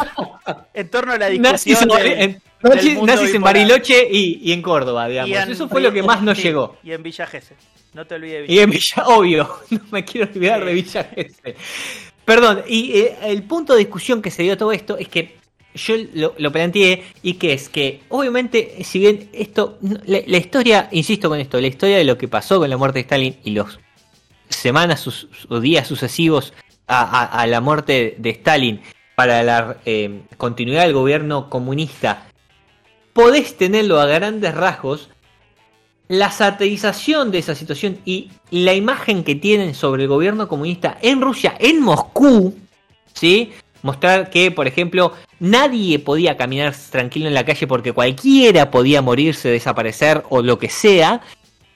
en 0.74 0.89
torno 0.91 1.12
a 1.14 1.18
la 1.18 1.29
Nazis, 1.31 1.64
discusión 1.77 1.91
en- 2.07 2.41
nazis- 2.62 3.03
nazis 3.03 3.27
en 3.27 3.33
bipolar. 3.33 3.41
Bariloche 3.43 4.09
y, 4.09 4.41
y 4.49 4.53
en 4.53 4.62
Córdoba, 4.62 5.09
digamos. 5.09 5.31
Y 5.31 5.35
en- 5.35 5.51
Eso 5.51 5.68
fue 5.68 5.81
lo 5.81 5.93
que 5.93 6.05
más 6.05 6.22
nos 6.22 6.37
sí, 6.39 6.45
llegó. 6.45 6.77
Y 6.85 6.93
en 6.93 7.03
Villa 7.03 7.27
Gesell, 7.27 7.57
no 7.95 8.07
te 8.07 8.14
olvides 8.14 8.43
de 8.43 8.43
Villa 8.43 8.55
Y 8.55 8.59
en 8.62 8.70
Villa, 8.70 9.03
obvio, 9.07 9.57
no 9.70 9.81
me 9.91 10.05
quiero 10.05 10.31
olvidar 10.33 10.64
de 10.64 10.72
Villa 10.72 11.03
Gesell. 11.03 11.57
Perdón, 12.27 12.62
y 12.68 12.93
eh, 12.99 13.16
el 13.22 13.43
punto 13.45 13.72
de 13.72 13.79
discusión 13.79 14.20
que 14.20 14.31
se 14.31 14.43
dio 14.43 14.59
todo 14.59 14.72
esto 14.72 14.99
es 14.99 15.09
que 15.09 15.37
yo 15.74 15.95
lo, 16.39 16.53
planteé 16.53 17.05
y 17.22 17.35
que 17.35 17.53
es 17.55 17.68
que, 17.68 18.03
obviamente, 18.09 18.83
si 18.85 18.99
bien 18.99 19.29
esto, 19.33 19.79
la, 20.07 20.20
la 20.27 20.37
historia, 20.39 20.89
insisto 20.91 21.29
con 21.29 21.39
esto, 21.41 21.61
la 21.61 21.66
historia 21.68 21.99
de 21.99 22.05
lo 22.05 22.18
que 22.18 22.29
pasó 22.29 22.59
con 22.59 22.68
la 22.68 22.77
muerte 22.77 22.99
de 22.99 23.03
Stalin 23.03 23.37
y 23.45 23.51
los 23.53 23.79
semanas 24.49 25.01
sus- 25.01 25.29
o 25.49 25.61
días 25.61 25.87
sucesivos 25.87 26.53
a, 26.87 27.01
a- 27.03 27.41
a 27.43 27.47
la 27.47 27.61
muerte 27.61 28.16
de 28.18 28.31
Stalin 28.31 28.81
para 29.14 29.43
la 29.43 29.79
eh, 29.87 30.22
continuidad 30.37 30.83
del 30.83 30.93
gobierno 30.95 31.49
comunista, 31.49 32.27
podés 33.12 33.57
tenerlo 33.57 33.99
a 34.01 34.07
grandes 34.07 34.55
rasgos 34.55 35.11
la 36.09 36.30
satirización 36.30 37.30
de 37.30 37.38
esa 37.38 37.54
situación 37.54 37.98
y 38.04 38.30
la 38.50 38.74
imagen 38.74 39.24
que 39.24 39.34
tienen 39.34 39.74
sobre 39.74 40.04
el 40.04 40.09
gobierno 40.09 40.46
comunista 40.48 40.98
en 41.02 41.20
Rusia, 41.20 41.54
en 41.59 41.80
Moscú, 41.80 42.54
¿sí? 43.12 43.52
Mostrar 43.82 44.30
que, 44.30 44.50
por 44.50 44.66
ejemplo, 44.66 45.12
nadie 45.38 45.98
podía 45.98 46.36
caminar 46.36 46.74
tranquilo 46.90 47.28
en 47.28 47.34
la 47.34 47.44
calle 47.44 47.66
porque 47.66 47.92
cualquiera 47.92 48.70
podía 48.70 49.02
morirse, 49.02 49.48
desaparecer 49.48 50.22
o 50.30 50.42
lo 50.42 50.59
que 50.59 50.68
sea. 50.68 51.20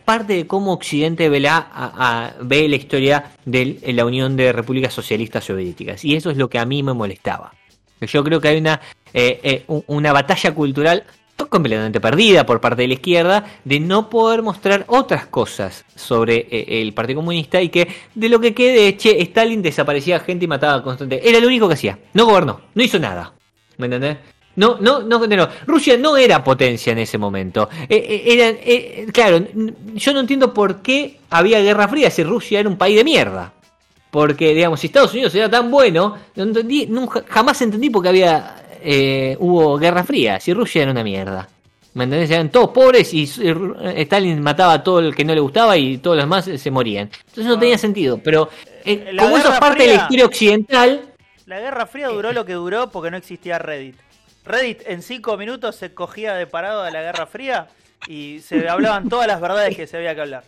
Parte 0.04 0.32
de 0.34 0.46
cómo 0.46 0.72
Occidente 0.72 1.28
ve 1.28 1.38
la, 1.40 2.34
ve 2.40 2.68
la 2.68 2.76
historia 2.76 3.32
de 3.44 3.78
la 3.94 4.04
Unión 4.04 4.34
de 4.36 4.52
Repúblicas 4.52 4.92
Socialistas 4.94 5.44
Soviéticas. 5.44 6.04
Y 6.04 6.16
eso 6.16 6.30
es 6.30 6.36
lo 6.36 6.48
que 6.48 6.58
a 6.58 6.64
mí 6.64 6.82
me 6.82 6.94
molestaba. 6.94 7.52
Yo 8.00 8.24
creo 8.24 8.40
que 8.40 8.48
hay 8.48 8.58
una, 8.58 8.80
eh, 9.12 9.38
eh, 9.42 9.64
un- 9.68 9.84
una 9.86 10.12
batalla 10.12 10.52
cultural 10.54 11.04
completamente 11.48 12.00
perdida 12.00 12.46
por 12.46 12.60
parte 12.60 12.82
de 12.82 12.88
la 12.88 12.94
izquierda 12.94 13.44
de 13.64 13.80
no 13.80 14.08
poder 14.08 14.42
mostrar 14.42 14.84
otras 14.88 15.26
cosas 15.26 15.84
sobre 15.94 16.46
eh, 16.50 16.82
el 16.82 16.92
Partido 16.94 17.18
Comunista 17.18 17.60
y 17.60 17.68
que 17.68 17.88
de 18.14 18.28
lo 18.28 18.40
que 18.40 18.54
quede, 18.54 18.96
che, 18.96 19.20
Stalin 19.22 19.62
desaparecía 19.62 20.20
gente 20.20 20.44
y 20.44 20.48
mataba 20.48 20.82
constante. 20.82 21.20
Era 21.28 21.40
lo 21.40 21.46
único 21.46 21.68
que 21.68 21.74
hacía. 21.74 21.98
No 22.14 22.26
gobernó, 22.26 22.60
no 22.74 22.82
hizo 22.82 22.98
nada. 22.98 23.32
¿Me 23.78 23.86
entendés? 23.86 24.18
No, 24.56 24.76
no, 24.80 25.00
no, 25.00 25.26
no. 25.26 25.48
Rusia 25.66 25.96
no 25.96 26.16
era 26.16 26.42
potencia 26.42 26.92
en 26.92 26.98
ese 26.98 27.18
momento. 27.18 27.68
Eh, 27.88 28.24
eh, 28.26 28.60
eh, 28.64 29.06
claro, 29.12 29.44
yo 29.94 30.12
no 30.12 30.20
entiendo 30.20 30.52
por 30.52 30.82
qué 30.82 31.20
había 31.30 31.60
Guerra 31.60 31.88
Fría 31.88 32.10
si 32.10 32.24
Rusia 32.24 32.60
era 32.60 32.68
un 32.68 32.76
país 32.76 32.96
de 32.96 33.04
mierda. 33.04 33.52
Porque, 34.10 34.54
digamos, 34.54 34.80
si 34.80 34.88
Estados 34.88 35.12
Unidos 35.12 35.34
era 35.36 35.48
tan 35.48 35.70
bueno, 35.70 36.16
no 36.34 36.42
entendí, 36.42 36.86
nunca, 36.86 37.24
jamás 37.28 37.62
entendí 37.62 37.90
por 37.90 38.02
qué 38.02 38.08
había, 38.08 38.59
eh, 38.82 39.36
hubo 39.38 39.78
Guerra 39.78 40.04
Fría, 40.04 40.40
si 40.40 40.52
Rusia 40.52 40.82
era 40.82 40.90
una 40.92 41.04
mierda. 41.04 41.48
¿Me 41.92 42.04
entendés? 42.04 42.30
Eran 42.30 42.50
todos 42.50 42.70
pobres 42.70 43.12
y 43.12 43.24
eh, 43.42 43.54
Stalin 44.02 44.40
mataba 44.40 44.74
a 44.74 44.82
todo 44.84 45.00
el 45.00 45.14
que 45.14 45.24
no 45.24 45.34
le 45.34 45.40
gustaba 45.40 45.76
y 45.76 45.98
todos 45.98 46.16
los 46.16 46.24
demás 46.24 46.46
eh, 46.46 46.56
se 46.56 46.70
morían. 46.70 47.10
Entonces 47.28 47.46
no 47.46 47.58
tenía 47.58 47.78
sentido, 47.78 48.18
pero 48.22 48.48
eh, 48.84 49.12
como 49.18 49.36
eso 49.36 49.52
es 49.52 49.58
parte 49.58 49.82
de 49.82 49.88
la 49.88 49.92
Fría- 49.94 50.02
historia 50.02 50.26
occidental, 50.26 51.00
La 51.46 51.58
Guerra 51.58 51.86
Fría 51.86 52.08
duró 52.08 52.32
lo 52.32 52.44
que 52.44 52.52
duró 52.52 52.90
porque 52.90 53.10
no 53.10 53.16
existía 53.16 53.58
Reddit. 53.58 53.96
Reddit 54.44 54.82
en 54.86 55.02
cinco 55.02 55.36
minutos 55.36 55.74
se 55.76 55.92
cogía 55.92 56.34
de 56.34 56.46
parado 56.46 56.84
de 56.84 56.92
la 56.92 57.02
Guerra 57.02 57.26
Fría 57.26 57.66
y 58.06 58.38
se 58.40 58.68
hablaban 58.68 59.08
todas 59.08 59.26
las 59.26 59.40
verdades 59.40 59.76
que 59.76 59.86
se 59.88 59.96
había 59.96 60.14
que 60.14 60.20
hablar. 60.20 60.44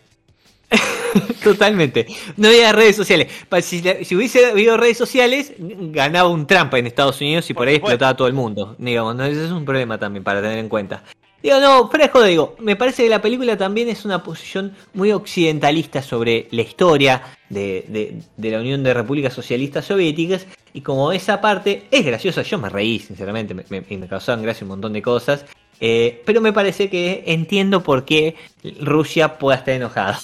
Totalmente. 1.43 2.07
No 2.37 2.47
había 2.47 2.71
redes 2.71 2.95
sociales. 2.95 3.27
Si, 3.61 3.81
si 4.03 4.15
hubiese 4.15 4.45
habido 4.45 4.77
redes 4.77 4.97
sociales, 4.97 5.53
ganaba 5.57 6.29
un 6.29 6.47
trampa 6.47 6.79
en 6.79 6.87
Estados 6.87 7.19
Unidos 7.21 7.49
y 7.49 7.53
por, 7.53 7.61
Por 7.61 7.67
ahí 7.69 7.75
supuesto. 7.75 7.93
explotaba 7.93 8.17
todo 8.17 8.27
el 8.27 8.33
mundo. 8.33 8.75
Digamos, 8.79 9.15
¿no? 9.15 9.25
ese 9.25 9.45
es 9.45 9.51
un 9.51 9.65
problema 9.65 9.97
también 9.97 10.23
para 10.23 10.41
tener 10.41 10.57
en 10.57 10.69
cuenta. 10.69 11.03
Digo, 11.41 11.59
no, 11.59 11.89
fuera 11.89 12.07
de 12.07 12.27
digo, 12.29 12.55
me 12.59 12.77
parece 12.77 13.03
que 13.03 13.09
la 13.09 13.21
película 13.21 13.57
también 13.57 13.89
es 13.89 14.05
una 14.05 14.23
posición 14.23 14.73
muy 14.93 15.11
occidentalista 15.11 16.01
sobre 16.01 16.47
la 16.51 16.61
historia 16.61 17.21
de, 17.49 17.83
de- 17.89 18.21
de 18.37 18.49
la 18.51 18.59
Unión 18.59 18.81
de 18.81 18.93
Repúblicas 18.93 19.33
Socialistas 19.33 19.83
Soviéticas. 19.85 20.47
Y 20.73 20.79
como 20.81 21.11
esa 21.11 21.41
parte 21.41 21.83
es 21.91 22.05
graciosa, 22.05 22.43
yo 22.43 22.57
me 22.57 22.69
reí, 22.69 22.97
sinceramente, 22.99 23.53
me, 23.53 23.65
me, 23.69 23.83
y 23.89 23.97
me 23.97 24.07
causaban 24.07 24.41
gracia 24.41 24.63
un 24.63 24.69
montón 24.69 24.93
de 24.93 25.01
cosas. 25.01 25.45
eh, 25.81 26.21
pero 26.25 26.39
me 26.39 26.53
parece 26.53 26.89
que 26.89 27.23
entiendo 27.27 27.83
por 27.83 28.05
qué 28.05 28.35
Rusia 28.79 29.37
pueda 29.37 29.57
estar 29.57 29.73
enojada. 29.73 30.21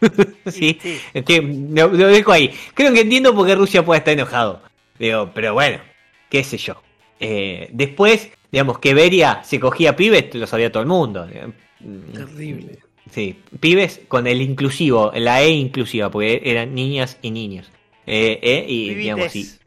sí, 0.46 0.78
sí. 0.80 0.98
es 1.14 1.24
que 1.24 1.40
lo, 1.40 1.88
lo 1.88 2.06
dejo 2.08 2.32
ahí. 2.32 2.50
Creo 2.74 2.92
que 2.92 3.00
entiendo 3.00 3.34
por 3.34 3.46
qué 3.46 3.54
Rusia 3.54 3.84
puede 3.84 3.98
estar 3.98 4.12
enojado. 4.14 4.62
Digo, 4.98 5.30
pero 5.34 5.54
bueno, 5.54 5.78
qué 6.28 6.44
sé 6.44 6.58
yo. 6.58 6.82
Eh, 7.18 7.68
después, 7.72 8.30
digamos, 8.52 8.78
que 8.78 8.94
Beria 8.94 9.42
se 9.44 9.58
cogía 9.60 9.96
pibes, 9.96 10.34
lo 10.34 10.46
sabía 10.46 10.70
todo 10.70 10.82
el 10.82 10.88
mundo. 10.88 11.26
Terrible. 12.12 12.78
Sí, 13.10 13.36
pibes 13.58 14.02
con 14.08 14.26
el 14.26 14.40
inclusivo, 14.40 15.10
la 15.14 15.42
E 15.42 15.50
inclusiva, 15.50 16.10
porque 16.10 16.42
eran 16.44 16.74
niñas 16.74 17.18
y 17.22 17.30
niños. 17.30 17.70
Eh, 18.06 18.38
eh, 18.42 18.64
y 18.68 18.94
digamos, 18.94 19.32
sí, 19.32 19.42
Pibites. 19.42 19.60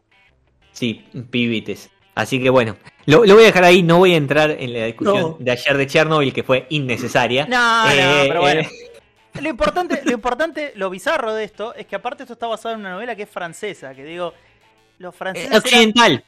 sí, 0.72 1.02
pibites. 1.30 1.90
Así 2.16 2.40
que 2.42 2.50
bueno, 2.50 2.78
lo, 3.06 3.26
lo 3.26 3.34
voy 3.34 3.44
a 3.44 3.48
dejar 3.48 3.64
ahí, 3.64 3.82
no 3.84 3.98
voy 3.98 4.14
a 4.14 4.18
entrar 4.18 4.52
en 4.60 4.72
la 4.74 4.86
discusión 4.86 5.20
No. 5.22 5.38
de 5.40 5.52
ayer 5.52 5.76
de 5.78 5.88
Chernobyl, 5.88 6.32
que 6.32 6.44
fue 6.44 6.68
innecesaria. 6.70 7.46
No, 7.48 7.86
no, 7.88 7.92
Eh, 7.92 8.26
pero 8.28 8.42
bueno. 8.42 8.70
Eh, 9.36 9.42
Lo 9.42 9.50
importante, 9.50 10.02
lo 10.06 10.12
importante, 10.12 10.74
lo 10.76 10.90
bizarro 10.90 11.34
de 11.34 11.44
esto 11.44 11.74
es 11.76 11.86
que 11.88 11.96
aparte 11.96 12.24
esto 12.24 12.34
está 12.34 12.48
basado 12.48 12.76
en 12.76 12.82
una 12.82 12.92
novela 12.92 13.16
que 13.16 13.24
es 13.24 13.30
francesa, 13.30 13.94
que 13.96 14.04
digo, 14.04 14.34
los 15.00 15.16
franceses 15.16 15.50
eran- 15.50 15.60
occidental. 15.60 16.24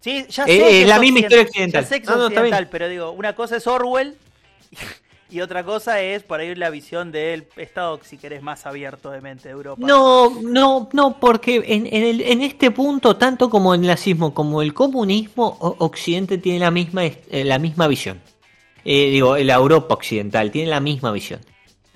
Sí, 0.00 0.24
ya 0.30 0.44
Eh, 0.44 0.46
sé 0.46 0.56
es 0.56 0.62
que 0.84 0.86
la 0.86 0.94
es 0.94 1.00
misma 1.00 1.18
occident- 1.18 1.22
historia 1.24 1.42
occidental. 1.42 1.82
Ya 1.84 1.88
sé 1.88 1.96
que 1.96 2.02
es 2.04 2.08
No, 2.08 2.16
no, 2.16 2.26
está 2.28 2.40
occidental, 2.40 2.68
pero 2.70 2.88
digo, 2.88 3.10
una 3.12 3.34
cosa 3.34 3.56
es 3.56 3.66
Orwell 3.66 4.16
y 5.28 5.40
otra 5.42 5.62
cosa 5.62 6.00
es 6.00 6.22
por 6.24 6.40
ahí 6.40 6.54
la 6.54 6.70
visión 6.70 7.12
del 7.12 7.46
Estado, 7.56 8.00
si 8.02 8.16
querés, 8.18 8.42
más 8.42 8.66
abierto 8.66 9.10
de 9.10 9.20
mente 9.20 9.48
de 9.48 9.52
Europa. 9.52 9.80
No, 9.86 10.40
no, 10.42 10.88
no, 10.92 11.20
porque 11.20 11.56
en, 11.66 11.86
en, 11.86 12.02
el- 12.02 12.20
en 12.22 12.42
este 12.42 12.70
punto, 12.70 13.16
tanto 13.16 13.48
como 13.50 13.74
el 13.74 13.82
nazismo 13.82 14.32
como 14.34 14.62
el 14.62 14.72
comunismo, 14.74 15.56
Occidente 15.60 16.38
tiene 16.38 16.58
la 16.60 16.70
misma, 16.70 17.04
eh, 17.04 17.44
la 17.44 17.58
misma 17.58 17.86
visión. 17.86 18.20
Eh, 18.84 19.10
digo, 19.10 19.36
la 19.36 19.54
Europa 19.54 19.92
occidental 19.94 20.50
tiene 20.50 20.70
la 20.70 20.80
misma 20.80 21.12
visión. 21.12 21.40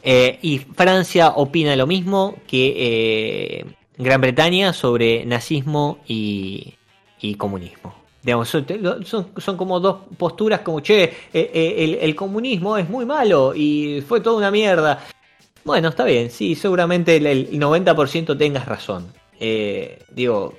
Eh, 0.06 0.38
y 0.42 0.58
Francia 0.58 1.30
opina 1.30 1.74
lo 1.76 1.86
mismo 1.86 2.36
que 2.46 2.74
eh, 2.76 3.64
Gran 3.96 4.20
Bretaña 4.20 4.74
sobre 4.74 5.24
nazismo 5.24 5.98
y, 6.06 6.74
y 7.20 7.34
comunismo. 7.36 7.94
Son, 8.44 9.56
como 9.56 9.80
dos 9.80 9.96
posturas 10.18 10.60
como, 10.60 10.80
che, 10.80 11.12
eh, 11.32 11.74
el, 11.78 11.94
el 11.94 12.14
comunismo 12.14 12.76
es 12.76 12.88
muy 12.88 13.06
malo 13.06 13.54
y 13.54 14.02
fue 14.06 14.20
toda 14.20 14.36
una 14.36 14.50
mierda. 14.50 15.02
Bueno, 15.64 15.88
está 15.88 16.04
bien, 16.04 16.30
sí, 16.30 16.54
seguramente 16.54 17.16
el, 17.16 17.26
el 17.26 17.50
90% 17.58 18.36
tengas 18.36 18.66
razón. 18.66 19.10
Digo, 20.10 20.54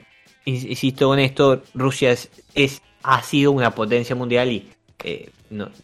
ins- 0.45 0.69
insisto 0.69 1.07
con 1.07 1.19
esto, 1.19 1.61
Rusia 1.75 2.11
es, 2.11 2.81
ha 3.03 3.21
sido 3.21 3.51
una 3.51 3.73
potencia 3.73 4.15
mundial 4.15 4.51
y 4.51 4.69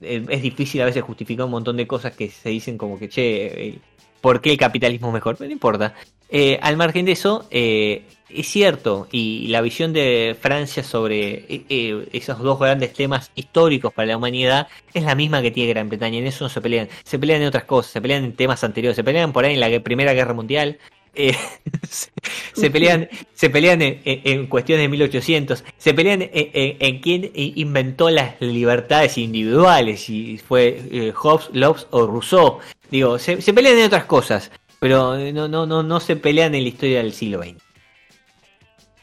es, 0.02 0.42
difícil 0.42 0.82
a 0.82 0.86
veces 0.86 1.04
justificar 1.04 1.46
un 1.46 1.52
montón 1.52 1.78
de 1.78 1.88
cosas 1.88 2.14
que 2.16 2.30
se 2.30 2.50
dicen 2.50 2.78
como 2.78 2.98
que, 2.98 3.10
che, 3.10 3.68
eh, 3.68 3.80
¿por 4.22 4.42
qué 4.42 4.52
el 4.52 4.58
capitalismo 4.58 5.08
es 5.08 5.14
mejor? 5.14 5.40
No 5.40 5.46
importa. 5.48 5.94
Eh, 6.30 6.58
al 6.62 6.78
margen 6.78 7.06
de 7.06 7.12
eso, 7.12 7.46
eh, 7.52 8.06
es 8.30 8.48
cierto, 8.48 9.08
y 9.12 9.48
la 9.48 9.60
visión 9.62 9.92
de 9.92 10.38
Francia 10.40 10.84
sobre 10.84 11.66
esos 12.14 12.40
dos 12.40 12.58
grandes 12.60 12.94
temas 12.94 13.32
históricos 13.36 13.92
para 13.94 14.08
la 14.08 14.18
humanidad 14.18 14.68
es 14.94 15.04
la 15.04 15.16
misma 15.16 15.42
que 15.42 15.52
tiene 15.52 15.74
Gran 15.74 15.90
Bretaña. 15.90 16.20
En 16.20 16.28
eso 16.28 16.46
no 16.46 16.50
se 16.50 16.62
pelean. 16.62 16.88
Se 17.04 17.20
pelean 17.20 17.42
en 17.42 17.50
otras 17.50 17.66
cosas, 17.66 17.92
se 17.92 18.02
pelean 18.02 18.24
en 18.24 18.34
temas 18.34 18.64
anteriores, 18.64 18.96
se 18.96 19.04
pelean 19.04 19.34
por 19.34 19.44
ahí 19.44 19.56
en 19.56 19.60
la 19.60 19.80
Primera 19.82 20.14
Guerra 20.14 20.34
Mundial. 20.34 20.78
Eh, 21.16 21.36
se, 21.90 22.10
se 22.54 22.70
pelean, 22.72 23.10
se 23.34 23.50
pelean 23.50 23.82
en, 23.82 24.02
en- 24.06 24.22
en 24.24 24.48
cuestiones 24.48 24.84
de 24.84 24.90
1800, 24.90 25.64
se 25.78 25.94
pelean 25.94 26.22
en, 26.22 26.30
en- 26.34 26.78
en 26.80 27.00
quién 27.02 27.32
inventó 27.34 28.10
las 28.10 28.40
libertades 28.42 29.18
individuales, 29.18 30.02
si 30.02 30.38
fue 30.38 30.82
eh, 30.92 31.12
Hobbes, 31.16 31.50
Locke 31.54 31.86
o 31.92 32.08
Rousseau. 32.08 32.60
Digo, 32.90 33.18
se, 33.20 33.42
se 33.42 33.54
pelean 33.54 33.78
en 33.78 33.86
otras 33.86 34.06
cosas, 34.06 34.52
pero 34.80 35.18
no, 35.32 35.48
no, 35.48 35.66
no, 35.66 35.84
no 35.84 36.00
se 36.00 36.16
pelean 36.16 36.56
en 36.56 36.64
la 36.64 36.70
historia 36.70 36.98
del 37.00 37.14
siglo 37.14 37.42
XX. 37.44 37.56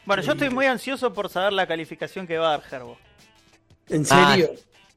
Bueno, 0.05 0.23
yo 0.23 0.31
estoy 0.31 0.49
muy 0.49 0.65
ansioso 0.65 1.13
por 1.13 1.29
saber 1.29 1.53
la 1.53 1.67
calificación 1.67 2.25
que 2.25 2.37
va 2.37 2.47
a 2.47 2.51
dar 2.57 2.61
Gerbo. 2.63 2.97
¿En 3.89 4.03
Ah, 4.09 4.31
serio? 4.35 4.51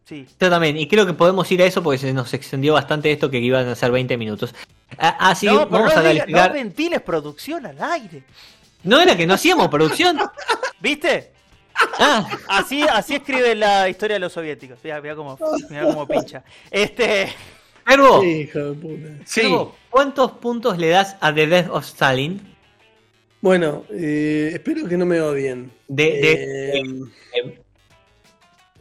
Sí. 0.04 0.26
Yo 0.40 0.50
también, 0.50 0.76
y 0.78 0.88
creo 0.88 1.06
que 1.06 1.12
podemos 1.12 1.50
ir 1.52 1.62
a 1.62 1.66
eso 1.66 1.82
porque 1.82 1.98
se 1.98 2.12
nos 2.12 2.32
extendió 2.34 2.72
bastante 2.74 3.12
esto 3.12 3.30
que 3.30 3.38
iban 3.38 3.68
a 3.68 3.74
ser 3.74 3.90
20 3.92 4.16
minutos. 4.16 4.54
Ah, 4.98 5.16
Así 5.30 5.46
no, 5.46 5.66
vamos 5.66 5.92
no, 5.94 6.00
a 6.00 6.02
diga- 6.02 6.18
calificar. 6.18 6.48
no 6.48 6.54
ventiles 6.54 7.00
producción 7.02 7.66
al 7.66 7.82
aire. 7.82 8.22
¿No 8.84 9.00
era 9.00 9.16
que 9.16 9.26
no 9.26 9.34
hacíamos 9.34 9.68
producción? 9.68 10.18
¿Viste? 10.80 11.30
Ah, 11.98 12.28
Así, 12.48 12.82
así 12.82 13.14
escribe 13.14 13.54
la 13.54 13.88
historia 13.88 14.14
de 14.16 14.20
los 14.20 14.32
soviéticos. 14.32 14.78
Mira, 14.84 15.00
mira 15.00 15.16
cómo, 15.16 15.38
mirá 15.70 15.84
cómo 15.84 16.06
pincha. 16.06 16.44
Este. 16.70 17.32
Gerbo, 17.86 18.22
Hijo 18.22 18.58
de 18.58 18.72
puta. 18.74 19.08
Sí. 19.26 19.52
¿cuántos 19.90 20.32
puntos 20.32 20.78
le 20.78 20.88
das 20.90 21.16
a 21.20 21.34
The 21.34 21.46
Death 21.46 21.68
of 21.70 21.84
Stalin? 21.84 22.40
Bueno, 23.40 23.84
eh, 23.90 24.50
espero 24.54 24.86
que 24.86 24.96
no 24.96 25.04
me 25.06 25.20
odien. 25.20 25.72
De, 25.88 26.04
de- 26.04 26.78
Eh, 26.78 26.82
eh, 27.34 27.60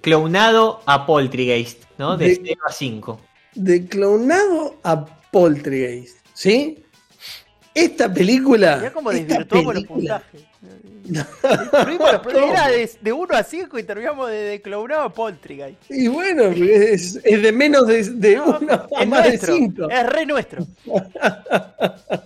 clonado 0.02 0.82
a 0.86 1.06
Poltergeist, 1.06 1.84
¿no? 1.98 2.18
De 2.18 2.28
De- 2.30 2.42
0 2.46 2.62
a 2.68 2.72
5. 2.72 3.22
de 3.56 3.88
clonado 3.88 4.76
a 4.84 5.06
Poltergeist, 5.32 6.18
¿sí? 6.34 6.84
Esta 7.74 8.14
película. 8.14 8.78
Mirá 8.78 8.92
cómo 8.94 9.12
esta 9.12 9.26
desvirtuamos 9.28 9.74
los 9.76 9.84
película- 9.86 10.20
puntajes. 10.24 10.52
Los- 11.12 12.34
Era 12.36 12.68
de, 12.70 12.90
de 13.02 13.12
1 13.12 13.36
a 13.36 13.44
5 13.44 13.80
y 13.80 13.84
terminamos 13.84 14.30
de, 14.30 14.36
de 14.36 14.62
clonado 14.62 15.02
a 15.02 15.14
Poltergeist. 15.14 15.90
Y 15.90 16.08
bueno, 16.08 16.44
es, 16.44 17.20
es 17.24 17.42
de 17.42 17.52
menos 17.52 17.88
de, 17.88 18.04
de 18.04 18.36
No, 18.36 18.60
uno 18.62 18.88
a 18.96 19.02
es 19.02 19.08
más 19.08 19.24
de 19.24 19.30
nuestro, 19.30 19.56
cinco. 19.56 19.90
Es 19.90 20.06
re 20.10 20.26
nuestro. 20.26 20.66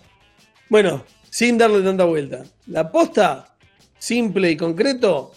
Bueno, 0.67 1.05
sin 1.29 1.57
darle 1.59 1.81
tanta 1.83 2.05
vuelta. 2.05 2.43
La 2.67 2.91
posta, 2.91 3.55
simple 3.99 4.49
y 4.51 4.57
concreto, 4.57 5.31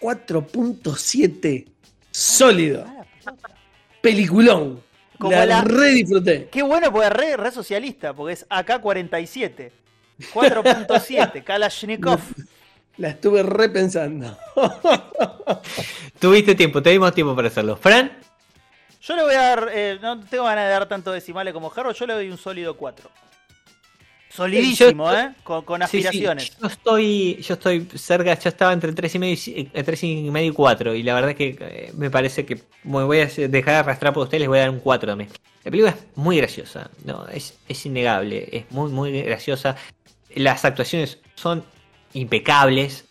4.7. 0.00 1.66
Sólido. 2.10 2.84
Ah. 2.86 3.04
Peliculón. 4.02 4.82
Como 5.20 5.32
la, 5.36 5.46
la- 5.46 5.60
re 5.62 5.90
disfruté. 5.90 6.48
Qué 6.50 6.62
bueno 6.62 6.90
porque 6.90 7.06
es 7.08 7.12
re, 7.12 7.36
re 7.36 7.50
socialista, 7.52 8.12
porque 8.14 8.32
es 8.32 8.46
AK-47. 8.48 9.70
4.7, 10.34 11.44
Kalashnikov. 11.44 12.20
La 12.96 13.08
estuve 13.10 13.42
repensando. 13.42 14.36
Tuviste 16.18 16.54
tiempo, 16.54 16.82
tuvimos 16.82 17.14
tiempo 17.14 17.34
para 17.34 17.48
hacerlo. 17.48 17.76
Fran, 17.76 18.12
Yo 19.02 19.16
le 19.16 19.22
voy 19.22 19.34
a 19.34 19.40
dar, 19.40 19.68
eh, 19.72 19.98
no 20.02 20.20
tengo 20.20 20.44
ganas 20.44 20.64
de 20.66 20.70
dar 20.70 20.86
tanto 20.88 21.10
decimales 21.12 21.54
como 21.54 21.70
Jarro, 21.70 21.92
yo 21.92 22.06
le 22.06 22.14
doy 22.14 22.30
un 22.30 22.36
sólido 22.36 22.76
4. 22.76 23.10
Solidísimo, 24.30 25.10
Yo- 25.10 25.18
¿eh? 25.18 25.30
Con, 25.42 25.62
con 25.64 25.80
Sí, 25.82 26.00
sí, 26.02 26.06
aspiraciones. 26.06 26.56
yo 26.60 26.66
estoy, 26.68 27.36
yo 27.42 27.54
estoy 27.54 27.86
cerca, 27.96 28.38
yo 28.38 28.48
estaba 28.48 28.72
entre 28.72 28.92
3 28.92 29.14
y 29.14 29.18
medio, 29.18 29.34
y- 29.34 29.68
eh, 29.74 29.82
tres 29.82 30.02
y 30.04 30.30
medio 30.30 30.50
y 30.52 30.54
4 30.54 30.94
y 30.94 31.02
la 31.02 31.14
verdad 31.14 31.30
es 31.30 31.36
que 31.36 31.56
eh, 31.60 31.92
me 31.96 32.10
parece 32.10 32.46
que 32.46 32.56
me 32.84 33.02
voy 33.02 33.18
a 33.18 33.26
dejar 33.26 33.74
arrastrar 33.74 34.12
por 34.12 34.22
ustedes, 34.24 34.40
les 34.42 34.48
voy 34.48 34.58
a 34.58 34.62
dar 34.62 34.70
un 34.70 34.78
4 34.80 35.08
también. 35.10 35.30
La 35.64 35.70
película 35.70 35.90
es 35.90 36.16
muy 36.16 36.36
graciosa, 36.36 36.90
no, 37.04 37.26
es, 37.28 37.58
es 37.68 37.84
innegable, 37.86 38.48
es 38.52 38.70
muy 38.70 38.90
muy 38.90 39.20
graciosa. 39.22 39.76
Las 40.34 40.64
actuaciones 40.64 41.18
son 41.34 41.64
impecables. 42.14 43.06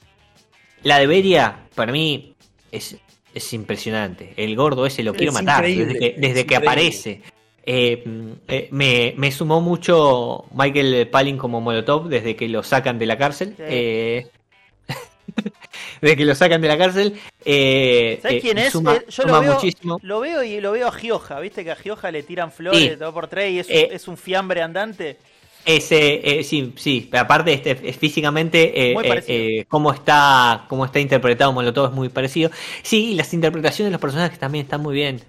La 0.83 0.97
de 0.99 1.07
Beria, 1.07 1.67
para 1.75 1.91
mí, 1.91 2.33
es, 2.71 2.95
es 3.35 3.53
impresionante. 3.53 4.33
El 4.37 4.55
gordo 4.55 4.85
ese 4.85 5.03
lo 5.03 5.11
Es 5.11 5.17
quiero 5.17 5.33
matar 5.33 5.65
desde 5.65 5.99
que, 5.99 6.15
desde 6.17 6.39
es 6.41 6.45
que 6.45 6.55
aparece. 6.55 7.21
Eh, 7.65 8.03
eh, 8.47 8.67
me, 8.71 9.13
me 9.17 9.31
sumó 9.31 9.61
mucho 9.61 10.45
Michael 10.53 11.07
Palin 11.09 11.37
como 11.37 11.61
Molotov 11.61 12.07
desde 12.07 12.35
que 12.35 12.47
lo 12.47 12.63
sacan 12.63 12.97
de 12.99 13.05
la 13.05 13.17
cárcel. 13.17 13.53
Sí. 13.57 13.63
Eh, 13.67 14.27
desde 16.01 16.17
que 16.17 16.25
lo 16.25 16.35
sacan 16.35 16.61
de 16.61 16.67
la 16.67 16.77
cárcel. 16.77 17.19
Eh, 17.45 18.19
¿Sabes 18.21 18.37
eh, 18.37 18.41
quién 18.41 18.57
es? 18.57 18.71
suma- 18.71 18.99
yo 19.05 19.11
suma 19.11 19.31
lo 19.33 19.41
veo, 19.41 19.53
muchísimo. 19.55 19.99
lo 20.01 20.19
veo 20.19 20.43
y 20.43 20.59
lo 20.61 20.71
veo 20.71 20.87
a 20.87 20.91
Gioja, 20.91 21.39
¿viste? 21.39 21.63
Que 21.63 21.71
a 21.71 21.75
Gioja 21.75 22.11
le 22.11 22.23
tiran 22.23 22.51
flores 22.51 22.79
Sí. 22.93 22.97
todo 22.97 23.13
por 23.13 23.27
tres 23.27 23.51
y 23.51 23.59
es, 23.59 23.67
es 23.69 24.07
un 24.07 24.17
fiambre 24.17 24.61
andante. 24.61 25.17
Ese, 25.65 26.39
eh, 26.39 26.43
sí, 26.43 26.73
sí, 26.77 27.09
aparte 27.13 27.53
este, 27.53 27.77
es 27.83 27.97
físicamente 27.97 28.91
eh, 28.91 28.93
Muy 28.93 29.05
eh, 29.05 29.23
eh, 29.27 29.65
cómo 29.67 29.91
está 29.91 30.65
cómo 30.69 30.85
está 30.85 31.01
interpretado 31.01 31.51
Molotov 31.51 31.89
es 31.89 31.91
muy 31.93 32.09
parecido. 32.09 32.49
Sí, 32.81 33.11
y 33.11 33.15
las 33.15 33.33
interpretaciones 33.33 33.89
de 33.89 33.91
los 33.91 34.01
personajes 34.01 34.39
también 34.39 34.63
están 34.63 34.81
muy 34.81 34.95
bien. 34.95 35.21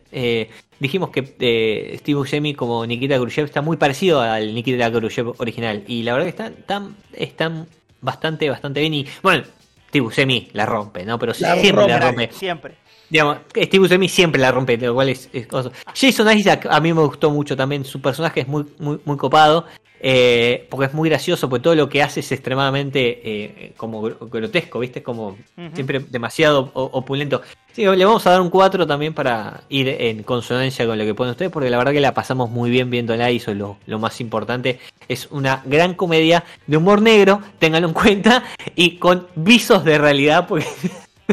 Dijimos 0.80 1.10
que 1.10 1.36
eh, 1.38 1.96
Steve 1.98 2.18
Buscemi 2.18 2.54
como 2.54 2.84
Nikita 2.86 3.18
Khrushchev 3.18 3.44
está 3.44 3.60
muy 3.60 3.76
parecido 3.76 4.20
al 4.20 4.54
Nikita 4.54 4.90
Khrushchev 4.90 5.34
original 5.38 5.84
y 5.86 6.02
la 6.02 6.14
verdad 6.14 6.24
que 6.24 6.30
están, 6.30 6.54
están, 6.58 6.96
están 7.12 7.66
bastante 8.00 8.48
bastante 8.48 8.80
bien 8.80 8.94
y 8.94 9.06
bueno, 9.22 9.44
Steve 9.88 10.04
Buscemi 10.04 10.48
la 10.54 10.64
rompe, 10.64 11.04
¿no? 11.04 11.18
Pero 11.18 11.32
La 11.38 11.56
siempre 11.56 11.86
la 11.86 12.00
rompe. 12.00 12.30
Siempre. 12.32 12.74
Digamos, 13.10 13.38
Steve 13.54 13.80
Buscemi 13.80 14.08
siempre 14.08 14.40
la 14.40 14.52
rompe, 14.52 14.76
lo 14.78 14.94
cual 14.94 15.08
es, 15.08 15.28
es 15.32 15.46
cosa. 15.46 15.70
Jason 15.94 16.38
Isaac 16.38 16.66
a 16.70 16.80
mí 16.80 16.92
me 16.92 17.02
gustó 17.02 17.30
mucho 17.30 17.56
también, 17.56 17.84
su 17.84 18.00
personaje 18.00 18.40
es 18.40 18.48
muy, 18.48 18.64
muy, 18.78 19.00
muy 19.04 19.16
copado, 19.16 19.66
eh, 20.02 20.66
porque 20.70 20.86
es 20.86 20.94
muy 20.94 21.08
gracioso, 21.10 21.48
porque 21.48 21.62
todo 21.62 21.74
lo 21.74 21.88
que 21.88 22.02
hace 22.02 22.20
es 22.20 22.32
extremadamente 22.32 23.20
eh, 23.22 23.72
como 23.76 24.00
gr- 24.02 24.30
grotesco, 24.30 24.78
¿viste? 24.78 25.02
Como 25.02 25.36
siempre 25.74 25.98
demasiado 26.08 26.70
opulento. 26.72 27.42
Sí, 27.72 27.84
le 27.84 28.04
vamos 28.04 28.26
a 28.26 28.30
dar 28.30 28.40
un 28.40 28.48
4 28.50 28.86
también 28.86 29.12
para 29.12 29.62
ir 29.68 29.88
en 29.88 30.22
consonancia 30.22 30.86
con 30.86 30.96
lo 30.96 31.04
que 31.04 31.14
ponen 31.14 31.32
ustedes, 31.32 31.50
porque 31.52 31.68
la 31.68 31.78
verdad 31.78 31.92
que 31.92 32.00
la 32.00 32.14
pasamos 32.14 32.48
muy 32.48 32.70
bien 32.70 32.90
viéndola 32.90 33.30
y 33.30 33.36
eso 33.36 33.50
es 33.50 33.56
lo, 33.58 33.76
lo 33.86 33.98
más 33.98 34.20
importante. 34.20 34.78
Es 35.08 35.28
una 35.30 35.62
gran 35.66 35.94
comedia 35.94 36.44
de 36.66 36.76
humor 36.76 37.02
negro, 37.02 37.40
ténganlo 37.58 37.88
en 37.88 37.94
cuenta, 37.94 38.44
y 38.76 38.96
con 38.96 39.26
visos 39.34 39.84
de 39.84 39.98
realidad, 39.98 40.46
porque 40.48 40.66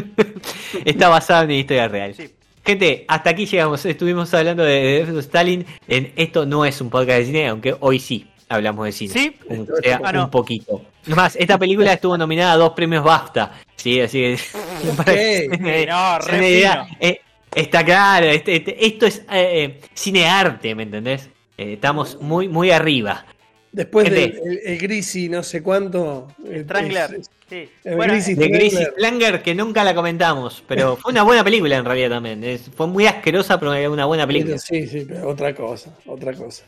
está 0.84 1.08
basada 1.08 1.40
en 1.42 1.46
una 1.46 1.54
historia 1.56 1.88
real. 1.88 2.14
Sí. 2.14 2.30
Gente, 2.64 3.04
hasta 3.08 3.30
aquí 3.30 3.46
llegamos. 3.46 3.84
Estuvimos 3.86 4.32
hablando 4.34 4.62
de, 4.62 4.72
de 4.72 5.04
Death 5.04 5.10
of 5.16 5.18
Stalin. 5.20 5.64
En, 5.86 6.12
esto 6.16 6.44
no 6.44 6.64
es 6.64 6.80
un 6.80 6.90
podcast 6.90 7.18
de 7.20 7.24
cine, 7.26 7.48
aunque 7.48 7.74
hoy 7.80 7.98
sí 7.98 8.26
hablamos 8.48 8.84
de 8.86 8.92
cine. 8.92 9.12
¿Sí? 9.14 9.36
Un, 9.48 9.66
sea, 9.82 10.00
Ah, 10.04 10.12
no. 10.12 10.24
un 10.24 10.30
poquito. 10.30 10.82
Es 11.06 11.16
más, 11.16 11.36
esta 11.36 11.56
película 11.58 11.92
estuvo 11.94 12.18
nominada 12.18 12.52
a 12.52 12.56
dos 12.56 12.72
premios 12.74 13.02
BAFTA. 13.04 13.52
Sí, 13.76 14.00
así 14.00 14.18
que 14.20 15.86
No, 15.88 16.18
re 16.18 16.60
fino. 16.60 16.86
Eh, 17.00 17.20
está 17.54 17.82
claro, 17.84 18.26
este- 18.26 18.56
este- 18.56 18.86
esto 18.86 19.06
es 19.06 19.18
eh, 19.20 19.24
eh, 19.32 19.80
cinearte, 19.94 20.74
¿me 20.74 20.82
entendés? 20.82 21.30
Eh, 21.56 21.74
estamos 21.74 22.20
muy, 22.20 22.48
muy 22.48 22.70
arriba. 22.70 23.24
Después 23.72 24.10
del 24.10 24.32
Gente. 24.32 24.48
el, 24.48 24.60
el 24.72 24.78
Grisi, 24.78 25.28
no 25.28 25.42
sé 25.42 25.62
cuánto. 25.62 26.28
el- 26.46 26.64
Strangler. 26.64 27.14
es- 27.14 27.30
Sí. 27.48 27.66
el 27.84 27.96
Bueno, 27.96 28.12
Grisi 28.12 28.34
De 28.34 28.90
Strangler. 28.96 29.42
Que 29.42 29.54
nunca 29.54 29.82
la 29.82 29.94
comentamos, 29.94 30.62
pero 30.68 30.96
fue 31.00 31.12
una 31.12 31.22
buena 31.22 31.42
película 31.44 31.76
en 31.76 31.84
realidad 31.84 32.10
también. 32.10 32.42
Es- 32.44 32.70
fue 32.74 32.86
muy 32.86 33.06
asquerosa, 33.06 33.58
pero 33.58 33.72
era 33.74 33.88
una 33.90 34.04
buena 34.06 34.26
película. 34.26 34.58
Sí, 34.58 34.86
sí, 34.86 35.04
pero 35.08 35.28
otra 35.28 35.54
cosa, 35.54 35.96
otra 36.06 36.32
cosa. 36.34 36.64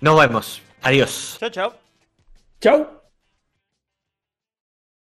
Nos 0.00 0.18
vemos. 0.20 0.62
Adiós. 0.82 1.36
chau, 1.40 1.50
chau. 1.50 1.72
Chau. 2.60 2.97